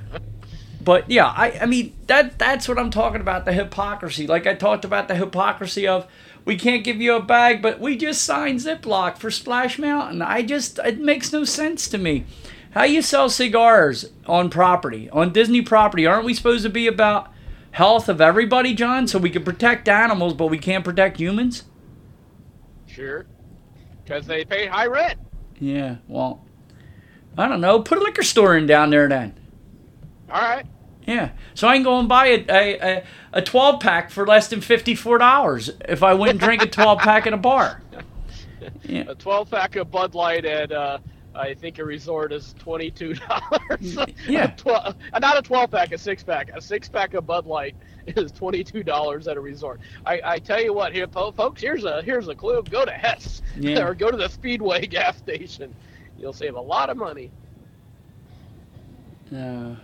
but 0.80 1.10
yeah, 1.10 1.26
I, 1.26 1.58
I 1.60 1.66
mean 1.66 1.94
that 2.06 2.38
that's 2.38 2.68
what 2.68 2.78
I'm 2.78 2.90
talking 2.90 3.20
about 3.20 3.44
the 3.44 3.52
hypocrisy. 3.52 4.26
Like 4.26 4.46
I 4.46 4.54
talked 4.54 4.84
about 4.84 5.08
the 5.08 5.14
hypocrisy 5.14 5.86
of 5.86 6.10
we 6.44 6.56
can't 6.56 6.82
give 6.82 7.00
you 7.00 7.14
a 7.14 7.22
bag, 7.22 7.62
but 7.62 7.78
we 7.78 7.96
just 7.96 8.22
signed 8.22 8.60
Ziploc 8.60 9.18
for 9.18 9.30
Splash 9.30 9.78
Mountain. 9.78 10.22
I 10.22 10.42
just 10.42 10.78
it 10.80 10.98
makes 10.98 11.32
no 11.32 11.44
sense 11.44 11.88
to 11.88 11.98
me. 11.98 12.24
How 12.78 12.84
you 12.84 13.02
sell 13.02 13.28
cigars 13.28 14.04
on 14.28 14.50
property 14.50 15.10
on 15.10 15.32
Disney 15.32 15.62
property? 15.62 16.06
Aren't 16.06 16.24
we 16.24 16.32
supposed 16.32 16.62
to 16.62 16.70
be 16.70 16.86
about 16.86 17.28
health 17.72 18.08
of 18.08 18.20
everybody, 18.20 18.72
John? 18.72 19.08
So 19.08 19.18
we 19.18 19.30
can 19.30 19.42
protect 19.42 19.88
animals, 19.88 20.34
but 20.34 20.46
we 20.46 20.58
can't 20.58 20.84
protect 20.84 21.18
humans. 21.18 21.64
Sure. 22.86 23.26
Because 24.04 24.28
they 24.28 24.44
pay 24.44 24.66
high 24.68 24.86
rent. 24.86 25.18
Yeah, 25.58 25.96
well, 26.06 26.46
I 27.36 27.48
don't 27.48 27.60
know. 27.60 27.80
Put 27.82 27.98
a 27.98 28.00
liquor 28.00 28.22
store 28.22 28.56
in 28.56 28.68
down 28.68 28.90
there 28.90 29.08
then. 29.08 29.34
All 30.30 30.40
right. 30.40 30.64
Yeah, 31.04 31.30
so 31.54 31.66
I 31.66 31.74
can 31.74 31.82
go 31.82 31.98
and 31.98 32.08
buy 32.08 32.26
a 32.28 32.44
a, 32.48 32.78
a, 32.78 33.04
a 33.32 33.42
12 33.42 33.80
pack 33.80 34.08
for 34.08 34.24
less 34.24 34.46
than 34.46 34.60
fifty 34.60 34.94
four 34.94 35.18
dollars 35.18 35.68
if 35.88 36.04
I 36.04 36.14
wouldn't 36.14 36.38
drink 36.38 36.62
a 36.62 36.68
12 36.68 37.00
pack 37.00 37.26
at 37.26 37.32
a 37.32 37.38
bar. 37.38 37.82
Yeah, 38.82 39.04
A 39.08 39.14
12 39.14 39.50
pack 39.50 39.76
of 39.76 39.90
Bud 39.90 40.14
Light 40.14 40.44
at 40.44 40.72
uh, 40.72 40.98
I 41.38 41.54
think 41.54 41.78
a 41.78 41.84
resort 41.84 42.32
is 42.32 42.54
twenty 42.58 42.90
two 42.90 43.14
dollars. 43.28 43.96
Yeah. 44.26 44.48
Twelve, 44.56 44.96
not 45.20 45.38
a 45.38 45.42
12 45.42 45.70
pack, 45.70 45.92
a 45.92 45.98
six 45.98 46.22
pack. 46.24 46.50
A 46.54 46.60
six 46.60 46.88
pack 46.88 47.14
of 47.14 47.26
Bud 47.26 47.46
Light 47.46 47.76
is 48.06 48.32
twenty 48.32 48.64
two 48.64 48.82
dollars 48.82 49.28
at 49.28 49.36
a 49.36 49.40
resort. 49.40 49.80
I, 50.04 50.20
I 50.24 50.38
tell 50.38 50.60
you 50.60 50.74
what, 50.74 50.92
here, 50.92 51.06
po- 51.06 51.32
folks. 51.32 51.62
Here's 51.62 51.84
a 51.84 52.02
here's 52.02 52.28
a 52.28 52.34
clue. 52.34 52.62
Go 52.70 52.84
to 52.84 52.90
Hess 52.90 53.42
Yeah. 53.56 53.86
or 53.86 53.94
go 53.94 54.10
to 54.10 54.16
the 54.16 54.28
Speedway 54.28 54.86
gas 54.86 55.16
station. 55.18 55.74
You'll 56.18 56.32
save 56.32 56.56
a 56.56 56.60
lot 56.60 56.90
of 56.90 56.96
money. 56.96 57.30
uh, 59.34 59.76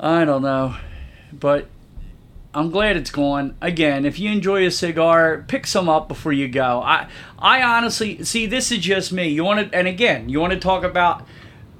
I 0.00 0.24
don't 0.24 0.42
know, 0.42 0.74
but 1.32 1.68
I'm 2.54 2.70
glad 2.70 2.96
it's 2.96 3.10
gone. 3.10 3.56
Again, 3.60 4.04
if 4.04 4.18
you 4.18 4.30
enjoy 4.30 4.66
a 4.66 4.70
cigar, 4.70 5.44
pick 5.46 5.66
some 5.66 5.88
up 5.88 6.08
before 6.08 6.32
you 6.32 6.48
go. 6.48 6.82
I 6.82 7.08
I 7.38 7.62
honestly 7.62 8.24
see 8.24 8.46
this 8.46 8.72
is 8.72 8.78
just 8.78 9.12
me. 9.12 9.28
You 9.28 9.44
want 9.44 9.70
to, 9.70 9.76
and 9.76 9.86
again, 9.86 10.28
you 10.28 10.40
want 10.40 10.52
to 10.54 10.58
talk 10.58 10.82
about 10.82 11.26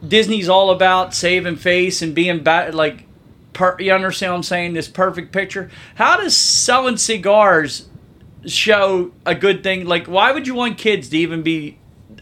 Disney's 0.06 0.48
all 0.48 0.70
about 0.70 1.14
saving 1.14 1.56
face 1.56 2.02
and 2.02 2.14
being 2.14 2.42
bad, 2.42 2.74
like. 2.74 3.04
Per, 3.54 3.76
you 3.80 3.92
understand 3.92 4.32
what 4.32 4.36
I'm 4.36 4.42
saying? 4.44 4.74
This 4.74 4.86
perfect 4.86 5.32
picture. 5.32 5.68
How 5.96 6.16
does 6.16 6.36
selling 6.36 6.96
cigars 6.96 7.88
show 8.46 9.10
a 9.26 9.34
good 9.34 9.64
thing? 9.64 9.84
Like, 9.86 10.06
why 10.06 10.30
would 10.30 10.46
you 10.46 10.54
want 10.54 10.78
kids 10.78 11.08
to 11.08 11.18
even 11.18 11.42
be? 11.42 11.78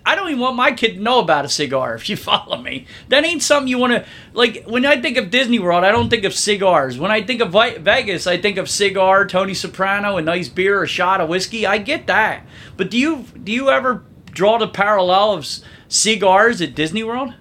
I 0.07 0.15
don't 0.15 0.29
even 0.29 0.41
want 0.41 0.55
my 0.55 0.71
kid 0.71 0.95
to 0.95 1.01
know 1.01 1.19
about 1.19 1.45
a 1.45 1.49
cigar. 1.49 1.97
If 1.97 2.09
you 2.09 2.17
follow 2.17 2.57
me, 2.57 2.87
that 3.09 3.25
ain't 3.25 3.43
something 3.43 3.69
you 3.69 3.79
want 3.79 3.93
to 3.93 4.07
like. 4.33 4.65
When 4.65 4.87
I 4.87 5.01
think 5.01 5.17
of 5.17 5.31
Disney 5.31 5.59
World, 5.59 5.85
I 5.85 5.91
don't 5.91 6.09
think 6.09 6.25
of 6.25 6.33
cigars. 6.33 6.99
When 6.99 7.11
I 7.11 7.23
think 7.23 7.41
of 7.43 7.53
Vegas, 7.53 8.27
I 8.27 8.41
think 8.41 8.57
of 8.57 8.71
cigar, 8.71 9.27
Tony 9.27 9.53
Soprano, 9.53 10.17
a 10.17 10.23
nice 10.23 10.49
beer, 10.49 10.83
a 10.85 10.87
shot 10.87 11.21
of 11.21 11.29
whiskey. 11.29 11.67
I 11.67 11.79
get 11.79 12.07
that, 12.07 12.47
but 12.77 12.89
do 12.89 12.97
you 12.97 13.25
do 13.43 13.51
you 13.51 13.69
ever 13.69 14.05
draw 14.31 14.59
the 14.59 14.69
parallel 14.69 15.33
of 15.33 15.49
cigars 15.89 16.63
at 16.63 16.75
Disney 16.77 17.03
World? 17.03 17.35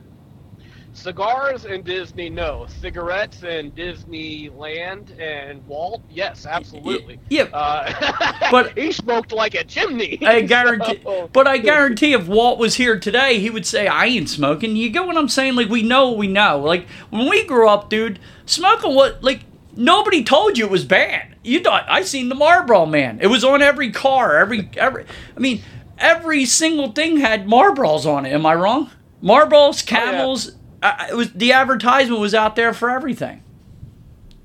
Cigars 1.06 1.66
and 1.66 1.84
Disney, 1.86 2.32
no. 2.32 2.66
Cigarettes 2.82 3.44
and 3.44 3.76
Disneyland 3.76 5.20
and 5.22 5.64
Walt, 5.68 6.02
yes, 6.10 6.48
absolutely. 6.48 7.20
Yeah, 7.30 7.44
Uh, 7.54 8.48
but- 8.52 8.76
he 8.76 8.92
smoked 8.92 9.32
like 9.32 9.54
a 9.54 9.64
chimney. 9.64 10.18
I 10.26 10.42
guarantee, 10.56 11.00
So- 11.04 11.30
but 11.32 11.46
I 11.48 11.60
guarantee 11.60 12.14
if 12.14 12.28
Walt 12.28 12.58
was 12.58 12.74
here 12.76 13.00
today, 13.00 13.38
he 13.40 13.52
would 13.52 13.68
say, 13.68 13.86
"I 13.86 14.06
ain't 14.08 14.30
smoking." 14.30 14.76
You 14.76 14.90
get 14.90 15.06
what 15.06 15.16
I'm 15.16 15.30
saying? 15.30 15.56
Like 15.56 15.70
we 15.70 15.84
know 15.84 16.10
what 16.10 16.18
we 16.18 16.28
know. 16.28 16.60
Like 16.60 16.88
when 17.12 17.30
we 17.30 17.46
grew 17.46 17.70
up, 17.70 17.88
dude, 17.92 18.18
smoking 18.48 18.96
what 18.96 19.24
like 19.24 19.42
nobody 19.78 20.24
told 20.24 20.58
you 20.58 20.66
it 20.66 20.72
was 20.72 20.86
bad. 20.86 21.36
You 21.44 21.60
thought 21.60 21.86
I 21.88 22.02
seen 22.02 22.30
the 22.30 22.36
Marlboro 22.36 22.88
Man. 22.88 23.20
It 23.22 23.28
was 23.28 23.44
on 23.44 23.62
every 23.62 23.92
car, 23.92 24.38
every 24.40 24.72
every. 24.76 25.06
I 25.38 25.40
mean, 25.40 25.62
every 26.00 26.46
single 26.46 26.94
thing 26.94 27.18
had 27.18 27.46
Marlboros 27.46 28.08
on 28.08 28.26
it. 28.26 28.32
Am 28.34 28.44
I 28.48 28.56
wrong? 28.56 28.90
Marlboros, 29.24 29.86
Camels. 29.86 30.56
Uh, 30.86 31.08
it 31.10 31.16
was 31.16 31.32
the 31.34 31.52
advertisement 31.52 32.20
was 32.20 32.34
out 32.34 32.56
there 32.56 32.74
for 32.74 32.90
everything. 32.90 33.44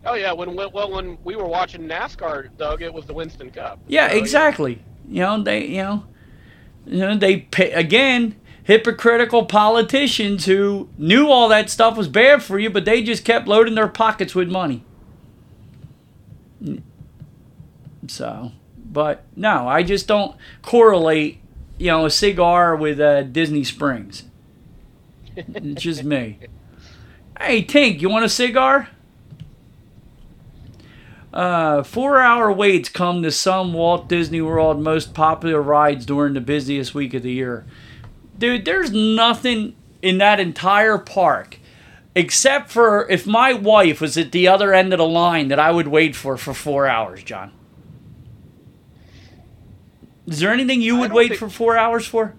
Oh 0.04 0.14
yeah, 0.14 0.32
when 0.32 0.56
well 0.56 0.90
when 0.90 1.18
we 1.24 1.36
were 1.36 1.46
watching 1.46 1.82
NASCAR, 1.82 2.56
Doug, 2.56 2.82
it 2.82 2.92
was 2.92 3.04
the 3.06 3.14
Winston 3.14 3.50
Cup. 3.50 3.80
Yeah, 3.86 4.10
So, 4.10 4.16
exactly. 4.16 4.82
You 5.08 5.20
know, 5.20 5.42
they, 5.42 5.66
you 5.66 5.82
know, 5.82 6.04
you 6.86 6.98
know, 6.98 7.16
they 7.16 7.38
pay, 7.38 7.72
again 7.72 8.36
hypocritical 8.64 9.44
politicians 9.46 10.44
who 10.46 10.88
knew 10.96 11.28
all 11.28 11.48
that 11.48 11.68
stuff 11.68 11.96
was 11.96 12.06
bad 12.06 12.42
for 12.42 12.58
you, 12.58 12.70
but 12.70 12.84
they 12.84 13.02
just 13.02 13.24
kept 13.24 13.48
loading 13.48 13.74
their 13.74 13.88
pockets 13.88 14.34
with 14.34 14.48
money. 14.48 14.84
So, 18.06 18.52
but 18.76 19.24
no, 19.34 19.66
I 19.66 19.82
just 19.82 20.06
don't 20.06 20.36
correlate, 20.62 21.40
you 21.78 21.88
know, 21.88 22.06
a 22.06 22.10
cigar 22.10 22.76
with 22.76 23.00
uh, 23.00 23.22
Disney 23.24 23.64
Springs. 23.64 24.24
It's 25.48 25.82
just 25.82 26.04
me. 26.04 26.38
Hey, 27.38 27.64
Tink, 27.64 28.00
you 28.00 28.08
want 28.08 28.24
a 28.24 28.28
cigar? 28.28 28.88
Uh, 31.32 31.82
four 31.82 32.20
hour 32.20 32.50
waits 32.50 32.88
come 32.88 33.22
to 33.22 33.30
some 33.30 33.72
Walt 33.72 34.08
Disney 34.08 34.40
World 34.40 34.80
most 34.80 35.14
popular 35.14 35.62
rides 35.62 36.04
during 36.04 36.34
the 36.34 36.40
busiest 36.40 36.94
week 36.94 37.14
of 37.14 37.22
the 37.22 37.30
year. 37.32 37.64
Dude, 38.36 38.64
there's 38.64 38.90
nothing 38.90 39.76
in 40.02 40.18
that 40.18 40.40
entire 40.40 40.98
park 40.98 41.58
except 42.16 42.70
for 42.70 43.08
if 43.08 43.26
my 43.26 43.52
wife 43.52 44.00
was 44.00 44.18
at 44.18 44.32
the 44.32 44.48
other 44.48 44.74
end 44.74 44.92
of 44.92 44.98
the 44.98 45.06
line 45.06 45.48
that 45.48 45.60
I 45.60 45.70
would 45.70 45.86
wait 45.86 46.16
for 46.16 46.36
for 46.36 46.52
four 46.52 46.88
hours, 46.88 47.22
John. 47.22 47.52
Is 50.26 50.40
there 50.40 50.52
anything 50.52 50.82
you 50.82 50.96
would 50.96 51.12
wait 51.12 51.28
think- 51.28 51.38
for 51.38 51.48
four 51.48 51.76
hours 51.76 52.06
for? 52.06 52.34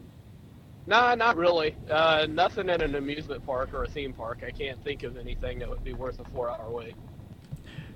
Nah, 0.87 1.15
not 1.15 1.37
really. 1.37 1.75
Uh, 1.89 2.27
nothing 2.29 2.69
in 2.69 2.81
an 2.81 2.95
amusement 2.95 3.45
park 3.45 3.73
or 3.73 3.83
a 3.83 3.87
theme 3.87 4.13
park. 4.13 4.39
I 4.45 4.51
can't 4.51 4.83
think 4.83 5.03
of 5.03 5.17
anything 5.17 5.59
that 5.59 5.69
would 5.69 5.83
be 5.83 5.93
worth 5.93 6.19
a 6.19 6.23
four-hour 6.25 6.69
wait. 6.69 6.95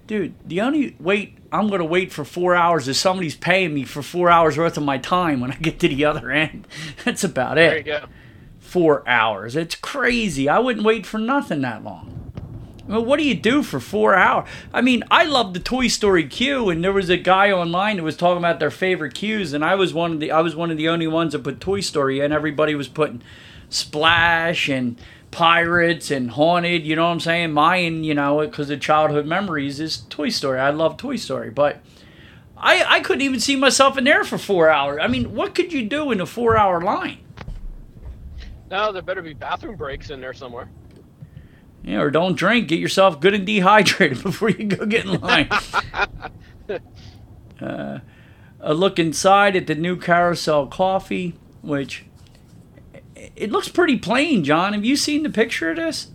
Dude, 0.07 0.35
the 0.47 0.61
only 0.61 0.95
wait 0.99 1.39
I'm 1.51 1.67
gonna 1.67 1.83
wait 1.83 2.13
for 2.13 2.23
four 2.23 2.53
hours 2.55 2.87
is 2.87 2.99
somebody's 2.99 3.35
paying 3.35 3.73
me 3.73 3.83
for 3.85 4.03
four 4.03 4.29
hours 4.29 4.55
worth 4.55 4.77
of 4.77 4.83
my 4.83 4.99
time 4.99 5.39
when 5.39 5.51
I 5.51 5.55
get 5.55 5.79
to 5.79 5.87
the 5.87 6.05
other 6.05 6.29
end. 6.29 6.67
That's 7.03 7.23
about 7.23 7.57
it. 7.57 7.69
There 7.69 7.77
you 7.77 7.83
go. 8.01 8.05
four 8.59 9.07
hours. 9.09 9.55
It's 9.55 9.73
crazy. 9.75 10.47
I 10.47 10.59
wouldn't 10.59 10.85
wait 10.85 11.07
for 11.07 11.17
nothing 11.17 11.61
that 11.61 11.83
long. 11.83 12.24
Mean, 12.87 13.05
what 13.05 13.17
do 13.17 13.25
you 13.25 13.33
do 13.35 13.63
for 13.63 13.79
four 13.79 14.15
hours? 14.15 14.47
I 14.73 14.81
mean, 14.81 15.03
I 15.09 15.23
love 15.23 15.53
the 15.53 15.59
Toy 15.59 15.87
Story 15.87 16.27
queue, 16.27 16.69
and 16.69 16.83
there 16.83 16.93
was 16.93 17.09
a 17.09 17.17
guy 17.17 17.51
online 17.51 17.97
that 17.97 18.03
was 18.03 18.15
talking 18.15 18.37
about 18.37 18.59
their 18.59 18.71
favorite 18.71 19.15
queues, 19.15 19.53
and 19.53 19.65
I 19.65 19.75
was 19.75 19.93
one 19.93 20.13
of 20.13 20.19
the 20.19 20.31
I 20.31 20.41
was 20.41 20.55
one 20.55 20.71
of 20.71 20.77
the 20.77 20.89
only 20.89 21.07
ones 21.07 21.33
that 21.33 21.43
put 21.43 21.59
Toy 21.59 21.79
Story 21.79 22.19
in. 22.19 22.31
Everybody 22.31 22.75
was 22.75 22.87
putting 22.87 23.21
Splash 23.69 24.69
and 24.69 24.97
pirates 25.31 26.11
and 26.11 26.31
haunted. 26.31 26.85
You 26.85 26.95
know 26.95 27.05
what 27.05 27.11
I'm 27.11 27.19
saying? 27.19 27.53
Mine, 27.53 28.03
you 28.03 28.13
know, 28.13 28.39
because 28.39 28.69
of 28.69 28.79
childhood 28.79 29.25
memories 29.25 29.79
is 29.79 29.97
Toy 30.09 30.29
Story. 30.29 30.59
I 30.59 30.69
love 30.69 30.97
Toy 30.97 31.15
Story, 31.15 31.49
but 31.49 31.81
I 32.55 32.83
I 32.87 32.99
couldn't 32.99 33.23
even 33.23 33.39
see 33.39 33.55
myself 33.55 33.97
in 33.97 34.03
there 34.03 34.23
for 34.23 34.37
four 34.37 34.69
hours. 34.69 34.99
I 35.01 35.07
mean, 35.07 35.33
what 35.33 35.55
could 35.55 35.73
you 35.73 35.87
do 35.87 36.11
in 36.11 36.21
a 36.21 36.25
four 36.25 36.55
hour 36.55 36.81
line? 36.81 37.19
No, 38.69 38.91
there 38.91 39.01
better 39.01 39.21
be 39.21 39.33
bathroom 39.33 39.75
breaks 39.75 40.09
in 40.09 40.21
there 40.21 40.33
somewhere. 40.33 40.69
Yeah, 41.85 42.01
or 42.01 42.09
don't 42.09 42.35
drink. 42.35 42.67
Get 42.67 42.79
yourself 42.79 43.19
good 43.19 43.35
and 43.35 43.45
dehydrated 43.45 44.23
before 44.23 44.49
you 44.49 44.65
go 44.65 44.85
get 44.87 45.05
in 45.05 45.21
line. 45.21 45.49
uh, 47.61 47.99
a 48.59 48.73
look 48.73 48.97
inside 48.97 49.55
at 49.55 49.67
the 49.67 49.75
new 49.75 49.95
carousel 49.95 50.65
coffee, 50.65 51.35
which 51.61 52.05
it 53.35 53.51
looks 53.51 53.69
pretty 53.69 53.99
plain. 53.99 54.43
John, 54.43 54.73
have 54.73 54.83
you 54.83 54.95
seen 54.95 55.21
the 55.21 55.29
picture 55.29 55.69
of 55.69 55.77
this? 55.77 56.07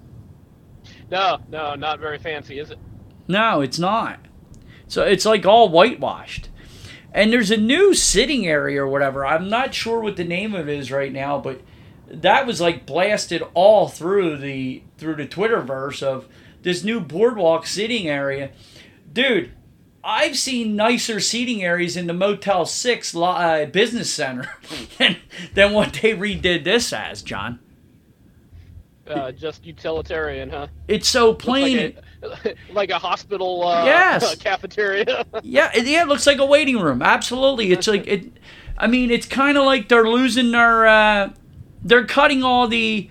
No, 1.09 1.39
no, 1.49 1.77
not 1.77 2.01
very 2.01 2.18
fancy, 2.18 2.59
is 2.59 2.73
it? 2.73 2.79
No, 3.29 3.61
it's 3.61 3.79
not. 3.79 4.18
So 4.89 5.05
it's 5.05 5.25
like 5.25 5.47
all 5.47 5.68
whitewashed. 5.68 6.49
And 7.12 7.33
there's 7.33 7.51
a 7.53 7.57
new 7.57 7.95
sitting 7.95 8.47
area 8.47 8.83
or 8.83 8.89
whatever. 8.89 9.25
I'm 9.25 9.49
not 9.49 9.73
sure 9.73 10.01
what 10.01 10.16
the 10.16 10.25
name 10.25 10.53
of 10.53 10.68
it 10.68 10.79
is 10.79 10.91
right 10.91 11.12
now, 11.12 11.39
but 11.39 11.61
that 12.11 12.46
was 12.46 12.61
like 12.61 12.86
blasted 12.86 13.42
all 13.54 13.88
through 13.88 14.36
the 14.38 14.82
through 14.98 15.16
the 15.16 15.26
Twitterverse 15.26 16.02
of 16.02 16.26
this 16.62 16.84
new 16.84 17.00
boardwalk 17.00 17.66
seating 17.66 18.08
area. 18.08 18.50
Dude, 19.12 19.52
I've 20.04 20.36
seen 20.36 20.76
nicer 20.76 21.20
seating 21.20 21.62
areas 21.62 21.96
in 21.96 22.06
the 22.06 22.12
Motel 22.12 22.66
6 22.66 23.16
uh, 23.16 23.66
business 23.72 24.12
center 24.12 24.48
than, 24.98 25.16
than 25.54 25.72
what 25.72 25.94
they 25.94 26.14
redid 26.14 26.64
this 26.64 26.92
as, 26.92 27.22
John. 27.22 27.58
Uh, 29.06 29.32
just 29.32 29.64
utilitarian, 29.64 30.50
huh? 30.50 30.68
It's 30.86 31.08
so 31.08 31.34
plain. 31.34 31.96
Like 32.22 32.44
a, 32.44 32.54
like 32.72 32.90
a 32.90 32.98
hospital 32.98 33.66
uh, 33.66 33.84
yes. 33.84 34.34
cafeteria. 34.40 35.24
yeah, 35.42 35.70
it, 35.74 35.86
yeah, 35.86 36.02
it 36.02 36.08
looks 36.08 36.26
like 36.26 36.38
a 36.38 36.46
waiting 36.46 36.78
room. 36.78 37.02
Absolutely. 37.02 37.72
It's 37.72 37.88
like 37.88 38.06
it 38.06 38.30
I 38.80 38.86
mean, 38.86 39.11
it's 39.11 39.26
kind 39.26 39.58
of 39.58 39.64
like 39.64 39.88
they're 39.88 40.08
losing 40.08 40.52
their 40.52 40.86
uh, 40.86 41.32
they're 41.83 42.07
cutting 42.07 42.43
all 42.43 42.68
the 42.68 43.09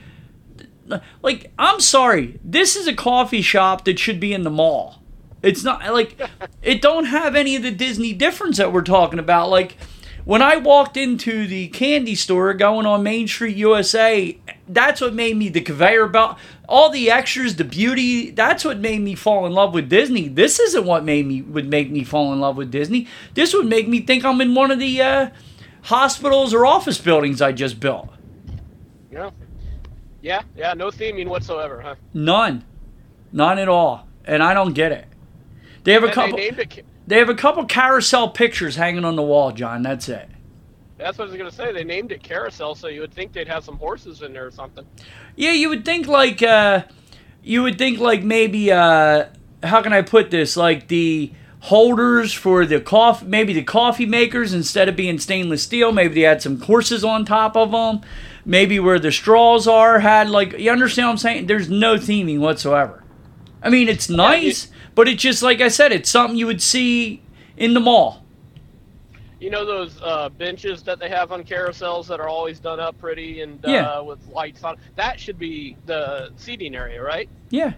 like 1.22 1.52
I'm 1.58 1.80
sorry. 1.80 2.40
This 2.44 2.76
is 2.76 2.88
a 2.88 2.94
coffee 2.94 3.42
shop 3.42 3.86
that 3.86 4.00
should 4.00 4.20
be 4.20 4.34
in 4.34 4.44
the 4.44 4.50
mall. 4.50 5.02
It's 5.42 5.64
not 5.64 5.82
like 5.94 6.20
it 6.62 6.82
don't 6.82 7.06
have 7.06 7.36
any 7.36 7.56
of 7.56 7.64
the 7.64 7.72
Disney 7.72 8.14
difference 8.14 8.58
that 8.58 8.74
we're 8.74 8.82
talking 8.82 9.20
about. 9.20 9.50
Like 9.50 9.78
when 10.26 10.42
I 10.42 10.58
walked 10.58 10.98
into 10.98 11.48
the 11.48 11.70
candy 11.70 12.16
store 12.16 12.54
going 12.54 12.86
on 12.86 13.04
Main 13.04 13.28
Street 13.28 13.56
USA, 13.56 14.38
that's 14.68 15.02
what 15.02 15.14
made 15.14 15.38
me 15.38 15.50
the 15.50 15.62
conveyor 15.62 16.08
belt, 16.08 16.38
all 16.68 16.90
the 16.90 17.10
extras, 17.10 17.56
the 17.56 17.64
beauty. 17.64 18.32
That's 18.32 18.66
what 18.66 18.80
made 18.80 19.02
me 19.02 19.16
fall 19.16 19.46
in 19.46 19.54
love 19.54 19.74
with 19.74 19.90
Disney. 19.90 20.28
This 20.28 20.60
isn't 20.60 20.86
what 20.86 21.06
made 21.06 21.26
me 21.26 21.42
would 21.42 21.70
make 21.70 21.90
me 21.90 22.04
fall 22.04 22.34
in 22.34 22.40
love 22.40 22.58
with 22.58 22.70
Disney. 22.70 23.08
This 23.34 23.54
would 23.54 23.66
make 23.66 23.88
me 23.88 24.02
think 24.02 24.26
I'm 24.26 24.42
in 24.42 24.54
one 24.54 24.72
of 24.72 24.80
the 24.80 25.02
uh, 25.02 25.30
hospitals 25.84 26.54
or 26.54 26.66
office 26.66 27.00
buildings 27.00 27.42
I 27.42 27.54
just 27.54 27.80
built. 27.80 28.10
Yeah, 29.12 29.32
yeah, 30.22 30.42
yeah. 30.56 30.74
No 30.74 30.88
theming 30.88 31.28
whatsoever, 31.28 31.82
huh? 31.82 31.96
None, 32.14 32.64
none 33.32 33.60
at 33.60 33.70
all, 33.70 34.08
and 34.26 34.44
I 34.44 34.54
don't 34.54 34.74
get 34.74 34.92
it. 34.92 35.06
They 35.84 35.94
have 35.94 36.04
a 36.04 36.08
And 36.08 36.16
couple. 36.16 36.38
They 36.38 36.52
named 36.52 36.60
it. 36.60 36.86
They 37.08 37.18
have 37.18 37.30
a 37.30 37.36
couple 37.36 37.66
carousel 37.66 38.30
pictures 38.30 38.76
hanging 38.76 39.04
on 39.04 39.16
the 39.16 39.24
wall, 39.24 39.52
John. 39.52 39.82
That's 39.82 40.10
it. 40.10 40.30
That's 41.00 41.18
what 41.18 41.30
I 41.30 41.32
was 41.32 41.38
gonna 41.38 41.52
say. 41.52 41.72
They 41.72 41.86
named 41.86 42.12
it 42.12 42.22
Carousel, 42.22 42.76
so 42.76 42.88
you 42.90 43.00
would 43.02 43.14
think 43.14 43.32
they'd 43.32 43.48
have 43.48 43.64
some 43.64 43.78
horses 43.78 44.22
in 44.22 44.34
there 44.34 44.46
or 44.46 44.52
something. 44.52 44.86
Yeah, 45.38 45.54
you 45.54 45.70
would 45.70 45.86
think 45.86 46.08
like 46.08 46.44
uh 46.44 46.84
you 47.42 47.64
would 47.64 47.78
think 47.78 48.00
like 48.00 48.22
maybe 48.22 48.70
uh 48.72 49.28
how 49.64 49.82
can 49.82 49.94
I 49.94 50.02
put 50.02 50.30
this? 50.30 50.58
Like 50.58 50.90
the 50.90 51.32
holders 51.62 52.34
for 52.34 52.66
the 52.66 52.82
coffee 52.82 53.26
maybe 53.26 53.54
the 53.54 53.64
coffee 53.64 54.06
makers 54.06 54.54
instead 54.54 54.90
of 54.90 54.98
being 54.98 55.20
stainless 55.20 55.64
steel, 55.64 55.94
maybe 55.94 56.16
they 56.16 56.22
had 56.22 56.42
some 56.42 56.60
horses 56.60 57.06
on 57.06 57.24
top 57.24 57.56
of 57.56 57.72
them. 57.72 58.02
Maybe 58.46 58.80
where 58.80 59.00
the 59.00 59.12
straws 59.12 59.68
are 59.68 60.00
had 60.00 60.30
like 60.30 60.58
you 60.58 60.72
understand 60.72 61.08
what 61.08 61.12
I'm 61.14 61.18
saying? 61.18 61.48
There's 61.48 61.70
no 61.70 61.96
theming 61.96 62.40
whatsoever. 62.40 63.04
I 63.62 63.70
mean, 63.70 63.90
it's 63.90 64.10
nice, 64.10 64.70
but 64.96 65.08
it's 65.08 65.22
just 65.22 65.44
like 65.44 65.60
I 65.62 65.68
said, 65.68 65.92
it's 65.92 66.10
something 66.10 66.38
you 66.38 66.48
would 66.48 66.62
see 66.62 67.22
in 67.58 67.74
the 67.74 67.80
mall. 67.80 68.24
You 69.40 69.50
know 69.50 69.66
those 69.66 69.98
uh, 70.02 70.30
benches 70.30 70.84
that 70.84 71.00
they 71.00 71.08
have 71.10 71.32
on 71.32 71.44
carousels 71.44 72.08
that 72.08 72.20
are 72.20 72.28
always 72.28 72.60
done 72.60 72.80
up 72.80 72.98
pretty 73.00 73.42
and 73.42 73.64
uh, 73.66 73.70
Yeah. 73.72 74.00
with 74.02 74.26
lights 74.28 74.64
on. 74.64 74.78
That 74.96 75.18
should 75.20 75.40
be 75.40 75.78
the 75.86 76.32
seating 76.36 76.76
area, 76.76 77.02
right? 77.02 77.30
Yeah. 77.50 77.74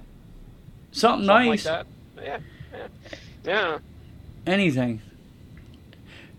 Something, 0.92 1.28
Something 1.28 1.50
nice. 1.52 1.66
like 1.66 1.86
that. 2.16 2.24
Yeah, 2.24 2.40
yeah, 2.74 2.88
yeah. 3.46 3.78
anything. 4.48 5.02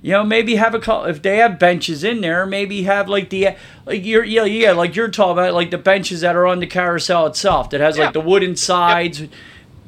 You 0.02 0.12
know, 0.12 0.24
maybe 0.24 0.56
have 0.56 0.74
a 0.74 0.80
couple. 0.80 1.04
If 1.04 1.22
they 1.22 1.36
have 1.38 1.60
benches 1.60 2.02
in 2.02 2.20
there, 2.22 2.44
maybe 2.44 2.82
have 2.82 3.08
like 3.08 3.30
the 3.30 3.50
like 3.86 4.04
you're 4.04 4.24
yeah 4.24 4.42
yeah 4.44 4.72
like 4.72 4.96
you're 4.96 5.08
talking 5.08 5.32
about 5.32 5.54
like 5.54 5.70
the 5.70 5.78
benches 5.78 6.22
that 6.22 6.34
are 6.34 6.44
on 6.46 6.58
the 6.58 6.66
carousel 6.66 7.26
itself 7.28 7.70
that 7.70 7.80
has 7.80 7.96
Yeah. 7.96 8.04
like 8.06 8.12
the 8.12 8.20
wooden 8.20 8.56
sides. 8.56 9.22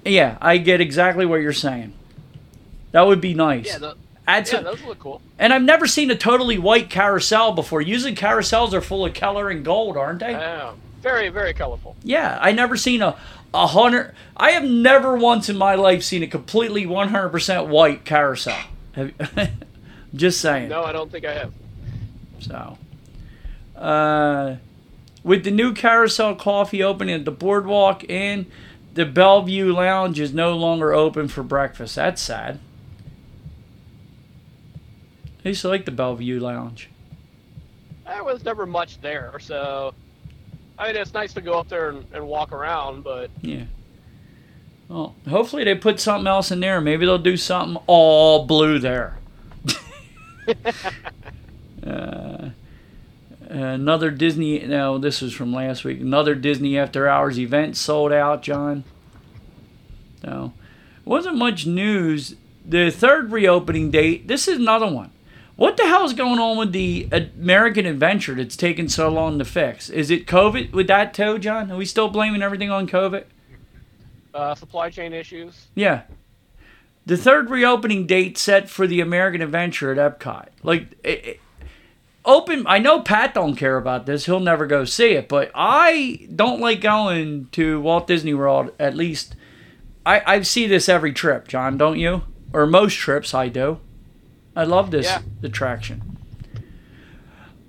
Yeah, 0.05 0.39
I 0.41 0.59
get 0.59 0.81
exactly 0.81 1.27
what 1.27 1.41
you're 1.41 1.53
saying. 1.53 1.95
That 2.93 3.07
would 3.07 3.21
be 3.21 3.35
nice. 3.35 3.67
Yeah, 3.67 3.79
the, 3.79 3.95
Add 4.27 4.47
yeah, 4.47 4.53
some, 4.53 4.65
those 4.65 4.83
look 4.85 5.01
cool. 5.01 5.21
and 5.39 5.53
I've 5.53 5.63
never 5.63 5.87
seen 5.87 6.11
a 6.11 6.15
totally 6.17 6.59
white 6.59 6.89
carousel 6.91 7.53
before. 7.53 7.83
Usually 7.83 8.15
carousels 8.15 8.73
are 8.73 8.81
full 8.81 9.05
of 9.05 9.15
color 9.15 9.51
and 9.51 9.65
gold, 9.65 9.97
aren't 9.97 10.21
they? 10.21 10.31
Yeah, 10.31 10.73
very, 11.03 11.29
very 11.29 11.53
colorful. 11.55 11.97
Yeah, 12.05 12.39
I 12.41 12.53
never 12.53 12.77
seen 12.77 13.03
a 13.03 13.17
a 13.53 13.67
hundred. 13.67 14.15
I 14.37 14.53
have 14.53 14.65
never 14.65 15.17
once 15.17 15.49
in 15.49 15.57
my 15.59 15.75
life 15.75 16.03
seen 16.05 16.23
a 16.23 16.27
completely 16.27 16.85
100% 16.87 17.67
white 17.67 18.05
carousel. 18.05 18.59
Just 20.15 20.41
saying. 20.41 20.69
No, 20.69 20.85
I 20.85 20.93
don't 20.93 21.11
think 21.11 21.25
I 21.25 21.35
have. 21.35 21.53
So, 22.41 22.79
uh, 23.77 24.57
with 25.23 25.45
the 25.45 25.51
new 25.51 25.73
carousel 25.73 26.35
coffee 26.35 26.83
opening 26.83 27.15
at 27.15 27.25
the 27.25 27.31
boardwalk 27.31 28.05
and 28.09 28.47
the 28.95 29.05
Belle 29.05 29.43
Vue 29.43 29.73
Lounge 29.73 30.21
is 30.21 30.33
no 30.33 30.57
longer 30.57 30.93
open 30.93 31.29
for 31.29 31.43
breakfast. 31.43 31.97
That's 31.97 32.23
sad. 32.23 32.61
I 35.45 35.49
used 35.49 35.63
to 35.63 35.69
like 35.69 35.85
the 35.85 35.91
Belle 35.91 36.15
Vue 36.15 36.41
Lounge. 36.41 36.89
There 38.07 38.23
was 38.23 38.45
never 38.45 38.67
much 38.67 39.01
there, 39.01 39.39
so 39.41 39.95
I 40.79 40.89
mean, 40.89 40.97
it's 40.97 41.15
nice 41.15 41.33
to 41.35 41.41
go 41.41 41.59
up 41.59 41.69
there 41.69 41.91
and, 41.91 42.05
and 42.13 42.27
walk 42.27 42.53
around, 42.53 43.03
but 43.03 43.31
Yeah. 43.41 43.65
Well, 44.89 45.15
hopefully 45.29 45.65
they 45.65 45.75
put 45.75 45.99
something 45.99 46.27
else 46.27 46.51
in 46.51 46.61
there. 46.61 46.81
Maybe 46.81 47.07
they'll 47.07 47.19
do 47.19 47.37
something 47.37 47.83
all 47.87 48.45
blue 48.45 48.79
there. 48.79 49.17
uh, 51.87 52.51
another 53.49 54.11
Disney. 54.11 54.59
No, 54.61 54.99
this 54.99 55.21
was 55.21 55.33
from 55.33 55.53
last 55.53 55.85
week. 55.85 56.01
Another 56.01 56.35
Disney 56.35 56.79
After 56.79 57.09
Hours 57.09 57.39
event 57.39 57.77
sold 57.77 58.13
out, 58.13 58.43
John. 58.43 58.85
So, 60.23 60.53
wasn't 61.05 61.37
much 61.37 61.67
news. 61.67 62.37
The 62.65 62.91
third 62.91 63.31
reopening 63.33 63.91
date. 63.91 64.27
This 64.29 64.49
is 64.49 64.59
another 64.59 64.91
one. 64.91 65.11
What 65.57 65.77
the 65.77 65.85
hell 65.85 66.05
is 66.05 66.15
going 66.15 66.41
on 66.41 66.57
with 66.57 66.73
the 66.73 67.09
American 67.13 67.87
Adventure 67.87 68.35
that's 68.35 68.57
taking 68.57 68.89
so 68.89 69.09
long 69.09 69.39
to 69.39 69.45
fix? 69.45 69.89
Is 69.89 70.11
it 70.11 70.27
COVID 70.27 70.73
with 70.73 70.89
that 70.89 71.15
too, 71.15 71.39
John? 71.39 71.71
Are 71.71 71.77
we 71.77 71.85
still 71.85 72.09
blaming 72.09 72.43
everything 72.43 72.71
on 72.71 72.89
COVID? 72.89 73.25
uh, 74.35 74.55
supply 74.55 74.91
chain 74.91 75.13
issues. 75.13 75.69
Yeah. 75.75 76.03
The 77.07 77.17
third 77.17 77.51
reopening 77.51 78.07
date 78.07 78.39
set 78.39 78.71
for 78.71 78.87
the 78.87 79.01
American 79.01 79.43
Adventure 79.43 79.93
at 79.93 80.19
Epcot. 80.21 80.49
Like, 80.63 80.93
it, 81.05 81.25
it- 81.27 81.41
open. 82.25 82.65
I 82.67 82.79
know 82.79 83.01
Pat 83.01 83.35
don't 83.35 83.57
care 83.57 83.77
about 83.77 84.07
this. 84.07 84.25
He'll 84.27 84.41
never 84.41 84.67
go 84.67 84.85
see 84.87 85.11
it. 85.13 85.29
But 85.29 85.51
I 85.55 86.27
don't 86.35 86.61
like 86.61 86.81
going 86.81 87.49
to 87.53 87.81
Walt 87.81 88.07
Disney 88.07 88.33
World. 88.33 88.71
At 88.79 88.97
least, 88.97 89.37
I 90.07 90.23
I 90.27 90.41
see 90.43 90.67
this 90.67 90.89
every 90.89 91.13
trip. 91.13 91.47
John, 91.49 91.77
don't 91.77 91.99
you? 91.99 92.23
Or 92.55 92.67
most 92.67 92.95
trips, 92.95 93.35
I 93.35 93.49
do. 93.49 93.81
I 94.57 94.65
love 94.65 94.91
this 94.91 95.05
Yeah. 95.07 95.21
attraction. 95.43 96.14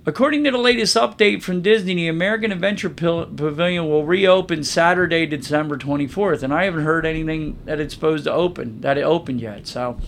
According 0.08 0.44
to 0.44 0.52
the 0.52 0.60
latest 0.60 0.96
update 0.96 1.42
from 1.42 1.64
Disney, 1.64 1.96
the 1.96 2.08
American 2.08 2.52
Adventure 2.52 2.92
Pil- 2.92 3.26
Pavilion 3.26 3.90
will 3.90 4.06
reopen 4.06 4.64
Saturday, 4.64 5.26
December 5.26 5.78
24th, 5.78 6.44
and 6.44 6.54
I 6.54 6.66
haven't 6.66 6.84
heard 6.84 7.08
anything 7.08 7.58
that 7.66 7.80
it's 7.80 7.96
supposed 7.96 8.26
to 8.26 8.32
open 8.32 8.82
that 8.82 9.00
it 9.00 9.04
opened 9.04 9.42
yet. 9.42 9.66
So, 9.66 10.00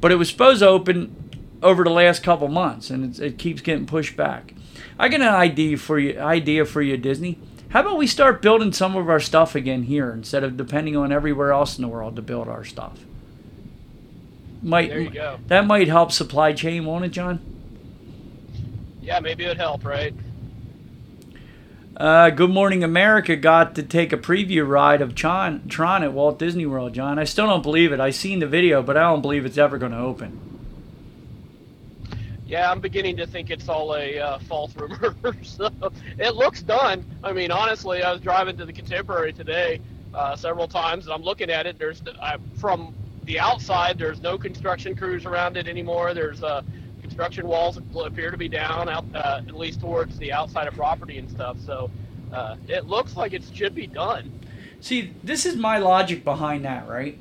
but 0.00 0.10
it 0.10 0.16
was 0.16 0.28
supposed 0.28 0.58
to 0.58 0.66
open 0.68 1.14
over 1.62 1.84
the 1.84 1.90
last 1.90 2.24
couple 2.24 2.48
months, 2.48 2.90
and 2.90 3.16
it 3.20 3.38
keeps 3.38 3.62
getting 3.62 3.86
pushed 3.86 4.16
back. 4.16 4.54
I 4.98 5.08
got 5.08 5.20
an 5.20 5.28
idea 5.28 5.76
for 5.76 6.00
you. 6.00 6.18
Idea 6.18 6.64
for 6.64 6.82
you, 6.82 6.96
Disney. 6.96 7.38
How 7.68 7.80
about 7.80 7.96
we 7.96 8.08
start 8.08 8.42
building 8.42 8.72
some 8.72 8.96
of 8.96 9.08
our 9.08 9.20
stuff 9.20 9.54
again 9.54 9.84
here 9.84 10.10
instead 10.10 10.42
of 10.42 10.56
depending 10.56 10.96
on 10.96 11.12
everywhere 11.12 11.52
else 11.52 11.78
in 11.78 11.82
the 11.82 11.88
world 11.88 12.16
to 12.16 12.22
build 12.22 12.48
our 12.48 12.64
stuff? 12.64 12.98
Might 14.62 14.88
There 14.88 15.00
you 15.00 15.10
go. 15.10 15.38
that 15.46 15.66
might 15.66 15.86
help 15.88 16.10
supply 16.10 16.52
chain, 16.52 16.84
won't 16.86 17.04
it, 17.04 17.10
John? 17.10 17.53
Yeah, 19.04 19.20
maybe 19.20 19.44
it'd 19.44 19.58
help, 19.58 19.84
right? 19.84 20.14
Uh, 21.94 22.30
Good 22.30 22.48
Morning 22.48 22.82
America 22.82 23.36
got 23.36 23.74
to 23.74 23.82
take 23.82 24.14
a 24.14 24.16
preview 24.16 24.66
ride 24.66 25.02
of 25.02 25.14
Tron, 25.14 25.68
Tron 25.68 26.02
at 26.02 26.14
Walt 26.14 26.38
Disney 26.38 26.64
World, 26.64 26.94
John. 26.94 27.18
I 27.18 27.24
still 27.24 27.46
don't 27.46 27.62
believe 27.62 27.92
it. 27.92 28.00
I 28.00 28.10
seen 28.10 28.38
the 28.38 28.46
video, 28.46 28.82
but 28.82 28.96
I 28.96 29.02
don't 29.02 29.20
believe 29.20 29.44
it's 29.44 29.58
ever 29.58 29.76
going 29.76 29.92
to 29.92 29.98
open. 29.98 30.40
Yeah, 32.46 32.70
I'm 32.70 32.80
beginning 32.80 33.18
to 33.18 33.26
think 33.26 33.50
it's 33.50 33.68
all 33.68 33.94
a 33.94 34.18
uh, 34.18 34.38
false 34.38 34.74
rumor. 34.74 35.14
so 35.42 35.68
it 36.18 36.34
looks 36.34 36.62
done. 36.62 37.04
I 37.22 37.34
mean, 37.34 37.50
honestly, 37.50 38.02
I 38.02 38.10
was 38.10 38.22
driving 38.22 38.56
to 38.56 38.64
the 38.64 38.72
Contemporary 38.72 39.34
today 39.34 39.82
uh, 40.14 40.34
several 40.34 40.66
times, 40.66 41.04
and 41.04 41.12
I'm 41.12 41.22
looking 41.22 41.50
at 41.50 41.66
it. 41.66 41.78
There's 41.78 42.02
I, 42.22 42.38
from 42.56 42.94
the 43.24 43.38
outside, 43.38 43.98
there's 43.98 44.22
no 44.22 44.38
construction 44.38 44.96
crews 44.96 45.26
around 45.26 45.58
it 45.58 45.68
anymore. 45.68 46.14
There's 46.14 46.42
uh, 46.42 46.62
construction 47.14 47.46
walls 47.46 47.76
appear 47.76 48.32
to 48.32 48.36
be 48.36 48.48
down 48.48 48.88
out 48.88 49.04
uh, 49.14 49.40
at 49.46 49.56
least 49.56 49.80
towards 49.80 50.18
the 50.18 50.32
outside 50.32 50.66
of 50.66 50.74
property 50.74 51.16
and 51.18 51.30
stuff. 51.30 51.56
So 51.64 51.88
uh, 52.32 52.56
it 52.66 52.86
looks 52.86 53.16
like 53.16 53.32
it 53.32 53.44
should 53.54 53.72
be 53.72 53.86
done. 53.86 54.40
See, 54.80 55.12
this 55.22 55.46
is 55.46 55.54
my 55.54 55.78
logic 55.78 56.24
behind 56.24 56.64
that, 56.64 56.88
right? 56.88 57.16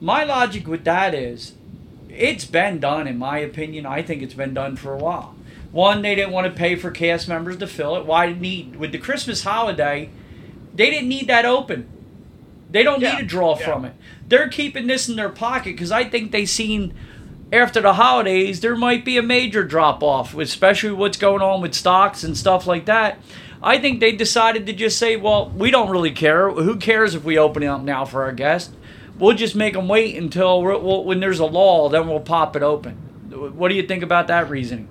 My 0.00 0.24
logic 0.24 0.66
with 0.66 0.84
that 0.84 1.14
is 1.14 1.52
it's 2.08 2.46
been 2.46 2.80
done, 2.80 3.06
in 3.06 3.18
my 3.18 3.38
opinion. 3.38 3.84
I 3.84 4.02
think 4.02 4.22
it's 4.22 4.32
been 4.32 4.54
done 4.54 4.74
for 4.74 4.94
a 4.94 4.98
while. 4.98 5.34
One, 5.70 6.00
they 6.00 6.14
didn't 6.14 6.32
want 6.32 6.46
to 6.46 6.58
pay 6.58 6.74
for 6.74 6.90
cast 6.90 7.28
members 7.28 7.58
to 7.58 7.66
fill 7.66 7.96
it. 7.96 8.06
Why 8.06 8.32
need 8.32 8.76
with 8.76 8.92
the 8.92 8.98
Christmas 8.98 9.44
holiday? 9.44 10.08
They 10.74 10.88
didn't 10.88 11.10
need 11.10 11.28
that 11.28 11.44
open. 11.44 11.88
They 12.70 12.82
don't 12.82 13.02
yeah. 13.02 13.16
need 13.16 13.24
a 13.24 13.26
draw 13.26 13.58
yeah. 13.58 13.66
from 13.66 13.84
it. 13.84 13.94
They're 14.26 14.48
keeping 14.48 14.86
this 14.86 15.10
in 15.10 15.16
their 15.16 15.28
pocket 15.28 15.74
because 15.74 15.92
I 15.92 16.04
think 16.04 16.32
they 16.32 16.46
seen 16.46 16.94
after 17.54 17.80
the 17.80 17.94
holidays 17.94 18.60
there 18.60 18.76
might 18.76 19.04
be 19.04 19.16
a 19.16 19.22
major 19.22 19.64
drop 19.64 20.02
off, 20.02 20.34
especially 20.36 20.92
what's 20.92 21.16
going 21.16 21.42
on 21.42 21.60
with 21.60 21.74
stocks 21.74 22.24
and 22.24 22.36
stuff 22.36 22.66
like 22.66 22.84
that. 22.86 23.18
I 23.62 23.78
think 23.78 24.00
they 24.00 24.12
decided 24.12 24.66
to 24.66 24.72
just 24.72 24.98
say, 24.98 25.16
well, 25.16 25.48
we 25.50 25.70
don't 25.70 25.88
really 25.88 26.10
care. 26.10 26.50
Who 26.50 26.76
cares 26.76 27.14
if 27.14 27.24
we 27.24 27.38
open 27.38 27.62
it 27.62 27.66
up 27.66 27.82
now 27.82 28.04
for 28.04 28.24
our 28.24 28.32
guests? 28.32 28.74
we'll 29.18 29.36
just 29.36 29.54
make 29.54 29.74
them 29.74 29.88
wait 29.88 30.16
until 30.16 30.62
we'll, 30.62 31.04
when 31.04 31.20
there's 31.20 31.40
a 31.40 31.44
lull, 31.44 31.88
then 31.88 32.08
we'll 32.08 32.20
pop 32.20 32.56
it 32.56 32.62
open. 32.62 32.94
What 33.30 33.68
do 33.68 33.74
you 33.74 33.86
think 33.86 34.02
about 34.02 34.28
that 34.28 34.48
reasoning? 34.48 34.88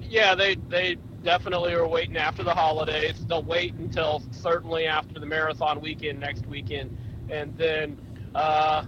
Yeah, 0.00 0.34
they 0.34 0.56
they 0.68 0.96
definitely 1.22 1.72
are 1.74 1.86
waiting 1.86 2.16
after 2.16 2.42
the 2.42 2.54
holidays. 2.54 3.24
They'll 3.26 3.42
wait 3.42 3.74
until 3.74 4.22
certainly 4.32 4.86
after 4.86 5.20
the 5.20 5.26
marathon 5.26 5.80
weekend 5.80 6.18
next 6.18 6.46
weekend, 6.46 6.96
and 7.28 7.56
then 7.56 7.96
uh, 8.34 8.84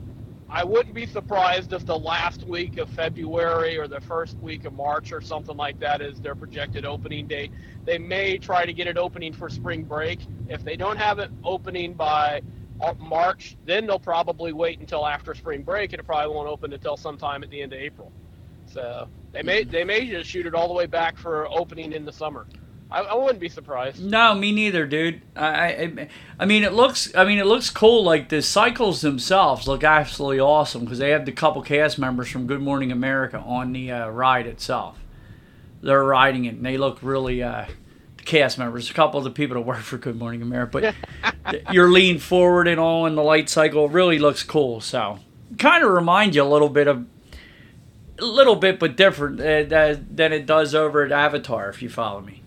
I 0.54 0.64
wouldn't 0.64 0.94
be 0.94 1.06
surprised 1.06 1.72
if 1.72 1.86
the 1.86 1.98
last 1.98 2.44
week 2.46 2.76
of 2.76 2.90
February 2.90 3.78
or 3.78 3.88
the 3.88 4.02
first 4.02 4.36
week 4.38 4.66
of 4.66 4.74
March 4.74 5.10
or 5.10 5.22
something 5.22 5.56
like 5.56 5.80
that 5.80 6.02
is 6.02 6.20
their 6.20 6.34
projected 6.34 6.84
opening 6.84 7.26
date. 7.26 7.50
They 7.86 7.96
may 7.96 8.36
try 8.36 8.66
to 8.66 8.72
get 8.74 8.86
it 8.86 8.98
opening 8.98 9.32
for 9.32 9.48
spring 9.48 9.82
break. 9.84 10.20
If 10.50 10.62
they 10.62 10.76
don't 10.76 10.98
have 10.98 11.18
it 11.18 11.30
opening 11.42 11.94
by 11.94 12.42
uh, 12.82 12.94
March. 12.98 13.56
Then 13.64 13.86
they'll 13.86 13.98
probably 13.98 14.52
wait 14.52 14.80
until 14.80 15.06
after 15.06 15.34
spring 15.34 15.62
break, 15.62 15.92
and 15.92 16.00
it 16.00 16.04
probably 16.04 16.34
won't 16.34 16.48
open 16.48 16.72
until 16.72 16.96
sometime 16.96 17.42
at 17.42 17.50
the 17.50 17.62
end 17.62 17.72
of 17.72 17.78
April. 17.78 18.12
So 18.66 19.08
they 19.32 19.42
may 19.42 19.62
mm-hmm. 19.62 19.70
they 19.70 19.84
may 19.84 20.08
just 20.08 20.28
shoot 20.28 20.46
it 20.46 20.54
all 20.54 20.68
the 20.68 20.74
way 20.74 20.86
back 20.86 21.16
for 21.16 21.48
opening 21.48 21.92
in 21.92 22.04
the 22.04 22.12
summer. 22.12 22.46
I, 22.92 23.00
I 23.00 23.14
wouldn't 23.14 23.40
be 23.40 23.48
surprised. 23.48 24.02
No, 24.02 24.34
me 24.34 24.52
neither, 24.52 24.86
dude. 24.86 25.22
I, 25.34 25.48
I 25.48 26.08
I 26.38 26.46
mean 26.46 26.62
it 26.62 26.72
looks 26.72 27.14
I 27.14 27.24
mean 27.24 27.38
it 27.38 27.46
looks 27.46 27.70
cool. 27.70 28.04
Like 28.04 28.28
the 28.28 28.42
cycles 28.42 29.00
themselves 29.00 29.66
look 29.66 29.82
absolutely 29.82 30.40
awesome 30.40 30.84
because 30.84 30.98
they 30.98 31.10
have 31.10 31.24
the 31.24 31.32
couple 31.32 31.62
cast 31.62 31.98
members 31.98 32.28
from 32.28 32.46
Good 32.46 32.60
Morning 32.60 32.92
America 32.92 33.38
on 33.38 33.72
the 33.72 33.90
uh, 33.90 34.08
ride 34.08 34.46
itself. 34.46 34.98
They're 35.82 36.04
riding 36.04 36.44
it, 36.44 36.54
and 36.54 36.64
they 36.64 36.76
look 36.76 36.98
really. 37.02 37.42
Uh, 37.42 37.66
the 38.18 38.24
cast 38.24 38.58
members, 38.58 38.90
a 38.90 38.94
couple 38.94 39.18
of 39.18 39.24
the 39.24 39.30
people 39.30 39.54
that 39.56 39.62
work 39.62 39.80
for 39.80 39.98
Good 39.98 40.18
Morning 40.18 40.42
America, 40.42 40.94
but 41.44 41.72
you're 41.72 41.90
leaning 41.90 42.20
forward 42.20 42.68
and 42.68 42.78
all 42.78 43.06
in 43.06 43.14
the 43.14 43.22
light 43.22 43.48
cycle. 43.48 43.86
It 43.86 43.92
really 43.92 44.18
looks 44.18 44.42
cool. 44.42 44.80
So, 44.80 45.18
kind 45.58 45.84
of 45.84 45.90
reminds 45.90 46.36
you 46.36 46.42
a 46.42 46.44
little 46.44 46.68
bit 46.68 46.86
of, 46.86 47.06
a 48.18 48.24
little 48.24 48.56
bit, 48.56 48.78
but 48.78 48.96
different 48.96 49.40
uh, 49.40 49.96
than 50.10 50.32
it 50.32 50.46
does 50.46 50.74
over 50.74 51.04
at 51.04 51.10
Avatar, 51.12 51.68
if 51.68 51.82
you 51.82 51.88
follow 51.88 52.20
me. 52.20 52.41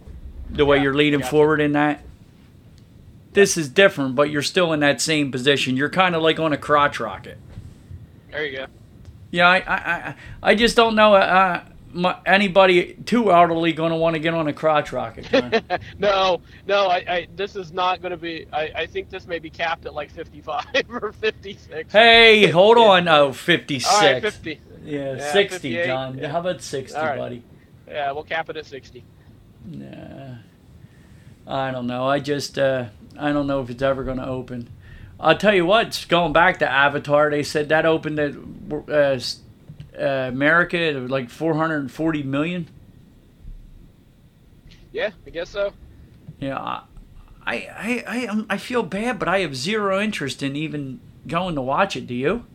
The 0.50 0.66
way 0.66 0.78
yeah, 0.78 0.84
you're 0.84 0.94
leaning 0.94 1.24
forward 1.24 1.60
in 1.60 1.74
that. 1.74 2.02
This 3.34 3.58
is 3.58 3.68
different, 3.68 4.16
but 4.16 4.30
you're 4.30 4.42
still 4.42 4.72
in 4.72 4.80
that 4.80 5.02
same 5.02 5.32
position. 5.32 5.76
You're 5.76 5.90
kind 5.90 6.16
of 6.16 6.22
like 6.22 6.40
on 6.40 6.54
a 6.54 6.58
crotch 6.58 7.00
rocket. 7.00 7.38
There 8.32 8.46
you 8.46 8.58
go. 8.58 8.68
Yeah, 9.32 9.50
I, 9.50 9.58
I, 9.68 10.16
I 10.42 10.56
just 10.56 10.78
don't 10.78 10.96
know. 10.96 11.16
Uh, 11.16 11.64
my, 11.96 12.18
anybody 12.26 12.94
too 13.06 13.32
elderly 13.32 13.72
going 13.72 13.92
to 13.92 13.98
want 13.98 14.16
to 14.16 14.20
get 14.20 14.34
on 14.34 14.48
a 14.48 14.54
crotch 14.54 14.92
rocket. 14.92 15.32
no, 16.00 16.42
no, 16.68 16.88
I, 16.88 16.96
I, 17.08 17.28
this 17.36 17.56
is 17.56 17.72
not 17.72 18.02
going 18.02 18.12
to 18.12 18.18
be. 18.18 18.46
I, 18.52 18.72
I 18.76 18.86
think 18.86 19.10
this 19.10 19.26
may 19.28 19.40
be 19.40 19.50
capped 19.50 19.86
at 19.86 19.94
like 19.94 20.12
55 20.12 20.66
or 20.90 21.14
56. 21.14 21.92
Hey, 21.92 22.50
hold 22.50 22.78
on. 22.78 23.08
Oh, 23.08 23.32
56. 23.32 23.94
All 23.94 24.02
right, 24.02 24.22
50. 24.22 24.62
Yeah, 24.84 25.16
yeah 25.16 25.32
60, 25.32 25.74
John. 25.86 26.18
Yeah. 26.18 26.28
How 26.28 26.40
about 26.40 26.62
60, 26.62 26.98
right. 26.98 27.18
buddy? 27.18 27.44
Yeah, 27.88 28.12
we'll 28.12 28.24
cap 28.24 28.50
it 28.50 28.58
at 28.58 28.66
60. 28.66 29.04
Nah. 29.66 30.25
I 31.48 31.72
don't 31.72 31.88
know. 31.88 32.08
I 32.08 32.20
just, 32.20 32.58
uh, 32.58 32.86
I 33.18 33.32
don't 33.32 33.48
know 33.48 33.62
if 33.62 33.70
it's 33.70 33.82
ever 33.82 34.04
going 34.04 34.18
to 34.18 34.28
open. 34.28 34.70
I'll 35.20 35.38
tell 35.38 35.54
you 35.54 35.66
what, 35.66 36.06
going 36.10 36.34
back 36.34 36.60
to 36.60 36.70
Avatar, 36.70 37.30
they 37.30 37.44
said 37.44 37.70
that 37.70 37.86
opened 37.86 38.20
at 38.20 38.34
uh, 38.90 39.20
uh, 39.98 40.28
America 40.28 41.06
like 41.08 41.30
440 41.30 42.24
million? 42.24 42.68
Yeah, 44.92 45.12
I 45.26 45.30
guess 45.30 45.50
so. 45.50 45.74
Yeah, 46.40 46.58
I, 46.58 46.84
I, 47.46 48.04
I, 48.08 48.46
I 48.50 48.58
feel 48.58 48.84
bad, 48.84 49.20
but 49.20 49.28
I 49.28 49.40
have 49.40 49.56
zero 49.56 50.02
interest 50.02 50.44
in 50.44 50.56
even 50.56 51.00
going 51.28 51.56
to 51.56 51.62
watch 51.62 51.96
it. 51.96 52.08
Do 52.08 52.14
you? 52.14 52.46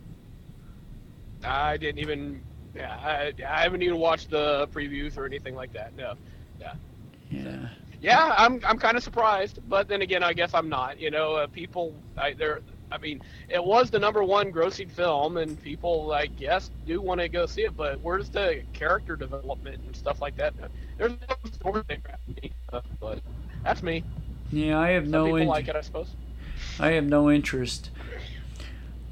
I 1.45 1.77
didn't 1.77 1.99
even. 1.99 2.43
Yeah, 2.75 2.95
I, 3.03 3.33
I 3.47 3.63
haven't 3.63 3.83
even 3.83 3.99
watched 3.99 4.31
the 4.31 4.69
previews 4.69 5.17
or 5.17 5.27
anything 5.27 5.55
like 5.55 5.73
that. 5.73 5.97
No. 5.97 6.15
Yeah. 6.61 6.75
Yeah. 7.31 7.69
Yeah, 8.01 8.35
I'm 8.37 8.61
I'm 8.65 8.79
kind 8.79 8.97
of 8.97 9.03
surprised, 9.03 9.59
but 9.69 9.89
then 9.89 10.03
again, 10.03 10.23
I 10.23 10.33
guess 10.33 10.55
I'm 10.55 10.69
not. 10.69 10.99
You 10.99 11.11
know, 11.11 11.35
uh, 11.35 11.47
people, 11.49 11.95
I, 12.17 12.33
they're 12.33 12.61
I 12.93 12.99
mean, 12.99 13.21
it 13.49 13.63
was 13.63 13.91
the 13.91 13.99
number 13.99 14.25
one 14.25 14.53
grossing 14.53 14.91
film, 14.91 15.37
and 15.37 15.61
people, 15.63 16.13
I 16.13 16.27
guess, 16.27 16.71
do 16.87 17.01
want 17.01 17.21
to 17.21 17.29
go 17.29 17.47
see 17.47 17.63
it. 17.63 17.77
But 17.77 18.01
where's 18.01 18.29
the 18.29 18.63
character 18.73 19.17
development 19.17 19.81
and 19.87 19.95
stuff 19.95 20.21
like 20.21 20.37
that? 20.37 20.55
There's 20.99 21.13
no 21.13 21.51
story 21.53 21.83
there, 21.89 22.83
but 23.01 23.21
that's 23.63 23.83
me. 23.83 24.03
Yeah, 24.51 24.79
I 24.79 24.91
have 24.91 25.05
Some 25.05 25.13
no. 25.13 25.25
People 25.27 25.39
int- 25.39 25.49
like 25.49 25.69
it, 25.69 25.77
I 25.77 25.81
suppose. 25.81 26.09
I 26.79 26.93
have 26.93 27.05
no 27.05 27.31
interest. 27.31 27.91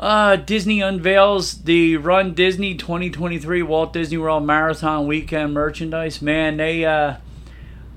Uh, 0.01 0.37
Disney 0.37 0.81
unveils 0.81 1.63
the 1.63 1.97
Run 1.97 2.33
Disney 2.35 2.75
2023 2.75 3.63
Walt 3.63 3.93
Disney 3.93 4.17
World 4.19 4.45
Marathon 4.45 5.07
Weekend 5.07 5.55
merchandise. 5.55 6.23
Man, 6.23 6.57
they 6.57 6.85
uh, 6.85 7.17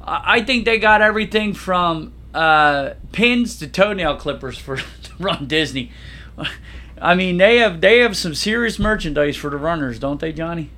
I 0.06 0.41
think 0.41 0.66
they 0.66 0.78
got 0.80 1.02
everything 1.02 1.54
from 1.54 2.14
uh, 2.34 2.91
pins 3.12 3.58
to 3.60 3.68
toenail 3.68 4.18
clippers 4.18 4.58
for 4.58 4.80
Run 5.20 5.47
Disney. 5.47 5.91
I 7.02 7.16
mean, 7.16 7.38
they 7.38 7.58
have 7.58 7.82
they 7.82 7.99
have 7.99 8.16
some 8.16 8.36
serious 8.36 8.78
merchandise 8.78 9.36
for 9.36 9.49
the 9.49 9.58
runners, 9.58 9.99
don't 9.99 10.20
they, 10.20 10.32
Johnny? 10.32 10.70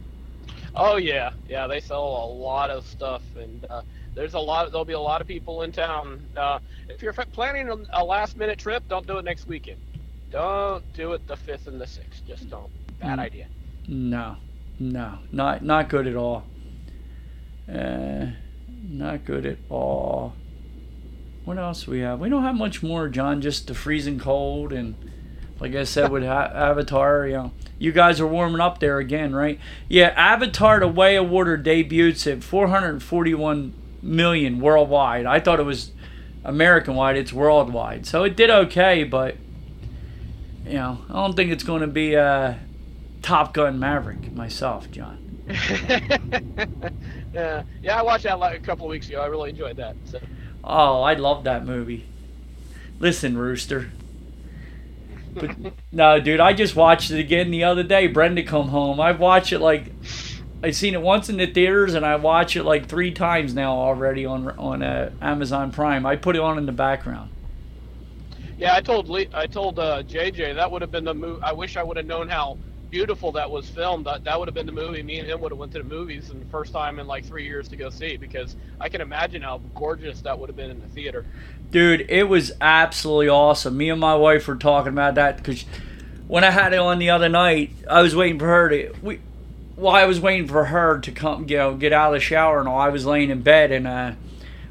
Oh 0.75 0.95
yeah, 0.95 1.31
yeah. 1.49 1.67
They 1.67 1.79
sell 1.79 2.01
a 2.01 2.27
lot 2.27 2.69
of 2.69 2.85
stuff, 2.85 3.21
and 3.37 3.65
uh, 3.69 3.81
there's 4.15 4.33
a 4.33 4.39
lot. 4.39 4.71
There'll 4.71 4.85
be 4.85 4.93
a 4.93 4.99
lot 4.99 5.21
of 5.21 5.27
people 5.27 5.63
in 5.63 5.71
town. 5.71 6.21
Uh, 6.35 6.59
if 6.87 7.01
you're 7.01 7.13
planning 7.13 7.69
a 7.91 8.03
last 8.03 8.37
minute 8.37 8.57
trip, 8.57 8.83
don't 8.87 9.05
do 9.05 9.17
it 9.17 9.25
next 9.25 9.47
weekend. 9.47 9.81
Don't 10.31 10.83
do 10.93 11.13
it 11.13 11.27
the 11.27 11.35
fifth 11.35 11.67
and 11.67 11.79
the 11.79 11.87
sixth. 11.87 12.25
Just 12.25 12.49
don't. 12.49 12.71
Bad 12.99 13.19
mm. 13.19 13.23
idea. 13.23 13.47
No, 13.87 14.37
no, 14.79 15.19
not 15.31 15.63
not 15.63 15.89
good 15.89 16.07
at 16.07 16.15
all. 16.15 16.45
Uh, 17.69 18.27
not 18.83 19.25
good 19.25 19.45
at 19.45 19.57
all. 19.69 20.33
What 21.45 21.57
else 21.57 21.87
we 21.87 21.99
have? 21.99 22.19
We 22.19 22.29
don't 22.29 22.43
have 22.43 22.55
much 22.55 22.83
more, 22.83 23.09
John. 23.09 23.41
Just 23.41 23.67
the 23.67 23.73
freezing 23.73 24.19
cold 24.19 24.71
and, 24.71 24.95
like 25.59 25.75
I 25.75 25.83
said, 25.83 26.11
with 26.11 26.23
Avatar, 26.23 27.27
you 27.27 27.33
know, 27.33 27.51
you 27.77 27.91
guys 27.91 28.21
are 28.21 28.27
warming 28.27 28.61
up 28.61 28.79
there 28.79 28.97
again, 28.99 29.35
right? 29.35 29.59
Yeah, 29.89 30.13
Avatar: 30.15 30.79
The 30.79 30.87
Way 30.87 31.17
of 31.17 31.29
Water 31.29 31.57
debuts 31.57 32.25
at 32.27 32.43
441 32.43 33.73
million 34.01 34.59
worldwide. 34.59 35.25
I 35.25 35.39
thought 35.39 35.59
it 35.59 35.63
was 35.63 35.91
American 36.45 36.95
wide. 36.95 37.17
It's 37.17 37.33
worldwide, 37.33 38.05
so 38.05 38.23
it 38.23 38.37
did 38.37 38.49
okay, 38.49 39.03
but 39.03 39.35
you 40.65 40.73
know, 40.73 40.99
I 41.09 41.13
don't 41.13 41.35
think 41.35 41.51
it's 41.51 41.63
going 41.63 41.81
to 41.81 41.87
be 41.87 42.13
a 42.13 42.59
Top 43.21 43.53
Gun 43.53 43.79
Maverick 43.79 44.31
myself, 44.33 44.89
John. 44.91 45.19
yeah, 47.33 47.63
yeah, 47.81 47.99
I 47.99 48.01
watched 48.01 48.23
that 48.23 48.39
like 48.39 48.57
a 48.57 48.63
couple 48.63 48.85
of 48.85 48.89
weeks 48.91 49.09
ago. 49.09 49.21
I 49.21 49.27
really 49.27 49.49
enjoyed 49.49 49.77
that. 49.77 49.95
So. 50.05 50.19
Oh, 50.63 51.01
I 51.01 51.13
love 51.15 51.43
that 51.43 51.65
movie. 51.65 52.05
Listen, 52.99 53.37
Rooster. 53.37 53.91
But 55.33 55.55
no, 55.91 56.19
dude, 56.19 56.39
I 56.39 56.53
just 56.53 56.75
watched 56.75 57.11
it 57.11 57.19
again 57.19 57.51
the 57.51 57.63
other 57.63 57.83
day. 57.83 58.07
Brenda 58.07 58.43
come 58.43 58.69
home. 58.69 58.99
I've 58.99 59.19
watched 59.19 59.51
it 59.51 59.59
like 59.59 59.91
I've 60.63 60.75
seen 60.75 60.93
it 60.93 61.01
once 61.01 61.27
in 61.29 61.37
the 61.37 61.47
theaters, 61.47 61.93
and 61.93 62.05
I 62.05 62.15
watch 62.15 62.55
it 62.55 62.63
like 62.63 62.87
three 62.87 63.11
times 63.11 63.53
now 63.53 63.73
already 63.73 64.25
on 64.25 64.49
on 64.57 64.83
uh, 64.83 65.11
Amazon 65.21 65.71
Prime. 65.71 66.05
I 66.05 66.15
put 66.15 66.35
it 66.35 66.41
on 66.41 66.57
in 66.57 66.65
the 66.65 66.71
background. 66.71 67.31
Yeah, 68.57 68.75
I 68.75 68.81
told 68.81 69.09
Lee, 69.09 69.27
I 69.33 69.47
told 69.47 69.79
uh, 69.79 70.03
JJ 70.03 70.55
that 70.55 70.71
would 70.71 70.81
have 70.81 70.91
been 70.91 71.03
the 71.03 71.13
movie. 71.13 71.41
I 71.43 71.51
wish 71.51 71.75
I 71.75 71.83
would 71.83 71.97
have 71.97 72.05
known 72.05 72.29
how 72.29 72.57
beautiful 72.93 73.31
that 73.31 73.49
was 73.49 73.67
filmed. 73.67 74.05
That 74.05 74.23
that 74.23 74.37
would 74.37 74.47
have 74.47 74.53
been 74.53 74.67
the 74.67 74.71
movie. 74.71 75.01
Me 75.01 75.17
and 75.17 75.27
him 75.27 75.41
would 75.41 75.51
have 75.51 75.57
went 75.57 75.71
to 75.71 75.79
the 75.79 75.83
movies 75.83 76.29
and 76.29 76.39
the 76.39 76.45
first 76.51 76.71
time 76.71 76.99
in 76.99 77.07
like 77.07 77.25
three 77.25 77.43
years 77.43 77.67
to 77.69 77.75
go 77.75 77.89
see 77.89 78.17
because 78.17 78.55
I 78.79 78.87
can 78.87 79.01
imagine 79.01 79.41
how 79.41 79.61
gorgeous 79.73 80.21
that 80.21 80.37
would 80.37 80.47
have 80.47 80.55
been 80.55 80.69
in 80.69 80.79
the 80.79 80.87
theater. 80.89 81.25
Dude, 81.71 82.05
it 82.07 82.29
was 82.29 82.51
absolutely 82.61 83.29
awesome. 83.29 83.75
Me 83.75 83.89
and 83.89 83.99
my 83.99 84.13
wife 84.13 84.47
were 84.47 84.55
talking 84.55 84.93
about 84.93 85.15
that 85.15 85.37
because 85.37 85.65
when 86.27 86.43
I 86.43 86.51
had 86.51 86.71
it 86.71 86.77
on 86.77 86.99
the 86.99 87.09
other 87.09 87.29
night, 87.29 87.71
I 87.89 88.03
was 88.03 88.15
waiting 88.15 88.37
for 88.37 88.45
her 88.45 88.69
to 88.69 88.93
we. 89.01 89.19
Well, 89.75 89.95
I 89.95 90.05
was 90.05 90.21
waiting 90.21 90.47
for 90.47 90.65
her 90.65 90.99
to 90.99 91.11
come, 91.11 91.49
you 91.49 91.57
know, 91.57 91.73
get 91.73 91.93
out 91.93 92.13
of 92.13 92.17
the 92.17 92.19
shower 92.19 92.59
and 92.59 92.69
all. 92.69 92.79
I 92.79 92.89
was 92.89 93.07
laying 93.07 93.31
in 93.31 93.41
bed 93.41 93.71
and 93.71 93.87
uh, 93.87 94.11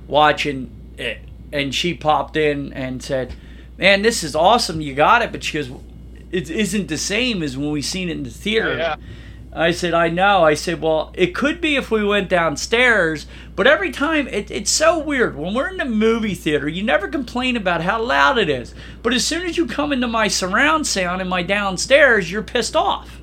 watching 0.07 0.71
it, 0.97 1.19
and 1.53 1.75
she 1.75 1.93
popped 1.93 2.37
in 2.37 2.73
and 2.73 3.03
said, 3.03 3.35
"Man, 3.77 4.03
this 4.03 4.23
is 4.23 4.37
awesome. 4.37 4.81
You 4.81 4.95
got 4.95 5.23
it." 5.23 5.33
But 5.33 5.43
she 5.43 5.59
goes, 5.59 5.73
"It 6.33 6.51
isn't 6.51 6.89
the 6.89 6.99
same 6.99 7.43
as 7.43 7.57
when 7.57 7.71
we 7.71 7.83
seen 7.83 8.09
it 8.09 8.17
in 8.17 8.23
the 8.25 8.31
theater." 8.31 8.77
Yeah. 8.77 8.97
I 9.55 9.71
said, 9.71 9.93
I 9.93 10.09
know. 10.09 10.43
I 10.43 10.55
said, 10.55 10.81
well, 10.81 11.13
it 11.13 11.35
could 11.35 11.61
be 11.61 11.77
if 11.77 11.91
we 11.91 12.03
went 12.03 12.31
downstairs, 12.31 13.27
but 13.55 13.67
every 13.67 13.91
time 13.91 14.27
it, 14.29 14.51
it's 14.51 14.71
so 14.71 14.99
weird. 14.99 15.37
When 15.37 15.53
we're 15.53 15.69
in 15.69 15.77
the 15.77 15.85
movie 15.85 16.35
theater, 16.35 16.67
you 16.69 16.83
never 16.83 17.07
complain 17.07 17.55
about 17.55 17.83
how 17.83 18.03
loud 18.03 18.39
it 18.39 18.49
is. 18.49 18.75
But 19.03 19.13
as 19.13 19.27
soon 19.27 19.43
as 19.43 19.59
you 19.59 19.67
come 19.67 19.93
into 19.93 20.09
my 20.09 20.29
surround 20.29 20.87
sound 20.87 21.21
in 21.21 21.29
my 21.29 21.43
downstairs, 21.43 22.33
you're 22.33 22.43
pissed 22.43 22.75
off. 22.75 23.21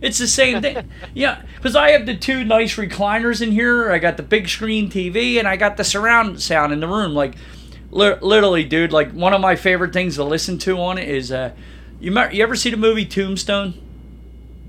It's 0.00 0.18
the 0.18 0.26
same 0.26 0.62
thing. 0.62 0.90
yeah, 1.14 1.42
because 1.56 1.76
I 1.76 1.90
have 1.90 2.06
the 2.06 2.16
two 2.16 2.42
nice 2.44 2.76
recliners 2.76 3.42
in 3.42 3.52
here. 3.52 3.90
I 3.90 3.98
got 3.98 4.16
the 4.16 4.22
big 4.22 4.48
screen 4.48 4.90
TV 4.90 5.38
and 5.38 5.46
I 5.46 5.56
got 5.56 5.76
the 5.76 5.84
surround 5.84 6.40
sound 6.40 6.72
in 6.72 6.80
the 6.80 6.88
room. 6.88 7.12
Like, 7.12 7.34
li- 7.96 8.16
literally, 8.20 8.64
dude, 8.64 8.92
like 8.92 9.12
one 9.12 9.32
of 9.32 9.40
my 9.40 9.56
favorite 9.56 9.92
things 9.92 10.16
to 10.16 10.24
listen 10.24 10.58
to 10.58 10.78
on 10.78 10.98
it 10.98 11.08
is, 11.08 11.32
uh, 11.32 11.52
you, 12.00 12.12
you 12.30 12.42
ever 12.42 12.54
see 12.54 12.70
the 12.70 12.76
movie 12.76 13.04
Tombstone? 13.04 13.74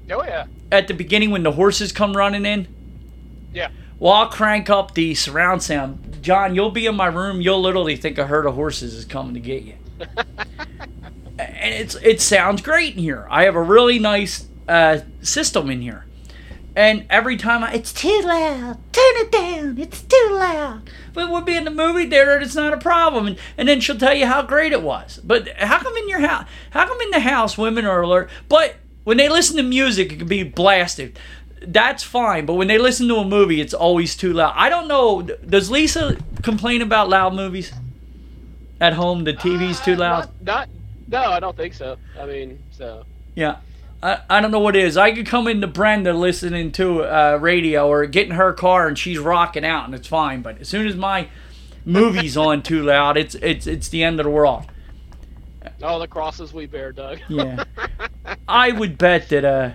Oh 0.10 0.24
yeah. 0.24 0.46
at 0.72 0.88
the 0.88 0.94
beginning 0.94 1.32
when 1.32 1.44
the 1.44 1.52
horses 1.52 1.92
come 1.92 2.16
running 2.16 2.46
in. 2.46 2.68
Yeah. 3.54 3.70
Well, 4.00 4.14
I'll 4.14 4.30
crank 4.30 4.70
up 4.70 4.94
the 4.94 5.16
surround 5.16 5.64
sound. 5.64 6.20
John, 6.22 6.56
you'll 6.56 6.72
be 6.72 6.86
in 6.86 6.96
my 6.96 7.08
room. 7.08 7.42
You'll 7.42 7.62
literally 7.62 7.98
think 7.98 8.18
a 8.18 8.28
herd 8.28 8.46
of 8.46 8.56
horses 8.56 8.94
is 8.94 9.06
coming 9.06 9.34
to 9.34 9.40
get 9.40 9.64
you. 9.64 9.74
and 11.40 11.74
it's 11.74 11.96
it 11.96 12.22
sounds 12.22 12.62
great 12.62 12.94
in 12.96 13.00
here. 13.00 13.28
I 13.30 13.44
have 13.44 13.56
a 13.56 13.62
really 13.62 14.00
nice 14.00 14.48
uh, 14.68 15.00
system 15.22 15.70
in 15.70 15.82
here. 15.82 16.06
And 16.78 17.08
every 17.10 17.38
time 17.38 17.64
I, 17.64 17.74
it's 17.74 17.92
too 17.92 18.22
loud, 18.24 18.78
turn 18.94 19.14
it 19.16 19.32
down, 19.32 19.80
it's 19.80 20.00
too 20.04 20.28
loud. 20.32 20.88
But 21.12 21.32
we'll 21.32 21.42
be 21.42 21.56
in 21.58 21.66
the 21.66 21.72
movie 21.72 22.08
theater 22.08 22.36
and 22.36 22.44
it's 22.46 22.54
not 22.54 22.72
a 22.72 22.78
problem. 22.78 23.26
And, 23.26 23.40
and 23.58 23.68
then 23.68 23.80
she'll 23.80 23.98
tell 23.98 24.14
you 24.14 24.28
how 24.28 24.44
great 24.44 24.74
it 24.74 24.84
was. 24.84 25.20
But 25.24 25.48
how 25.58 25.80
come 25.80 25.98
in 25.98 26.08
your 26.08 26.20
house, 26.20 26.46
how 26.70 26.86
come 26.88 27.02
in 27.02 27.10
the 27.10 27.20
house 27.22 27.58
women 27.58 27.86
are 27.86 28.04
alert? 28.04 28.30
But 28.48 28.76
when 29.06 29.18
they 29.18 29.28
listen 29.28 29.58
to 29.58 29.64
music, 29.64 30.12
it 30.12 30.20
can 30.20 30.28
be 30.28 30.44
blasted. 30.44 31.18
That's 31.66 32.04
fine. 32.04 32.46
But 32.46 32.54
when 32.54 32.68
they 32.68 32.78
listen 32.78 33.08
to 33.08 33.16
a 33.16 33.26
movie, 33.26 33.60
it's 33.60 33.74
always 33.74 34.16
too 34.16 34.34
loud. 34.34 34.54
I 34.56 34.70
don't 34.70 34.88
know. 34.88 35.24
Does 35.24 35.72
Lisa 35.72 36.16
complain 36.44 36.84
about 36.84 37.10
loud 37.10 37.34
movies 37.34 37.74
at 38.80 38.94
home? 38.94 39.24
The 39.24 39.34
TV's 39.34 39.82
too 39.82 39.94
Uh, 39.94 39.98
loud? 39.98 40.30
Not, 40.44 40.44
not. 40.44 40.70
No, 41.08 41.32
I 41.32 41.40
don't 41.40 41.58
think 41.58 41.74
so. 41.74 41.98
I 42.20 42.28
mean, 42.28 42.60
so. 42.70 43.04
Yeah. 43.34 43.56
I, 44.02 44.20
I 44.30 44.42
don't 44.42 44.52
know 44.52 44.60
what 44.60 44.76
it 44.76 44.84
is. 44.84 44.98
I 44.98 45.12
could 45.12 45.26
come 45.26 45.48
into 45.48 45.68
Brenda 45.68 46.14
listening 46.14 46.72
to 46.74 47.04
uh, 47.04 47.38
radio 47.42 47.88
or 47.88 48.06
get 48.06 48.28
in 48.28 48.34
her 48.34 48.54
car 48.54 48.88
and 48.88 48.98
she's 48.98 49.18
rocking 49.20 49.66
out 49.66 49.86
and 49.86 49.96
it's 49.96 50.08
fine. 50.08 50.42
But 50.42 50.62
as 50.62 50.70
soon 50.70 50.88
as 50.88 50.96
my 50.96 51.30
movie's 51.86 52.38
on 52.38 52.64
too 52.64 52.84
loud, 52.84 53.18
it's 53.18 53.36
it's 53.36 53.66
it's 53.66 53.90
the 53.90 54.04
end 54.04 54.20
of 54.20 54.26
the 54.26 54.30
world. 54.30 54.66
Oh, 55.82 56.00
the 56.00 56.08
crosses 56.08 56.54
we 56.54 56.66
bear, 56.66 56.92
Doug. 56.92 57.20
Yeah. 57.28 57.64
I 58.48 58.72
would 58.72 58.98
bet 58.98 59.30
that 59.30 59.46
uh, 59.46 59.72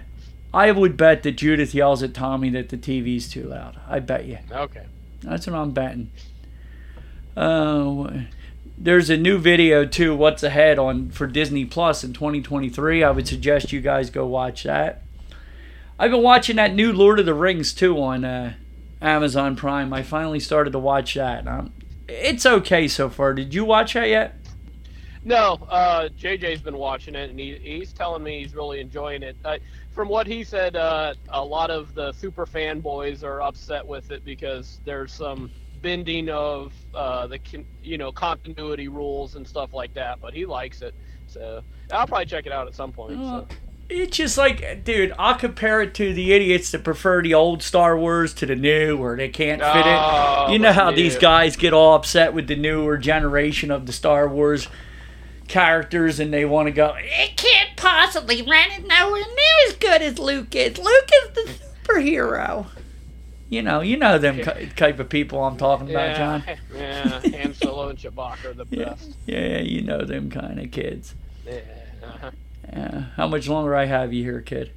I 0.54 0.70
would 0.72 0.96
bet 0.96 1.22
that 1.22 1.32
Judith 1.32 1.74
yells 1.74 2.02
at 2.02 2.14
Tommy 2.14 2.50
that 2.50 2.68
the 2.68 2.76
TV's 2.76 3.28
too 3.28 3.44
loud. 3.44 3.78
I 3.88 4.00
bet 4.00 4.26
you. 4.26 4.38
okay. 4.50 4.86
That's 5.22 5.46
what 5.46 5.54
I'm 5.56 5.70
betting. 5.70 6.10
Uh, 7.36 8.22
there's 8.76 9.10
a 9.10 9.16
new 9.16 9.38
video 9.38 9.84
too. 9.84 10.16
What's 10.16 10.42
ahead 10.42 10.78
on 10.78 11.10
for 11.10 11.26
Disney 11.26 11.64
Plus 11.64 12.02
in 12.04 12.12
2023? 12.12 13.02
I 13.04 13.10
would 13.10 13.28
suggest 13.28 13.72
you 13.72 13.80
guys 13.80 14.10
go 14.10 14.26
watch 14.26 14.64
that. 14.64 15.02
I've 15.98 16.10
been 16.10 16.22
watching 16.22 16.56
that 16.56 16.74
new 16.74 16.92
Lord 16.92 17.20
of 17.20 17.26
the 17.26 17.34
Rings 17.34 17.72
too 17.72 18.00
on 18.00 18.24
uh, 18.24 18.54
Amazon 19.00 19.56
Prime. 19.56 19.92
I 19.92 20.02
finally 20.02 20.40
started 20.40 20.72
to 20.72 20.78
watch 20.78 21.14
that. 21.14 21.46
It's 22.08 22.44
okay 22.44 22.88
so 22.88 23.08
far. 23.08 23.34
Did 23.34 23.54
you 23.54 23.64
watch 23.64 23.94
that 23.94 24.08
yet? 24.08 24.36
No, 25.24 25.58
uh, 25.68 26.08
JJ's 26.18 26.62
been 26.62 26.76
watching 26.76 27.14
it, 27.14 27.30
and 27.30 27.38
he, 27.38 27.56
he's 27.62 27.92
telling 27.92 28.24
me 28.24 28.42
he's 28.42 28.54
really 28.54 28.80
enjoying 28.80 29.22
it. 29.22 29.36
Uh, 29.44 29.58
from 29.92 30.08
what 30.08 30.26
he 30.26 30.42
said, 30.42 30.74
uh, 30.74 31.14
a 31.28 31.44
lot 31.44 31.70
of 31.70 31.94
the 31.94 32.12
super 32.12 32.44
fanboys 32.44 33.22
are 33.22 33.40
upset 33.40 33.86
with 33.86 34.10
it 34.10 34.24
because 34.24 34.80
there's 34.84 35.12
some 35.12 35.50
bending 35.82 36.28
of 36.28 36.72
uh, 36.94 37.26
the 37.26 37.38
you 37.82 37.98
know 37.98 38.12
continuity 38.12 38.88
rules 38.88 39.34
and 39.34 39.46
stuff 39.46 39.74
like 39.74 39.92
that. 39.94 40.20
But 40.20 40.32
he 40.34 40.46
likes 40.46 40.80
it, 40.82 40.94
so 41.26 41.62
I'll 41.90 42.06
probably 42.06 42.26
check 42.26 42.46
it 42.46 42.52
out 42.52 42.66
at 42.66 42.74
some 42.74 42.92
point. 42.92 43.18
Uh, 43.20 43.40
So. 43.40 43.56
It's 43.90 44.16
just 44.16 44.38
like, 44.38 44.84
dude, 44.84 45.12
I'll 45.18 45.34
compare 45.34 45.82
it 45.82 45.92
to 45.96 46.14
the 46.14 46.32
idiots 46.32 46.70
that 46.70 46.82
prefer 46.82 47.20
the 47.20 47.34
old 47.34 47.62
Star 47.62 47.98
Wars 47.98 48.32
to 48.34 48.46
the 48.46 48.56
new, 48.56 48.96
where 48.96 49.16
they 49.16 49.28
can't 49.28 49.60
fit 49.60 49.82
Oh, 49.84 50.46
it. 50.48 50.52
You 50.52 50.58
know 50.60 50.72
how 50.72 50.88
yeah. 50.90 50.96
these 50.96 51.18
guys 51.18 51.56
get 51.56 51.74
all 51.74 51.94
upset 51.94 52.32
with 52.32 52.46
the 52.46 52.56
newer 52.56 52.96
generation 52.96 53.70
of 53.70 53.84
the 53.84 53.92
Star 53.92 54.26
Wars 54.28 54.68
characters, 55.46 56.20
and 56.20 56.32
they 56.32 56.46
want 56.46 56.68
to 56.68 56.72
go, 56.72 56.94
it 56.96 57.36
can't 57.36 57.76
possibly 57.76 58.40
run 58.40 58.70
it 58.70 58.86
nowhere 58.86 59.20
near 59.20 59.68
as 59.68 59.74
good 59.74 60.00
as 60.00 60.18
Luke 60.18 60.54
is. 60.54 60.78
Luke 60.78 61.10
is 61.24 61.34
the 61.34 61.52
superhero. 61.84 62.66
You 63.52 63.60
know, 63.60 63.82
you 63.82 63.98
know 63.98 64.16
them 64.16 64.40
type 64.76 64.98
of 64.98 65.10
people 65.10 65.44
I'm 65.44 65.58
talking 65.58 65.90
about, 65.90 66.16
John. 66.16 66.44
yeah, 66.74 67.20
Han 67.32 67.52
Solo 67.52 67.90
and 67.90 67.98
Chewbacca 67.98 68.46
are 68.46 68.54
the 68.54 68.64
Yeah, 68.70 68.94
best. 68.94 69.18
yeah, 69.26 69.58
you 69.60 69.82
know 69.82 70.06
them 70.06 70.30
kind 70.30 70.58
of 70.58 70.70
kids. 70.70 71.14
Yeah. 71.44 71.60
uh-huh. 72.02 72.30
Yeah. 72.72 73.02
How 73.16 73.28
much 73.28 73.48
longer 73.48 73.76
I 73.76 73.84
have 73.84 74.10
you 74.14 74.22
here, 74.24 74.40
kid? 74.40 74.72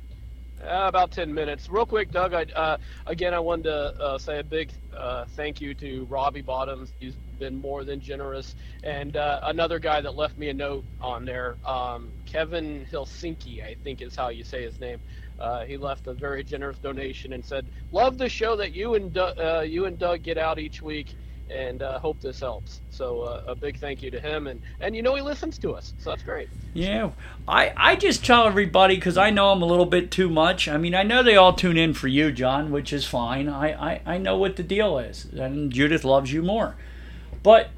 Uh, 0.62 0.88
about 0.88 1.12
10 1.12 1.34
minutes. 1.34 1.70
Real 1.70 1.86
quick, 1.86 2.12
Doug, 2.12 2.34
I, 2.34 2.44
uh, 2.56 2.78
again, 3.06 3.34
I 3.34 3.40
wanted 3.40 3.64
to 3.64 3.94
uh, 4.02 4.18
say 4.18 4.40
a 4.40 4.44
big 4.44 4.74
uh, 4.98 5.24
thank 5.36 5.62
you 5.62 5.74
to 5.76 6.06
Robbie 6.10 6.42
Bottoms. 6.42 6.92
He's 7.00 7.16
been 7.40 7.56
more 7.56 7.86
than 7.86 8.02
generous. 8.02 8.56
And 8.84 9.16
uh, 9.16 9.40
another 9.44 9.80
guy 9.80 10.02
that 10.02 10.16
left 10.16 10.38
me 10.38 10.50
a 10.50 10.54
note 10.54 10.86
on 11.00 11.24
there, 11.24 11.58
um, 11.66 12.14
Kevin 12.26 12.86
Helsinki, 12.92 13.64
I 13.64 13.76
think 13.84 14.02
is 14.02 14.16
how 14.16 14.30
you 14.30 14.44
say 14.44 14.64
his 14.64 14.80
name. 14.80 15.00
Uh, 15.40 15.66
he 15.66 15.78
left 15.78 16.08
a 16.08 16.14
very 16.14 16.44
generous 16.44 16.78
donation 16.78 17.34
and 17.34 17.44
said, 17.44 17.66
"Love 17.92 18.18
the 18.18 18.30
show 18.30 18.56
that 18.56 18.74
you 18.74 18.96
and 18.96 19.14
Doug, 19.14 19.38
uh, 19.40 19.60
you 19.62 19.86
and 19.86 19.98
Doug 20.00 20.24
get 20.24 20.38
out 20.38 20.60
each 20.60 20.82
week, 20.82 21.16
and 21.50 21.82
uh, 21.82 22.00
hope 22.00 22.20
this 22.22 22.40
helps." 22.40 22.82
So 22.90 23.22
uh, 23.22 23.44
a 23.48 23.56
big 23.56 23.78
thank 23.78 24.02
you 24.02 24.12
to 24.12 24.20
him, 24.20 24.48
and 24.48 24.62
and 24.80 24.96
you 24.96 25.02
know 25.02 25.16
he 25.16 25.22
listens 25.22 25.58
to 25.60 25.74
us, 25.74 25.94
so 26.00 26.12
that's 26.12 26.24
great. 26.24 26.50
Yeah, 26.74 27.12
I, 27.48 27.74
I 27.76 27.96
just 27.96 28.26
tell 28.26 28.46
everybody 28.46 28.96
because 28.96 29.18
I 29.18 29.30
know 29.30 29.52
I'm 29.52 29.62
a 29.62 29.66
little 29.66 29.86
bit 29.86 30.12
too 30.12 30.30
much. 30.30 30.68
I 30.68 30.78
mean, 30.78 30.96
I 30.96 31.04
know 31.04 31.24
they 31.24 31.36
all 31.36 31.54
tune 31.54 31.78
in 31.78 31.94
for 31.94 32.08
you, 32.08 32.32
John, 32.32 32.72
which 32.72 32.92
is 32.92 33.06
fine. 33.06 33.48
I, 33.48 33.94
I, 33.94 34.02
I 34.06 34.18
know 34.18 34.38
what 34.38 34.56
the 34.56 34.64
deal 34.64 34.98
is, 34.98 35.26
and 35.26 35.72
Judith 35.72 36.04
loves 36.04 36.34
you 36.34 36.42
more. 36.42 36.76
But 37.44 37.70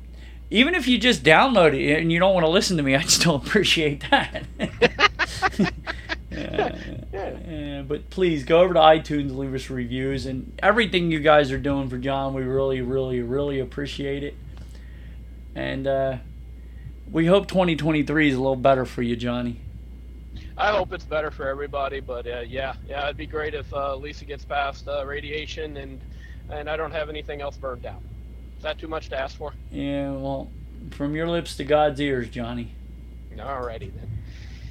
even 0.50 0.76
if 0.76 0.88
you 0.88 0.98
just 0.98 1.24
download 1.24 1.74
it 1.74 2.00
and 2.00 2.12
you 2.12 2.20
don't 2.20 2.34
want 2.34 2.46
to 2.46 2.50
listen 2.50 2.78
to 2.78 2.84
me, 2.84 2.96
I 2.96 3.02
still 3.02 3.36
appreciate 3.36 4.04
that. 4.10 4.44
Yeah, 7.14 7.84
but 7.88 8.10
please 8.10 8.44
go 8.44 8.62
over 8.62 8.74
to 8.74 8.80
iTunes, 8.80 9.36
leave 9.36 9.54
us 9.54 9.70
reviews, 9.70 10.26
and 10.26 10.54
everything 10.60 11.12
you 11.12 11.20
guys 11.20 11.52
are 11.52 11.58
doing 11.58 11.90
for 11.90 11.98
John. 11.98 12.34
We 12.34 12.44
really, 12.44 12.82
really, 12.82 13.22
really 13.22 13.60
appreciate 13.60 14.24
it. 14.24 14.36
And 15.56 15.88
uh, 15.88 16.18
we 17.12 17.26
hope 17.26 17.48
2023 17.48 18.30
is 18.30 18.36
a 18.36 18.38
little 18.38 18.56
better 18.56 18.86
for 18.86 19.02
you, 19.02 19.16
Johnny. 19.16 19.62
I 20.58 20.72
hope 20.72 20.92
it's 20.92 21.06
better 21.06 21.32
for 21.32 21.48
everybody, 21.48 22.00
but 22.00 22.28
uh, 22.28 22.40
yeah, 22.42 22.74
yeah, 22.88 23.06
it'd 23.06 23.18
be 23.18 23.28
great 23.28 23.54
if 23.54 23.72
uh, 23.74 23.96
Lisa 23.96 24.26
gets 24.26 24.44
past 24.44 24.88
uh, 24.88 25.06
radiation 25.06 25.78
and 25.78 26.02
and 26.50 26.70
I 26.70 26.78
don't 26.78 26.92
have 26.92 27.10
anything 27.10 27.42
else 27.42 27.58
burned 27.58 27.82
down. 27.82 28.02
Is 28.58 28.64
that 28.64 28.80
too 28.80 28.88
much 28.88 29.10
to 29.10 29.20
ask 29.20 29.38
for? 29.38 29.54
Yeah, 29.72 30.12
well, 30.12 30.50
from 30.92 31.14
your 31.14 31.28
lips 31.28 31.58
to 31.58 31.64
God's 31.64 32.00
ears, 32.00 32.30
Johnny. 32.30 32.72
Alrighty 33.36 33.92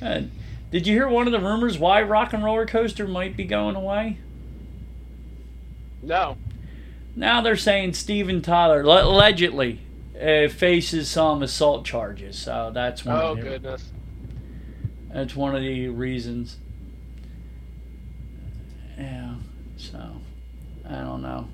then. 0.01 0.31
Uh, 0.31 0.46
did 0.71 0.87
you 0.87 0.95
hear 0.95 1.09
one 1.09 1.27
of 1.27 1.33
the 1.33 1.41
rumors 1.41 1.79
why 1.79 2.03
Rock 2.03 2.33
and 2.33 2.43
Roller 2.43 2.67
Coaster 2.67 3.07
might 3.07 3.37
be 3.37 3.45
going 3.45 3.77
away? 3.77 4.19
No. 6.03 6.37
Now 7.15 7.41
they're 7.41 7.57
saying 7.57 7.95
Steven 7.95 8.43
Tyler 8.43 8.85
le- 8.85 9.05
allegedly 9.05 9.81
uh, 10.21 10.49
faces 10.49 11.09
some 11.09 11.43
assault 11.43 11.85
charges. 11.85 12.39
So 12.39 12.71
that's 12.75 13.05
one. 13.05 13.17
Oh 13.17 13.33
of 13.33 13.37
the, 13.37 13.43
goodness. 13.43 13.91
That's 15.13 15.37
one 15.37 15.55
of 15.55 15.63
the 15.63 15.89
reasons. 15.89 16.59
Yeah. 18.99 19.37
So 19.77 19.99
I 20.89 20.97
don't 20.97 21.23
know, 21.23 21.49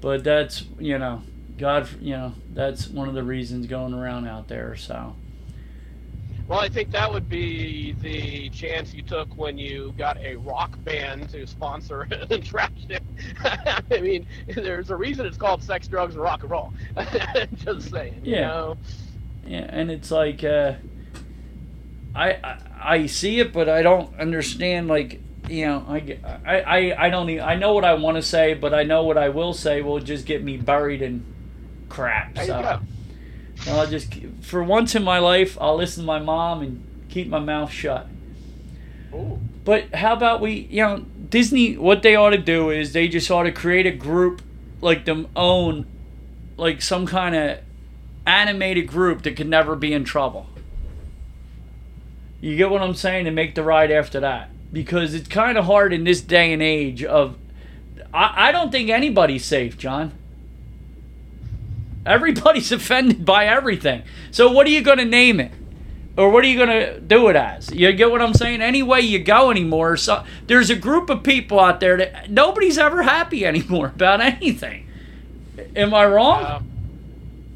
but 0.00 0.24
that's 0.24 0.64
you 0.78 0.98
know 0.98 1.22
God, 1.58 1.88
you 2.00 2.12
know 2.12 2.34
that's 2.52 2.88
one 2.88 3.08
of 3.08 3.14
the 3.14 3.22
reasons 3.22 3.66
going 3.66 3.94
around 3.94 4.28
out 4.28 4.48
there. 4.48 4.76
So. 4.76 5.16
Well, 6.46 6.60
I 6.60 6.68
think 6.68 6.90
that 6.90 7.10
would 7.10 7.28
be 7.28 7.92
the 8.00 8.50
chance 8.50 8.92
you 8.92 9.02
took 9.02 9.34
when 9.36 9.56
you 9.56 9.94
got 9.96 10.18
a 10.18 10.36
rock 10.36 10.82
band 10.84 11.30
to 11.30 11.46
sponsor 11.46 12.06
trashed 12.10 12.90
it. 12.90 13.02
I 13.90 14.00
mean, 14.00 14.26
there's 14.48 14.90
a 14.90 14.96
reason 14.96 15.24
it's 15.24 15.38
called 15.38 15.62
sex, 15.62 15.88
drugs, 15.88 16.14
and 16.14 16.22
rock 16.22 16.42
and 16.42 16.50
roll. 16.50 16.74
Just 17.54 17.90
saying. 17.90 18.20
Yeah. 18.22 18.36
You 18.36 18.40
know? 18.42 18.76
Yeah, 19.46 19.66
and 19.68 19.90
it's 19.90 20.10
like 20.10 20.44
uh, 20.44 20.74
I, 22.14 22.32
I 22.32 22.58
I 22.82 23.06
see 23.06 23.40
it, 23.40 23.52
but 23.52 23.68
I 23.68 23.82
don't 23.82 24.18
understand. 24.18 24.88
Like 24.88 25.20
you 25.48 25.66
know, 25.66 25.84
I 25.88 26.18
I 26.44 26.60
I, 26.60 27.06
I 27.06 27.10
don't. 27.10 27.28
Even, 27.28 27.44
I 27.44 27.54
know 27.54 27.74
what 27.74 27.84
I 27.84 27.94
want 27.94 28.16
to 28.16 28.22
say, 28.22 28.54
but 28.54 28.72
I 28.72 28.84
know 28.84 29.04
what 29.04 29.18
I 29.18 29.28
will 29.28 29.52
say 29.52 29.82
will 29.82 30.00
just 30.00 30.24
get 30.24 30.42
me 30.42 30.56
buried 30.56 31.02
in 31.02 31.24
crap. 31.88 32.38
So. 32.38 32.80
I'll 33.66 33.86
just, 33.86 34.12
for 34.42 34.62
once 34.62 34.94
in 34.94 35.02
my 35.02 35.18
life, 35.18 35.56
I'll 35.60 35.76
listen 35.76 36.02
to 36.02 36.06
my 36.06 36.18
mom 36.18 36.62
and 36.62 36.84
keep 37.08 37.28
my 37.28 37.38
mouth 37.38 37.70
shut. 37.70 38.06
Ooh. 39.14 39.40
But 39.64 39.94
how 39.94 40.12
about 40.12 40.40
we, 40.40 40.68
you 40.70 40.82
know, 40.82 41.04
Disney, 41.30 41.76
what 41.76 42.02
they 42.02 42.14
ought 42.16 42.30
to 42.30 42.38
do 42.38 42.70
is 42.70 42.92
they 42.92 43.08
just 43.08 43.30
ought 43.30 43.44
to 43.44 43.52
create 43.52 43.86
a 43.86 43.90
group, 43.90 44.42
like 44.80 45.04
them 45.04 45.28
own, 45.34 45.86
like 46.56 46.82
some 46.82 47.06
kind 47.06 47.34
of 47.34 47.58
animated 48.26 48.86
group 48.86 49.22
that 49.22 49.36
could 49.36 49.48
never 49.48 49.74
be 49.76 49.92
in 49.92 50.04
trouble. 50.04 50.46
You 52.40 52.56
get 52.56 52.68
what 52.68 52.82
I'm 52.82 52.94
saying? 52.94 53.26
And 53.26 53.34
make 53.34 53.54
the 53.54 53.62
ride 53.62 53.90
after 53.90 54.20
that. 54.20 54.50
Because 54.72 55.14
it's 55.14 55.28
kind 55.28 55.56
of 55.56 55.64
hard 55.64 55.92
in 55.92 56.04
this 56.04 56.20
day 56.20 56.52
and 56.52 56.60
age 56.60 57.02
of, 57.02 57.36
I, 58.12 58.48
I 58.48 58.52
don't 58.52 58.70
think 58.70 58.90
anybody's 58.90 59.44
safe, 59.44 59.78
John. 59.78 60.12
Everybody's 62.06 62.70
offended 62.78 63.24
by 63.24 63.46
everything. 63.46 64.02
So 64.30 64.50
what 64.50 64.66
are 64.66 64.70
you 64.70 64.82
going 64.82 64.98
to 64.98 65.04
name 65.04 65.40
it? 65.40 65.52
Or 66.16 66.30
what 66.30 66.44
are 66.44 66.46
you 66.46 66.56
going 66.56 66.68
to 66.68 67.00
do 67.00 67.28
it 67.28 67.34
as? 67.34 67.72
You 67.72 67.92
get 67.92 68.10
what 68.10 68.22
I'm 68.22 68.34
saying? 68.34 68.62
Any 68.62 68.82
way 68.84 69.00
you 69.00 69.18
go 69.18 69.50
anymore, 69.50 69.96
so 69.96 70.24
there's 70.46 70.70
a 70.70 70.76
group 70.76 71.10
of 71.10 71.24
people 71.24 71.58
out 71.58 71.80
there 71.80 71.96
that 71.96 72.30
nobody's 72.30 72.78
ever 72.78 73.02
happy 73.02 73.44
anymore 73.46 73.88
about 73.88 74.20
anything. 74.20 74.86
Am 75.74 75.92
I 75.92 76.06
wrong? 76.06 76.42
Uh, 76.42 76.62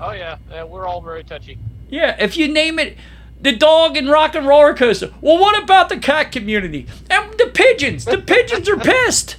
oh 0.00 0.12
yeah, 0.12 0.38
yeah, 0.50 0.64
we're 0.64 0.86
all 0.86 1.00
very 1.00 1.22
touchy. 1.22 1.58
Yeah, 1.88 2.16
if 2.18 2.36
you 2.36 2.48
name 2.48 2.78
it 2.78 2.96
the 3.40 3.52
dog 3.54 3.96
and 3.96 4.08
rock 4.08 4.34
and 4.34 4.46
roller 4.46 4.74
coaster. 4.74 5.12
Well, 5.20 5.38
what 5.38 5.62
about 5.62 5.88
the 5.88 5.98
cat 5.98 6.32
community? 6.32 6.86
And 7.08 7.32
the 7.34 7.50
pigeons. 7.52 8.04
The 8.04 8.18
pigeons 8.18 8.68
are 8.68 8.76
pissed. 8.78 9.36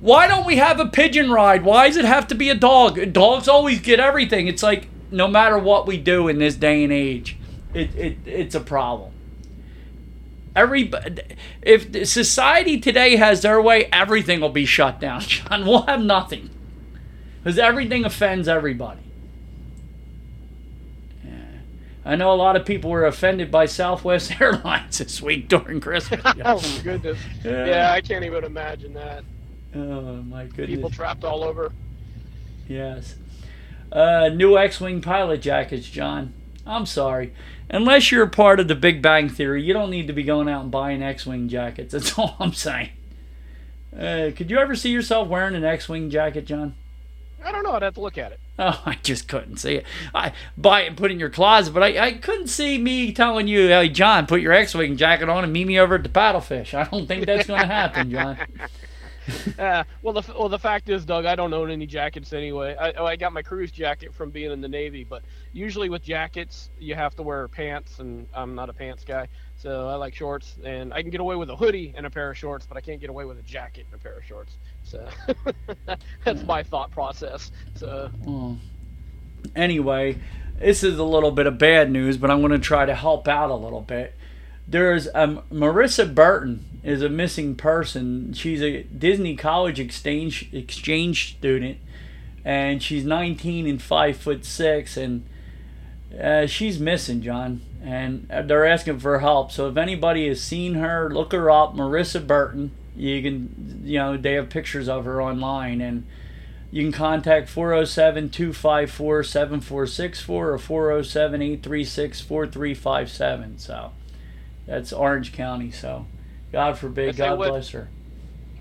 Why 0.00 0.26
don't 0.28 0.46
we 0.46 0.56
have 0.56 0.80
a 0.80 0.86
pigeon 0.86 1.30
ride? 1.30 1.64
Why 1.64 1.88
does 1.88 1.96
it 1.96 2.04
have 2.04 2.26
to 2.28 2.34
be 2.34 2.50
a 2.50 2.54
dog? 2.54 3.12
Dogs 3.12 3.48
always 3.48 3.80
get 3.80 4.00
everything. 4.00 4.48
It's 4.48 4.62
like 4.62 4.88
no 5.10 5.28
matter 5.28 5.58
what 5.58 5.86
we 5.86 5.96
do 5.96 6.28
in 6.28 6.38
this 6.38 6.54
day 6.54 6.84
and 6.84 6.92
age, 6.92 7.36
it, 7.74 7.94
it 7.94 8.18
it's 8.26 8.54
a 8.54 8.60
problem. 8.60 9.12
Every 10.54 10.90
if 11.62 12.08
society 12.08 12.80
today 12.80 13.16
has 13.16 13.42
their 13.42 13.60
way, 13.60 13.88
everything 13.92 14.40
will 14.40 14.48
be 14.48 14.66
shut 14.66 15.00
down. 15.00 15.20
John, 15.22 15.66
we'll 15.66 15.82
have 15.82 16.02
nothing 16.02 16.50
because 17.42 17.58
everything 17.58 18.04
offends 18.04 18.48
everybody. 18.48 19.00
I 22.08 22.16
know 22.16 22.32
a 22.32 22.36
lot 22.36 22.56
of 22.56 22.64
people 22.64 22.90
were 22.90 23.04
offended 23.04 23.50
by 23.50 23.66
Southwest 23.66 24.32
Airlines 24.40 24.96
this 24.96 25.20
week 25.20 25.46
during 25.46 25.78
Christmas. 25.78 26.22
oh 26.24 26.32
my 26.34 26.82
goodness. 26.82 27.18
Yeah. 27.44 27.66
Yeah, 27.66 27.92
I 27.92 28.00
can't 28.00 28.24
even 28.24 28.44
imagine 28.44 28.94
that. 28.94 29.24
Oh 29.74 30.22
my 30.22 30.44
goodness. 30.44 30.76
People 30.76 30.90
trapped 30.90 31.24
all 31.24 31.44
over. 31.44 31.72
Yes. 32.68 33.16
Uh, 33.90 34.28
new 34.28 34.58
X-wing 34.58 35.00
pilot 35.00 35.40
jackets, 35.42 35.88
John. 35.88 36.34
I'm 36.66 36.86
sorry. 36.86 37.32
Unless 37.70 38.12
you're 38.12 38.24
a 38.24 38.28
part 38.28 38.60
of 38.60 38.68
the 38.68 38.74
Big 38.74 39.00
Bang 39.02 39.28
Theory, 39.28 39.62
you 39.62 39.72
don't 39.72 39.90
need 39.90 40.06
to 40.06 40.12
be 40.12 40.22
going 40.22 40.48
out 40.48 40.62
and 40.62 40.70
buying 40.70 41.02
X-wing 41.02 41.48
jackets. 41.48 41.92
That's 41.92 42.18
all 42.18 42.36
I'm 42.38 42.52
saying. 42.52 42.90
Uh, 43.94 44.30
could 44.36 44.50
you 44.50 44.58
ever 44.58 44.74
see 44.74 44.90
yourself 44.90 45.28
wearing 45.28 45.54
an 45.54 45.64
X-wing 45.64 46.10
jacket, 46.10 46.44
John? 46.44 46.74
I 47.44 47.52
don't 47.52 47.62
know. 47.62 47.72
I'd 47.72 47.82
have 47.82 47.94
to 47.94 48.00
look 48.00 48.18
at 48.18 48.32
it. 48.32 48.40
Oh, 48.60 48.82
I 48.84 48.94
just 49.04 49.28
couldn't 49.28 49.58
see 49.58 49.76
it. 49.76 49.84
I 50.12 50.32
buy 50.56 50.80
it 50.80 50.88
and 50.88 50.96
put 50.96 51.12
it 51.12 51.14
in 51.14 51.20
your 51.20 51.30
closet, 51.30 51.72
but 51.72 51.84
I, 51.84 52.06
I 52.06 52.12
couldn't 52.14 52.48
see 52.48 52.76
me 52.76 53.12
telling 53.12 53.46
you, 53.46 53.68
hey, 53.68 53.88
John, 53.88 54.26
put 54.26 54.40
your 54.40 54.52
X-wing 54.52 54.96
jacket 54.96 55.28
on 55.28 55.44
and 55.44 55.52
meet 55.52 55.68
me 55.68 55.78
over 55.78 55.94
at 55.94 56.02
the 56.02 56.08
paddlefish. 56.08 56.74
I 56.74 56.82
don't 56.82 57.06
think 57.06 57.24
that's 57.24 57.46
going 57.46 57.60
to 57.60 57.66
happen, 57.68 58.10
John. 58.10 58.36
Uh, 59.58 59.82
well, 60.02 60.14
the 60.14 60.32
well 60.38 60.48
the 60.48 60.58
fact 60.58 60.88
is, 60.88 61.04
Doug, 61.04 61.24
I 61.24 61.34
don't 61.34 61.52
own 61.52 61.70
any 61.70 61.86
jackets 61.86 62.32
anyway. 62.32 62.76
I, 62.78 62.92
oh, 62.92 63.06
I 63.06 63.16
got 63.16 63.32
my 63.32 63.42
cruise 63.42 63.72
jacket 63.72 64.14
from 64.14 64.30
being 64.30 64.52
in 64.52 64.60
the 64.60 64.68
Navy, 64.68 65.02
but 65.02 65.22
usually 65.52 65.88
with 65.88 66.02
jackets, 66.02 66.70
you 66.78 66.94
have 66.94 67.16
to 67.16 67.22
wear 67.22 67.48
pants, 67.48 67.98
and 67.98 68.28
I'm 68.32 68.54
not 68.54 68.70
a 68.70 68.72
pants 68.72 69.04
guy, 69.04 69.26
so 69.56 69.88
I 69.88 69.96
like 69.96 70.14
shorts. 70.14 70.56
And 70.62 70.94
I 70.94 71.02
can 71.02 71.10
get 71.10 71.20
away 71.20 71.34
with 71.34 71.50
a 71.50 71.56
hoodie 71.56 71.92
and 71.96 72.06
a 72.06 72.10
pair 72.10 72.30
of 72.30 72.38
shorts, 72.38 72.66
but 72.66 72.76
I 72.76 72.80
can't 72.80 73.00
get 73.00 73.10
away 73.10 73.24
with 73.24 73.38
a 73.38 73.42
jacket 73.42 73.86
and 73.90 74.00
a 74.00 74.02
pair 74.02 74.16
of 74.16 74.24
shorts. 74.24 74.56
So 74.84 75.08
that's 76.24 76.42
my 76.44 76.62
thought 76.62 76.92
process. 76.92 77.50
So. 77.74 78.10
Anyway, 79.56 80.18
this 80.58 80.84
is 80.84 80.98
a 80.98 81.04
little 81.04 81.30
bit 81.30 81.46
of 81.46 81.58
bad 81.58 81.90
news, 81.90 82.16
but 82.16 82.30
I'm 82.30 82.40
going 82.40 82.52
to 82.52 82.58
try 82.58 82.86
to 82.86 82.94
help 82.94 83.28
out 83.28 83.50
a 83.50 83.54
little 83.54 83.80
bit. 83.80 84.14
There's 84.66 85.08
um, 85.14 85.42
Marissa 85.50 86.14
Burton 86.14 86.64
is 86.82 87.02
a 87.02 87.08
missing 87.08 87.54
person. 87.54 88.32
She's 88.32 88.62
a 88.62 88.82
Disney 88.84 89.36
College 89.36 89.80
exchange 89.80 90.48
exchange 90.52 91.36
student, 91.36 91.78
and 92.44 92.82
she's 92.82 93.04
19 93.04 93.66
and 93.66 93.82
five 93.82 94.16
foot 94.16 94.44
six, 94.44 94.96
and 94.96 95.24
uh, 96.18 96.46
she's 96.46 96.78
missing, 96.78 97.22
John. 97.22 97.62
And 97.82 98.28
they're 98.28 98.66
asking 98.66 98.98
for 98.98 99.20
help. 99.20 99.52
So 99.52 99.68
if 99.68 99.76
anybody 99.76 100.26
has 100.28 100.42
seen 100.42 100.74
her, 100.74 101.10
look 101.10 101.32
her 101.32 101.50
up, 101.50 101.74
Marissa 101.74 102.26
Burton. 102.26 102.72
You 102.96 103.22
can, 103.22 103.82
you 103.84 103.98
know, 103.98 104.16
they 104.16 104.32
have 104.32 104.50
pictures 104.50 104.88
of 104.88 105.04
her 105.04 105.22
online, 105.22 105.80
and 105.80 106.04
you 106.72 106.82
can 106.82 106.92
contact 106.92 107.48
407 107.48 108.30
254 108.30 109.22
7464 109.22 110.50
or 110.50 110.58
407 110.58 111.42
836 111.42 112.20
4357. 112.20 113.58
So 113.58 113.92
that's 114.66 114.92
Orange 114.92 115.32
County. 115.32 115.70
So 115.70 116.06
God 116.52 116.78
forbid, 116.78 117.16
God 117.16 117.38
what- 117.38 117.50
bless 117.50 117.70
her. 117.70 117.88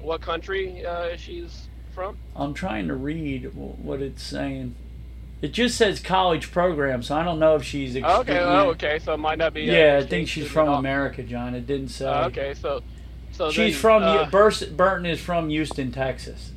what 0.02 0.22
country 0.22 0.86
uh, 0.86 1.16
she's 1.18 1.68
from? 1.94 2.18
I'm 2.36 2.54
trying 2.54 2.88
to 2.88 2.96
read 2.96 3.54
what 3.54 4.02
it's 4.02 4.24
saying. 4.24 4.76
It 5.42 5.50
just 5.54 5.78
says 5.78 6.00
college 6.00 6.52
program, 6.52 7.04
so 7.04 7.16
I 7.16 7.24
don't 7.24 7.38
know 7.40 7.56
if 7.56 7.64
she's. 7.64 7.96
ex- 7.96 8.08
Okay, 8.08 8.40
oh, 8.40 8.70
okay, 8.72 8.98
so 9.00 9.14
it 9.14 9.18
might 9.18 9.38
not 9.38 9.54
be. 9.54 9.70
uh, 9.70 9.74
Yeah, 9.74 10.00
I 10.02 10.06
think 10.06 10.28
she's 10.28 10.48
from. 10.48 10.68
America, 10.70 11.22
John. 11.22 11.54
It 11.54 11.68
didn't 11.68 11.90
say. 11.90 12.06
Oh, 12.08 12.24
okay, 12.26 12.54
so 12.56 12.82
so 13.32 13.52
She's 13.52 13.74
then, 13.74 13.82
from 13.82 14.04
uh, 14.04 14.30
Burton 14.32 15.06
is 15.06 15.20
from 15.22 15.50
Houston, 15.50 15.92
Texas. 15.92 16.54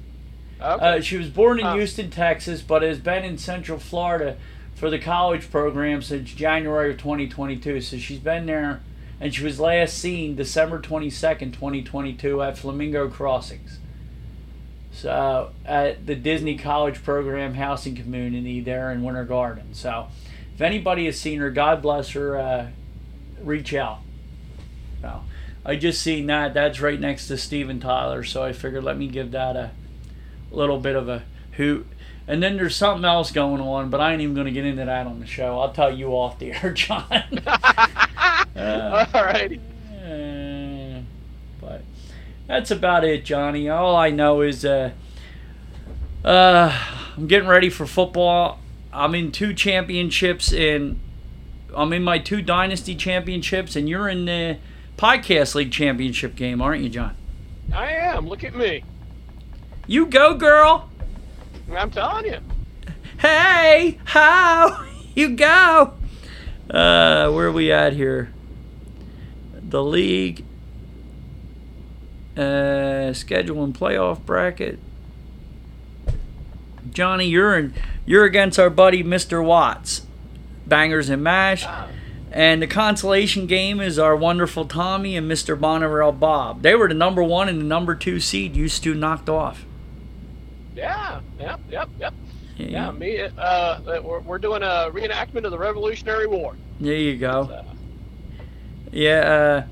okay. 0.63 0.97
Uh, 0.99 1.01
she 1.03 1.19
was 1.19 1.29
born 1.29 1.61
in 1.61 1.67
Oh. 1.67 1.75
Houston, 1.75 2.09
Texas, 2.11 2.63
but 2.63 2.81
has 2.81 2.99
been 2.99 3.23
in 3.23 3.37
Central 3.37 3.79
Florida 3.79 4.39
for 4.75 4.89
the 4.89 4.99
college 4.99 5.51
program 5.51 6.01
since 6.01 6.33
January 6.33 6.93
of 6.93 6.97
2022. 6.99 7.83
So 7.83 7.99
she's 7.99 8.19
been 8.19 8.47
there, 8.47 8.81
and 9.21 9.35
she 9.35 9.45
was 9.45 9.61
last 9.61 9.99
seen 9.99 10.35
December 10.35 10.81
22nd, 10.81 11.53
2022, 11.53 12.43
at 12.43 12.57
Flamingo 12.57 13.09
Crossings. 13.09 13.79
So 14.93 15.53
at 15.65 16.07
the 16.07 16.15
Disney 16.15 16.57
College 16.57 17.03
Program 17.05 17.55
housing 17.55 17.95
community 17.95 18.61
there 18.61 18.91
in 18.91 19.05
Winter 19.05 19.25
Garden. 19.25 19.75
So 19.75 20.09
if 20.55 20.61
anybody 20.61 21.05
has 21.07 21.21
seen 21.21 21.39
her, 21.41 21.51
God 21.51 21.83
bless 21.83 22.11
her. 22.11 22.39
Uh, 22.39 22.69
reach 23.43 23.75
out. 23.75 24.01
So 25.03 25.23
I 25.65 25.77
just 25.77 26.03
seen 26.03 26.27
that. 26.27 26.55
That's 26.55 26.81
right 26.81 26.99
next 26.99 27.29
to 27.29 27.37
Steven 27.37 27.79
Tyler. 27.79 28.25
So 28.25 28.43
I 28.43 28.53
figured 28.53 28.85
let 28.85 28.99
me 28.99 29.07
give 29.07 29.31
that 29.33 29.55
a 29.55 29.71
little 30.51 30.79
bit 30.79 30.97
of 30.97 31.09
a 31.09 31.25
hoot. 31.53 31.87
And 32.27 32.43
then 32.43 32.57
there's 32.57 32.77
something 32.77 33.05
else 33.05 33.33
going 33.33 33.61
on, 33.61 33.91
but 33.91 34.01
I 34.01 34.13
ain't 34.13 34.23
even 34.23 34.35
going 34.35 34.47
to 34.47 34.53
get 34.53 34.65
into 34.65 34.85
that 34.85 35.07
on 35.07 35.21
the 35.21 35.27
show. 35.27 35.59
I'll 35.59 35.73
tell 35.73 35.95
you 35.95 36.09
off 36.09 36.39
the 36.39 36.53
air, 36.53 36.73
John. 36.75 37.43
Uh, 38.61 39.07
all 39.15 39.25
right. 39.25 39.61
uh, 40.05 41.01
but 41.61 41.83
that's 42.47 42.71
about 42.71 43.05
it, 43.05 43.25
Johnny. 43.25 43.69
All 43.69 43.97
I 43.97 44.11
know 44.11 44.41
is 44.43 44.65
uh, 44.65 44.91
uh, 46.25 46.79
I'm 47.17 47.27
getting 47.27 47.49
ready 47.49 47.71
for 47.71 47.87
football. 47.87 48.59
I'm 48.93 49.15
in 49.15 49.33
two 49.33 49.55
championships, 49.55 50.53
and 50.53 50.99
I'm 51.75 51.93
in 51.93 52.03
my 52.03 52.19
two 52.19 52.43
dynasty 52.43 52.95
championships, 52.95 53.77
and 53.77 53.89
you're 53.89 54.09
in 54.09 54.25
the 54.25 54.59
podcast 54.97 55.55
league 55.55 55.73
championship 55.73 56.35
game, 56.37 56.61
aren't 56.61 56.83
you, 56.83 56.89
John? 56.89 57.17
I 57.73 57.93
am. 57.93 58.29
Look 58.29 58.43
at 58.45 58.55
me. 58.55 58.83
You 59.87 60.07
go, 60.07 60.35
girl. 60.35 60.91
I'm 61.73 61.91
telling 61.91 62.27
you. 62.27 62.39
Hey, 63.19 63.99
how 64.05 64.87
you 65.15 65.37
go? 65.37 65.95
Uh, 66.69 67.31
where 67.31 67.47
are 67.47 67.53
we 67.53 67.71
at 67.73 67.93
here? 67.93 68.33
The 69.71 69.83
league. 69.83 70.45
Uh, 72.37 73.13
schedule 73.13 73.65
and 73.65 73.75
playoff 73.75 74.25
bracket. 74.25 74.79
Johnny, 76.91 77.27
you're 77.27 77.57
in. 77.57 77.75
You're 78.05 78.25
against 78.25 78.59
our 78.59 78.71
buddy 78.71 79.03
Mr. 79.05 79.45
Watts. 79.45 80.03
Bangers 80.67 81.09
and 81.09 81.23
mash. 81.23 81.67
And 82.33 82.63
the 82.63 82.67
consolation 82.67 83.47
game 83.47 83.81
is 83.81 83.99
our 83.99 84.15
wonderful 84.15 84.65
Tommy 84.65 85.17
and 85.17 85.31
Mr. 85.31 85.59
Monorail 85.59 86.13
Bob. 86.13 86.63
They 86.63 86.75
were 86.75 86.89
the 86.89 86.95
number 86.95 87.23
one 87.23 87.49
and 87.49 87.61
the 87.61 87.65
number 87.65 87.95
two 87.95 88.21
seed. 88.21 88.55
You 88.55 88.69
two 88.69 88.95
knocked 88.95 89.29
off. 89.29 89.65
Yeah, 90.75 91.21
yep, 91.39 91.61
yep, 91.69 91.89
yep. 91.99 92.15
Yeah, 92.57 92.91
me. 92.93 93.21
Uh, 93.21 94.01
we're, 94.03 94.21
we're 94.21 94.39
doing 94.39 94.63
a 94.63 94.91
reenactment 94.93 95.45
of 95.45 95.51
the 95.51 95.59
Revolutionary 95.59 96.27
War. 96.27 96.57
There 96.79 96.95
you 96.95 97.17
go. 97.17 97.47
So, 97.47 97.65
Yeah, 98.93 99.21
uh, 99.21 99.65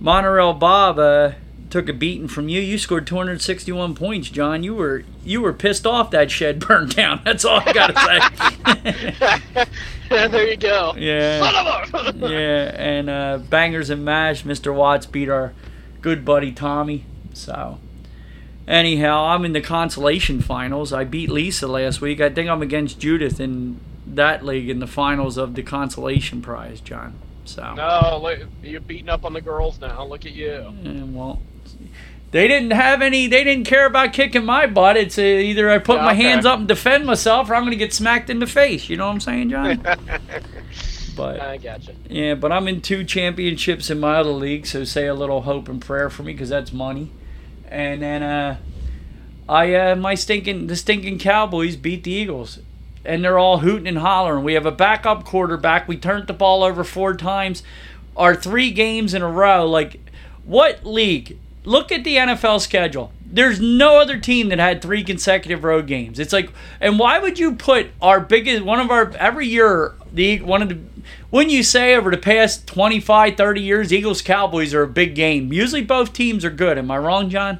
Monorail 0.00 0.52
Bob 0.54 0.98
uh, 0.98 1.32
took 1.70 1.88
a 1.88 1.92
beating 1.92 2.28
from 2.28 2.48
you. 2.48 2.60
You 2.60 2.78
scored 2.78 3.06
261 3.06 3.94
points, 3.94 4.28
John. 4.30 4.62
You 4.62 4.74
were 4.74 5.04
you 5.24 5.40
were 5.40 5.52
pissed 5.52 5.86
off 5.86 6.10
that 6.10 6.30
shed 6.30 6.60
burned 6.66 6.94
down. 6.94 7.20
That's 7.24 7.44
all 7.44 7.62
I 7.64 7.72
gotta 7.72 7.94
say. 9.54 9.66
there 10.28 10.48
you 10.50 10.56
go. 10.56 10.94
yeah, 10.96 11.40
Son 11.50 11.66
of 11.94 12.22
a- 12.22 12.28
yeah. 12.30 12.74
And 12.80 13.10
uh, 13.10 13.38
bangers 13.48 13.90
and 13.90 14.04
mash. 14.04 14.44
Mr. 14.44 14.74
Watts 14.74 15.06
beat 15.06 15.28
our 15.28 15.52
good 16.02 16.24
buddy 16.24 16.52
Tommy. 16.52 17.04
So. 17.32 17.78
Anyhow, 18.68 19.26
I'm 19.26 19.44
in 19.44 19.52
the 19.52 19.60
consolation 19.60 20.40
finals. 20.40 20.92
I 20.92 21.04
beat 21.04 21.30
Lisa 21.30 21.68
last 21.68 22.00
week. 22.00 22.20
I 22.20 22.28
think 22.30 22.48
I'm 22.50 22.62
against 22.62 22.98
Judith 22.98 23.38
in 23.38 23.78
that 24.04 24.44
league 24.44 24.68
in 24.68 24.80
the 24.80 24.88
finals 24.88 25.36
of 25.36 25.54
the 25.54 25.62
consolation 25.62 26.42
prize, 26.42 26.80
John. 26.80 27.14
So. 27.46 27.74
No, 27.74 28.20
look, 28.22 28.40
you're 28.62 28.80
beating 28.80 29.08
up 29.08 29.24
on 29.24 29.32
the 29.32 29.40
girls 29.40 29.80
now. 29.80 30.04
Look 30.04 30.26
at 30.26 30.32
you. 30.32 30.74
Yeah, 30.82 31.04
well, 31.04 31.40
they 32.32 32.48
didn't 32.48 32.72
have 32.72 33.02
any. 33.02 33.26
They 33.28 33.44
didn't 33.44 33.66
care 33.66 33.86
about 33.86 34.12
kicking 34.12 34.44
my 34.44 34.66
butt. 34.66 34.96
It's 34.96 35.16
uh, 35.18 35.22
either 35.22 35.70
I 35.70 35.78
put 35.78 35.96
Yeah, 35.96 36.04
my 36.04 36.12
okay. 36.12 36.22
hands 36.24 36.44
up 36.44 36.58
and 36.58 36.68
defend 36.68 37.06
myself, 37.06 37.48
or 37.48 37.54
I'm 37.54 37.62
going 37.62 37.70
to 37.70 37.76
get 37.76 37.94
smacked 37.94 38.28
in 38.30 38.40
the 38.40 38.46
face. 38.46 38.88
You 38.88 38.96
know 38.96 39.06
what 39.06 39.12
I'm 39.12 39.20
saying, 39.20 39.50
John? 39.50 39.80
but 41.16 41.40
I 41.40 41.56
gotcha. 41.56 41.94
yeah, 42.10 42.34
but 42.34 42.52
I'm 42.52 42.68
in 42.68 42.80
two 42.82 43.04
championships 43.04 43.88
in 43.90 44.00
my 44.00 44.16
other 44.16 44.30
league, 44.30 44.66
so 44.66 44.84
say 44.84 45.06
a 45.06 45.14
little 45.14 45.42
hope 45.42 45.68
and 45.68 45.80
prayer 45.80 46.10
for 46.10 46.22
me 46.24 46.32
because 46.32 46.48
that's 46.48 46.72
money. 46.72 47.10
And 47.68 48.02
then 48.02 48.22
uh, 48.22 48.58
I 49.48 49.74
uh, 49.74 49.96
my 49.96 50.14
stinking 50.14 50.66
the 50.66 50.76
stinking 50.76 51.18
Cowboys 51.18 51.76
beat 51.76 52.04
the 52.04 52.10
Eagles, 52.12 52.58
and 53.06 53.24
they're 53.24 53.38
all 53.38 53.58
hooting 53.58 53.86
and 53.86 53.98
hollering. 53.98 54.44
We 54.44 54.54
have 54.54 54.66
a 54.66 54.72
backup 54.72 55.24
quarterback. 55.24 55.88
We 55.88 55.96
turned 55.96 56.26
the 56.26 56.32
ball 56.32 56.62
over 56.62 56.84
four 56.84 57.14
times. 57.14 57.62
Our 58.16 58.34
three 58.34 58.70
games 58.70 59.14
in 59.14 59.22
a 59.22 59.30
row. 59.30 59.66
Like, 59.66 60.00
what 60.44 60.84
league? 60.84 61.38
Look 61.64 61.90
at 61.90 62.04
the 62.04 62.16
NFL 62.16 62.60
schedule. 62.60 63.12
There's 63.24 63.60
no 63.60 64.00
other 64.00 64.18
team 64.18 64.50
that 64.50 64.58
had 64.58 64.80
three 64.80 65.02
consecutive 65.02 65.64
road 65.64 65.86
games. 65.86 66.18
It's 66.18 66.32
like, 66.32 66.52
and 66.80 66.98
why 66.98 67.18
would 67.18 67.38
you 67.38 67.56
put 67.56 67.88
our 68.00 68.20
biggest 68.20 68.64
one 68.64 68.78
of 68.78 68.90
our 68.90 69.10
every 69.16 69.48
year 69.48 69.94
the 70.12 70.40
one 70.40 70.62
of 70.62 70.68
the 70.68 70.78
when 71.30 71.50
you 71.50 71.62
say 71.62 71.94
over 71.94 72.10
the 72.10 72.16
past 72.16 72.66
25, 72.66 73.36
30 73.36 73.60
years, 73.60 73.92
Eagles 73.92 74.22
Cowboys 74.22 74.72
are 74.72 74.82
a 74.82 74.88
big 74.88 75.14
game. 75.14 75.52
Usually 75.52 75.82
both 75.82 76.12
teams 76.12 76.44
are 76.44 76.50
good. 76.50 76.78
Am 76.78 76.90
I 76.90 76.98
wrong, 76.98 77.28
John? 77.28 77.58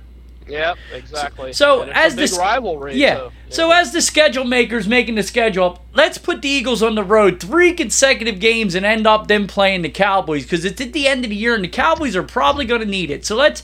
Yep, 0.48 0.78
exactly. 0.92 1.52
So, 1.52 1.82
it's 1.82 1.92
as 1.94 2.14
this- 2.14 2.38
rivalry. 2.38 2.96
Yeah. 2.96 3.16
So, 3.16 3.32
So 3.48 3.70
as 3.70 3.92
the 3.92 4.00
schedule 4.00 4.44
makers 4.44 4.86
making 4.86 5.14
the 5.14 5.22
schedule 5.22 5.80
let's 5.94 6.18
put 6.18 6.42
the 6.42 6.48
Eagles 6.48 6.82
on 6.82 6.94
the 6.94 7.02
road 7.04 7.40
three 7.40 7.72
consecutive 7.72 8.38
games 8.38 8.74
and 8.74 8.84
end 8.84 9.06
up 9.06 9.28
them 9.28 9.46
playing 9.46 9.82
the 9.82 9.88
Cowboys 9.88 10.42
because 10.42 10.64
it's 10.64 10.80
at 10.80 10.92
the 10.92 11.06
end 11.08 11.24
of 11.24 11.30
the 11.30 11.36
year 11.36 11.54
and 11.54 11.64
the 11.64 11.68
Cowboys 11.68 12.14
are 12.16 12.22
probably 12.22 12.64
going 12.64 12.80
to 12.80 12.86
need 12.86 13.10
it. 13.10 13.24
So 13.24 13.34
let's 13.36 13.62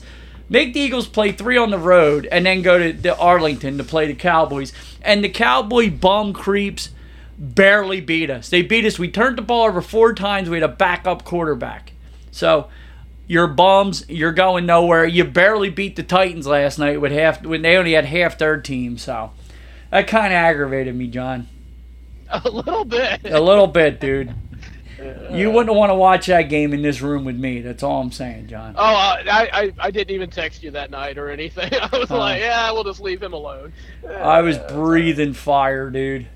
make 0.49 0.73
the 0.73 0.79
Eagles 0.79 1.07
play 1.07 1.31
three 1.31 1.57
on 1.57 1.69
the 1.71 1.77
road 1.77 2.27
and 2.31 2.45
then 2.45 2.61
go 2.61 2.77
to 2.77 2.93
the 2.93 3.17
Arlington 3.17 3.77
to 3.77 3.83
play 3.83 4.07
the 4.07 4.15
Cowboys. 4.15 4.73
And 5.01 5.23
the 5.23 5.29
Cowboy 5.29 5.89
bum 5.91 6.33
creeps 6.33 6.89
barely 7.37 8.01
beat 8.01 8.29
us. 8.29 8.49
They 8.49 8.61
beat 8.61 8.85
us. 8.85 8.99
We 8.99 9.09
turned 9.09 9.37
the 9.37 9.41
ball 9.41 9.67
over 9.67 9.81
four 9.81 10.13
times. 10.13 10.49
We 10.49 10.57
had 10.57 10.63
a 10.63 10.73
backup 10.73 11.23
quarterback. 11.23 11.93
So 12.31 12.67
you're 13.27 13.47
bums. 13.47 14.05
You're 14.09 14.31
going 14.33 14.65
nowhere. 14.65 15.05
You 15.05 15.23
barely 15.23 15.69
beat 15.69 15.95
the 15.95 16.03
Titans 16.03 16.45
last 16.47 16.77
night 16.79 16.99
with 17.01 17.11
half 17.11 17.43
when 17.45 17.61
they 17.61 17.75
only 17.77 17.93
had 17.93 18.05
half 18.05 18.37
their 18.37 18.59
team. 18.59 18.97
So 18.97 19.31
that 19.91 20.07
kind 20.07 20.27
of 20.27 20.37
aggravated 20.37 20.95
me, 20.95 21.07
John. 21.07 21.47
a 22.29 22.49
little 22.49 22.85
bit. 22.85 23.21
A 23.25 23.39
little 23.39 23.67
bit, 23.67 23.99
dude. 23.99 24.33
You 25.31 25.51
wouldn't 25.51 25.75
want 25.75 25.89
to 25.89 25.95
watch 25.95 26.27
that 26.27 26.43
game 26.43 26.71
in 26.73 26.81
this 26.81 27.01
room 27.01 27.25
with 27.25 27.35
me. 27.35 27.59
That's 27.59 27.83
all 27.83 27.99
I'm 27.99 28.11
saying, 28.11 28.47
John. 28.47 28.75
Oh, 28.77 28.81
uh, 28.85 29.17
I, 29.29 29.49
I 29.51 29.71
I 29.87 29.91
didn't 29.91 30.15
even 30.15 30.29
text 30.29 30.63
you 30.63 30.71
that 30.71 30.91
night 30.91 31.17
or 31.17 31.29
anything. 31.29 31.73
I 31.81 31.89
was 31.97 32.09
Oh. 32.09 32.17
like, 32.19 32.39
yeah, 32.39 32.71
we'll 32.71 32.85
just 32.85 33.01
leave 33.01 33.21
him 33.21 33.33
alone. 33.33 33.73
I 34.07 34.39
was 34.41 34.57
breathing 34.59 35.33
fire, 35.33 35.89
dude. 35.89 36.27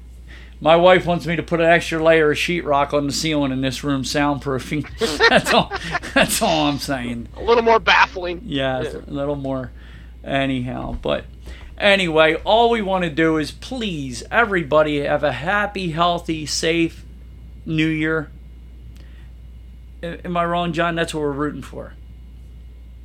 My 0.60 0.76
wife 0.76 1.06
wants 1.06 1.28
me 1.28 1.36
to 1.36 1.44
put 1.44 1.60
an 1.60 1.68
extra 1.68 2.04
layer 2.04 2.32
of 2.32 2.38
sheetrock 2.38 2.94
on 2.94 3.06
the 3.06 3.14
ceiling 3.14 3.52
in 3.52 3.62
this 3.62 3.84
room, 3.84 4.02
soundproofing. 4.02 4.88
that's 5.30 5.54
all. 5.54 5.72
That's 6.16 6.42
all 6.42 6.68
I'm 6.68 6.80
saying. 6.80 7.28
A 7.36 7.44
little 7.44 7.64
more 7.64 7.80
baffling. 7.80 8.42
Yeah, 8.44 8.82
it's 8.82 8.96
a 8.96 9.12
little 9.12 9.36
more. 9.36 9.72
Anyhow, 10.24 10.98
but 11.02 11.26
anyway, 11.78 12.36
all 12.44 12.72
we 12.72 12.82
want 12.82 13.04
to 13.04 13.10
do 13.10 13.38
is 13.38 13.52
please 13.52 14.24
everybody 14.32 15.02
have 15.02 15.24
a 15.24 15.32
happy, 15.32 15.92
healthy, 15.92 16.46
safe 16.46 17.06
New 17.66 17.88
Year. 17.88 18.32
Am 20.02 20.36
I 20.36 20.46
wrong, 20.46 20.74
John? 20.74 20.96
That's 20.96 21.14
what 21.14 21.22
we're 21.22 21.32
rooting 21.32 21.62
for. 21.62 21.94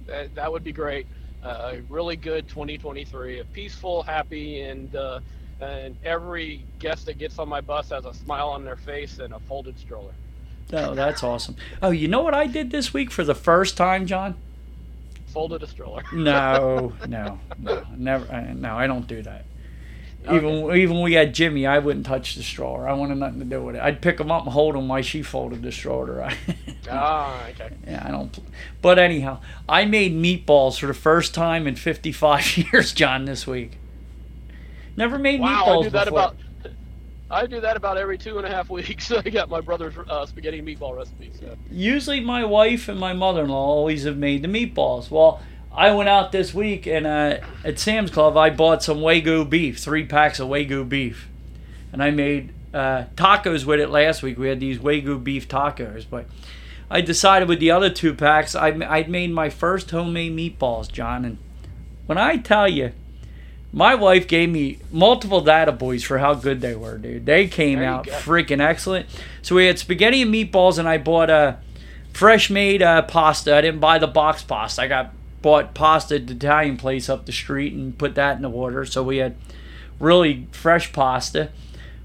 That, 0.07 0.35
that 0.35 0.51
would 0.51 0.65
be 0.65 0.73
great. 0.73 1.07
Uh, 1.45 1.73
a 1.75 1.81
really 1.89 2.17
good 2.17 2.49
2023. 2.49 3.41
A 3.41 3.45
peaceful, 3.45 4.03
happy, 4.03 4.63
and 4.63 4.95
uh, 4.95 5.21
and 5.63 5.97
every 6.05 6.65
guest 6.79 7.07
that 7.07 7.19
gets 7.19 7.39
on 7.39 7.49
my 7.49 7.61
bus 7.61 7.91
has 7.91 8.05
a 8.05 8.13
smile 8.15 8.49
on 8.51 8.65
their 8.65 8.77
face 8.77 9.19
and 9.19 9.33
a 9.33 9.39
folded 9.41 9.79
stroller. 9.79 10.13
Oh, 10.73 10.95
that's 10.95 11.23
awesome. 11.23 11.57
Oh, 11.83 11.91
you 11.91 12.09
know 12.09 12.23
what 12.23 12.35
I 12.35 12.47
did 12.47 12.71
this 12.71 12.95
week 12.95 13.11
for 13.11 13.25
the 13.25 13.35
first 13.35 13.77
time, 13.77 14.07
John? 14.07 14.35
Folded 15.27 15.63
a 15.63 15.67
stroller. 15.67 16.03
No, 16.13 16.93
no, 17.09 17.39
no, 17.59 17.83
never. 17.97 18.33
I- 18.33 18.53
No, 18.53 18.77
I 18.77 18.87
don't 18.87 19.07
do 19.07 19.23
that. 19.23 19.45
Even 20.31 20.71
even 20.77 21.01
we 21.01 21.15
had 21.15 21.35
Jimmy, 21.35 21.67
I 21.67 21.81
wouldn't 21.81 22.07
touch 22.07 22.37
the 22.37 22.45
stroller. 22.45 22.89
I 22.89 22.93
wanted 22.93 23.17
nothing 23.17 23.41
to 23.41 23.45
do 23.45 23.61
with 23.65 23.75
it. 23.75 23.83
I'd 23.83 24.01
pick 24.01 24.21
him 24.21 24.31
up 24.31 24.45
and 24.45 24.53
hold 24.53 24.77
him 24.77 24.87
while 24.87 25.03
she 25.03 25.21
folded 25.21 25.63
the 25.63 25.73
stroller. 25.73 26.23
ah, 26.91 27.45
okay. 27.49 27.75
Yeah, 27.85 28.05
I 28.07 28.13
don't. 28.13 28.39
But 28.81 29.01
anyhow, 29.01 29.41
I 29.69 29.85
made 29.85 30.13
meatballs 30.13 30.79
for 30.79 30.87
the 30.87 30.95
first 30.95 31.35
time 31.35 31.67
in 31.67 31.75
55 31.75 32.57
years, 32.73 32.93
John, 32.93 33.25
this 33.25 33.49
week. 33.49 33.79
Never 34.97 35.19
made 35.19 35.41
Wow, 35.41 35.65
meatballs 35.67 35.81
I 35.81 35.83
do 35.85 35.91
that 35.91 36.05
before. 36.07 36.19
about. 36.19 36.37
I 37.31 37.47
do 37.47 37.61
that 37.63 37.77
about 37.79 37.97
every 37.97 38.19
two 38.19 38.37
and 38.37 38.47
a 38.47 38.51
half 38.51 38.69
weeks. 38.79 39.11
I 39.11 39.23
got 39.23 39.49
my 39.49 39.61
brother's 39.61 39.95
uh, 40.09 40.27
spaghetti 40.27 40.59
and 40.59 40.69
meatball 40.69 40.95
recipes. 40.97 41.35
So. 41.41 41.57
Usually, 41.71 42.21
my 42.21 42.45
wife 42.45 42.89
and 42.89 43.01
my 43.01 43.15
mother-in-law 43.15 43.57
always 43.57 44.05
have 44.05 44.19
made 44.19 44.43
the 44.43 44.49
meatballs. 44.49 45.11
Well, 45.11 45.41
I 45.75 45.95
went 45.95 46.11
out 46.11 46.33
this 46.33 46.53
week 46.53 46.87
and 46.87 47.07
uh, 47.07 47.39
at 47.65 47.79
Sam's 47.79 48.11
Club 48.11 48.37
I 48.37 48.51
bought 48.51 48.83
some 48.83 48.99
Wagyu 48.99 49.49
beef, 49.49 49.79
three 49.79 50.05
packs 50.05 50.39
of 50.39 50.49
Wagyu 50.49 50.87
beef, 50.87 51.29
and 51.91 52.03
I 52.03 52.11
made 52.11 52.53
uh, 52.75 53.05
tacos 53.17 53.65
with 53.65 53.81
it 53.81 53.89
last 53.89 54.23
week. 54.23 54.37
We 54.37 54.49
had 54.49 54.61
these 54.61 54.79
Wagyu 54.79 55.25
beef 55.25 55.49
tacos, 55.49 56.05
but 56.09 56.27
I 56.91 57.01
decided 57.01 57.49
with 57.49 57.59
the 57.61 57.71
other 57.71 57.89
two 57.89 58.13
packs 58.13 58.55
I 58.55 58.69
I'd 58.87 59.09
made 59.09 59.31
my 59.33 59.49
first 59.49 59.91
homemade 59.91 60.33
meatballs, 60.37 60.93
John. 60.93 61.25
And 61.25 61.39
when 62.05 62.19
I 62.19 62.37
tell 62.37 62.69
you, 62.69 62.93
my 63.73 63.95
wife 63.95 64.29
gave 64.29 64.51
me 64.51 64.79
multiple 64.91 65.41
data 65.41 65.73
boys 65.73 66.03
for 66.03 66.19
how 66.19 66.35
good 66.35 66.61
they 66.61 66.75
were, 66.75 66.99
dude. 66.99 67.25
They 67.25 67.49
came 67.49 67.79
There 67.79 67.89
out 67.89 68.07
freaking 68.07 68.61
excellent. 68.61 69.07
So 69.41 69.57
we 69.57 69.67
had 69.67 69.79
spaghetti 69.79 70.23
and 70.23 70.33
meatballs, 70.33 70.79
and 70.79 70.89
I 70.89 70.99
bought 70.99 71.31
a 71.31 71.59
fresh 72.13 72.51
made 72.51 72.83
uh, 72.83 73.03
pasta. 73.03 73.55
I 73.57 73.63
didn't 73.63 73.81
buy 73.81 73.99
the 73.99 74.07
box 74.07 74.43
pasta. 74.43 74.83
I 74.83 74.89
got 74.89 75.13
bought 75.41 75.75
pasta 75.75 76.17
at 76.17 76.27
the 76.27 76.35
Italian 76.35 76.77
place 76.77 77.09
up 77.09 77.25
the 77.25 77.33
street 77.33 77.73
and 77.73 77.97
put 77.97 78.15
that 78.15 78.37
in 78.37 78.43
the 78.43 78.51
water. 78.51 78.85
So 78.85 79.03
we 79.03 79.17
had 79.17 79.37
really 79.99 80.49
fresh 80.53 80.93
pasta 80.93 81.51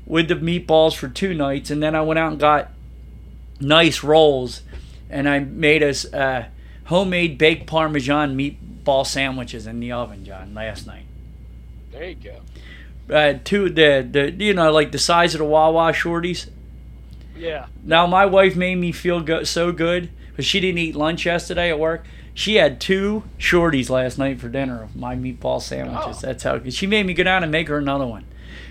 with 0.06 0.30
the 0.30 0.36
meatballs 0.36 0.96
for 0.96 1.10
two 1.10 1.34
nights, 1.34 1.70
and 1.70 1.84
then 1.84 1.96
I 1.96 2.02
went 2.02 2.18
out 2.18 2.32
and 2.32 2.40
got 2.40 2.72
nice 3.60 4.04
rolls, 4.04 4.62
and 5.10 5.28
I 5.28 5.40
made 5.40 5.84
us 5.84 6.06
uh, 6.14 6.46
homemade 6.86 7.38
baked 7.38 7.68
Parmesan 7.68 8.38
meatball 8.38 9.06
sandwiches 9.06 9.68
in 9.68 9.82
the 9.82 9.92
oven, 9.92 10.24
John, 10.24 10.54
last 10.54 10.88
night. 10.88 11.07
There 11.98 12.10
you 12.10 12.16
go. 12.16 13.14
Uh, 13.14 13.40
two 13.44 13.70
the 13.70 14.08
the 14.10 14.32
you 14.32 14.54
know 14.54 14.72
like 14.72 14.92
the 14.92 15.00
size 15.00 15.34
of 15.34 15.40
the 15.40 15.46
Wawa 15.46 15.94
shorties. 15.94 16.50
Yeah. 17.36 17.68
Now 17.84 18.06
my 18.06 18.26
wife 18.26 18.56
made 18.56 18.76
me 18.76 18.92
feel 18.92 19.22
go- 19.22 19.44
so 19.44 19.72
good 19.72 20.10
because 20.30 20.46
she 20.46 20.60
didn't 20.60 20.80
eat 20.80 20.96
lunch 20.96 21.26
yesterday 21.26 21.70
at 21.70 21.80
work. 21.80 22.06
She 22.34 22.56
had 22.56 22.80
two 22.80 23.24
shorties 23.40 23.90
last 23.90 24.18
night 24.20 24.40
for 24.40 24.50
dinner 24.50 24.84
of 24.84 24.96
my 24.96 25.16
meatball 25.16 25.62
sandwiches. 25.62 26.18
Oh. 26.18 26.28
That's 26.28 26.44
how 26.44 26.62
she 26.70 26.86
made 26.86 27.06
me 27.06 27.14
go 27.14 27.24
down 27.24 27.42
and 27.44 27.52
make 27.52 27.68
her 27.68 27.78
another 27.78 28.06
one. 28.06 28.26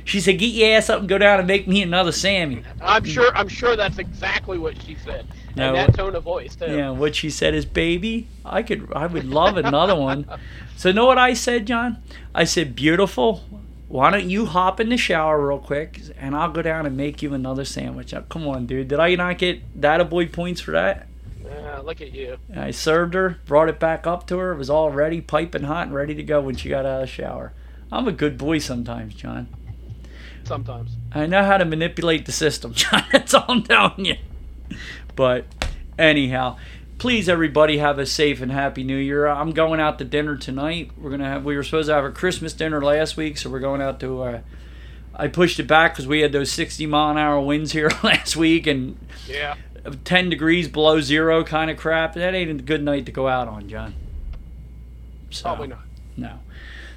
She 0.04 0.20
said, 0.20 0.38
"Get 0.38 0.52
your 0.52 0.76
ass 0.76 0.88
up 0.88 1.00
and 1.00 1.08
go 1.08 1.18
down 1.18 1.40
and 1.40 1.48
make 1.48 1.66
me 1.66 1.82
another 1.82 2.12
Sammy." 2.12 2.62
I'm 2.80 3.04
sure. 3.04 3.36
I'm 3.36 3.48
sure 3.48 3.74
that's 3.74 3.98
exactly 3.98 4.56
what 4.56 4.80
she 4.82 4.94
said. 5.04 5.26
and 5.56 5.74
that 5.74 5.94
tone 5.94 6.14
of 6.14 6.22
voice 6.22 6.54
too. 6.54 6.66
Yeah, 6.66 6.90
what 6.90 7.16
she 7.16 7.28
said 7.28 7.54
is, 7.54 7.64
"Baby, 7.64 8.28
I 8.44 8.62
could, 8.62 8.92
I 8.94 9.06
would 9.06 9.24
love 9.24 9.56
another 9.56 9.96
one." 9.96 10.26
So, 10.76 10.92
know 10.92 11.06
what 11.06 11.18
I 11.18 11.32
said, 11.32 11.66
John? 11.66 12.02
I 12.34 12.44
said, 12.44 12.76
"Beautiful. 12.76 13.44
Why 13.88 14.10
don't 14.10 14.28
you 14.28 14.46
hop 14.46 14.80
in 14.80 14.88
the 14.88 14.96
shower 14.96 15.46
real 15.46 15.58
quick, 15.58 16.00
and 16.18 16.34
I'll 16.34 16.50
go 16.50 16.60
down 16.60 16.86
and 16.86 16.96
make 16.96 17.22
you 17.22 17.32
another 17.34 17.64
sandwich." 17.64 18.12
Oh, 18.12 18.24
come 18.28 18.46
on, 18.46 18.66
dude. 18.66 18.88
Did 18.88 19.00
I 19.00 19.14
not 19.14 19.38
get 19.38 19.80
data 19.80 20.04
boy 20.04 20.26
points 20.26 20.60
for 20.60 20.72
that? 20.72 21.06
Yeah, 21.44 21.78
look 21.78 22.00
at 22.00 22.12
you. 22.12 22.36
I 22.54 22.72
served 22.72 23.14
her, 23.14 23.38
brought 23.46 23.68
it 23.68 23.78
back 23.78 24.06
up 24.06 24.26
to 24.28 24.38
her. 24.38 24.52
It 24.52 24.58
was 24.58 24.68
all 24.68 24.90
ready, 24.90 25.20
piping 25.20 25.62
hot, 25.62 25.86
and 25.86 25.94
ready 25.94 26.14
to 26.14 26.22
go 26.22 26.40
when 26.40 26.56
she 26.56 26.68
got 26.68 26.84
out 26.84 26.96
of 26.96 27.00
the 27.02 27.06
shower. 27.06 27.52
I'm 27.90 28.08
a 28.08 28.12
good 28.12 28.36
boy 28.36 28.58
sometimes, 28.58 29.14
John. 29.14 29.48
Sometimes. 30.44 30.96
I 31.12 31.26
know 31.26 31.44
how 31.44 31.56
to 31.56 31.64
manipulate 31.64 32.26
the 32.26 32.32
system, 32.32 32.74
John. 32.74 33.04
That's 33.12 33.32
all 33.34 33.44
I'm 33.48 33.62
telling 33.62 34.04
you. 34.04 34.16
But 35.14 35.46
anyhow, 35.98 36.56
please 36.98 37.28
everybody 37.28 37.78
have 37.78 37.98
a 37.98 38.06
safe 38.06 38.40
and 38.40 38.50
happy 38.50 38.82
new 38.84 38.96
year. 38.96 39.26
I'm 39.26 39.52
going 39.52 39.80
out 39.80 39.98
to 39.98 40.04
dinner 40.04 40.36
tonight. 40.36 40.90
We're 40.96 41.10
gonna 41.10 41.24
have. 41.28 41.44
We 41.44 41.56
were 41.56 41.62
supposed 41.62 41.88
to 41.88 41.94
have 41.94 42.04
a 42.04 42.10
Christmas 42.10 42.52
dinner 42.52 42.82
last 42.82 43.16
week, 43.16 43.38
so 43.38 43.50
we're 43.50 43.60
going 43.60 43.82
out 43.82 44.00
to. 44.00 44.22
Uh, 44.22 44.40
I 45.14 45.28
pushed 45.28 45.58
it 45.58 45.66
back 45.66 45.94
because 45.94 46.06
we 46.06 46.20
had 46.20 46.32
those 46.32 46.52
60 46.52 46.86
mile 46.86 47.10
an 47.12 47.18
hour 47.18 47.40
winds 47.40 47.72
here 47.72 47.90
last 48.02 48.36
week 48.36 48.66
and 48.66 48.98
Yeah. 49.26 49.54
10 50.04 50.30
degrees 50.30 50.66
below 50.68 51.00
zero 51.00 51.44
kind 51.44 51.70
of 51.70 51.76
crap. 51.76 52.14
That 52.14 52.34
ain't 52.34 52.50
a 52.50 52.54
good 52.54 52.82
night 52.82 53.06
to 53.06 53.12
go 53.12 53.28
out 53.28 53.46
on, 53.46 53.68
John. 53.68 53.94
So, 55.30 55.44
Probably 55.44 55.68
not. 55.68 55.84
No. 56.16 56.40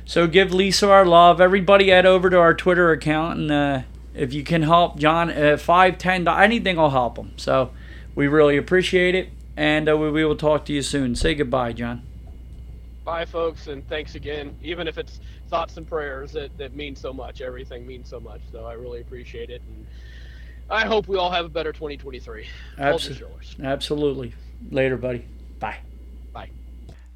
So 0.06 0.26
give 0.26 0.52
Lisa 0.54 0.90
our 0.90 1.06
love. 1.06 1.40
Everybody 1.40 1.90
head 1.90 2.08
over 2.08 2.30
to 2.32 2.38
our 2.40 2.54
Twitter 2.56 2.92
account 2.92 3.40
and 3.40 3.52
uh, 3.52 3.82
if 4.16 4.34
you 4.34 4.44
can 4.44 4.64
help 4.64 4.98
John, 4.98 5.30
uh, 5.30 5.56
five, 5.58 5.98
ten, 6.00 6.28
anything 6.28 6.78
will 6.78 6.90
help 6.90 7.18
him. 7.18 7.32
So 7.38 7.72
we 8.16 8.28
really 8.28 8.58
appreciate 8.58 9.14
it, 9.14 9.30
and 9.60 9.90
uh, 9.90 9.98
we, 9.98 10.10
we 10.10 10.24
will 10.24 10.38
talk 10.38 10.64
to 10.66 10.74
you 10.74 10.82
soon. 10.82 11.16
Say 11.16 11.36
goodbye, 11.36 11.74
John. 11.74 12.02
Bye, 13.04 13.26
folks, 13.26 13.68
and 13.68 13.86
thanks 13.90 14.16
again. 14.16 14.56
Even 14.64 14.88
if 14.88 14.98
it's 14.98 15.20
thoughts 15.50 15.76
and 15.76 15.86
prayers, 15.86 16.32
that, 16.32 16.58
that 16.58 16.78
mean 16.78 16.96
so 16.96 17.12
much. 17.12 17.42
Everything 17.42 17.86
means 17.86 18.08
so 18.10 18.22
much. 18.22 18.40
So 18.54 18.66
I 18.66 18.74
really 18.74 19.02
appreciate 19.02 19.50
it. 19.50 19.62
And 19.68 19.86
I 20.70 20.86
hope 20.86 21.10
we 21.10 21.18
all 21.18 21.30
have 21.30 21.44
a 21.44 21.50
better 21.50 21.74
2023. 21.74 22.48
Hold 22.78 23.02
Abso- 23.02 23.20
yours. 23.20 23.58
Absolutely. 23.62 24.34
Later, 24.72 24.96
buddy. 24.96 25.26
Bye. 25.60 25.80
Bye. 26.32 26.52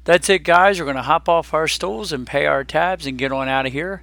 That's 0.04 0.28
it, 0.28 0.40
guys. 0.40 0.78
We're 0.78 0.84
going 0.84 0.96
to 0.96 1.02
hop 1.02 1.30
off 1.30 1.54
our 1.54 1.66
stools 1.66 2.12
and 2.12 2.26
pay 2.26 2.44
our 2.44 2.62
tabs 2.62 3.06
and 3.06 3.16
get 3.16 3.32
on 3.32 3.48
out 3.48 3.64
of 3.64 3.72
here. 3.72 4.02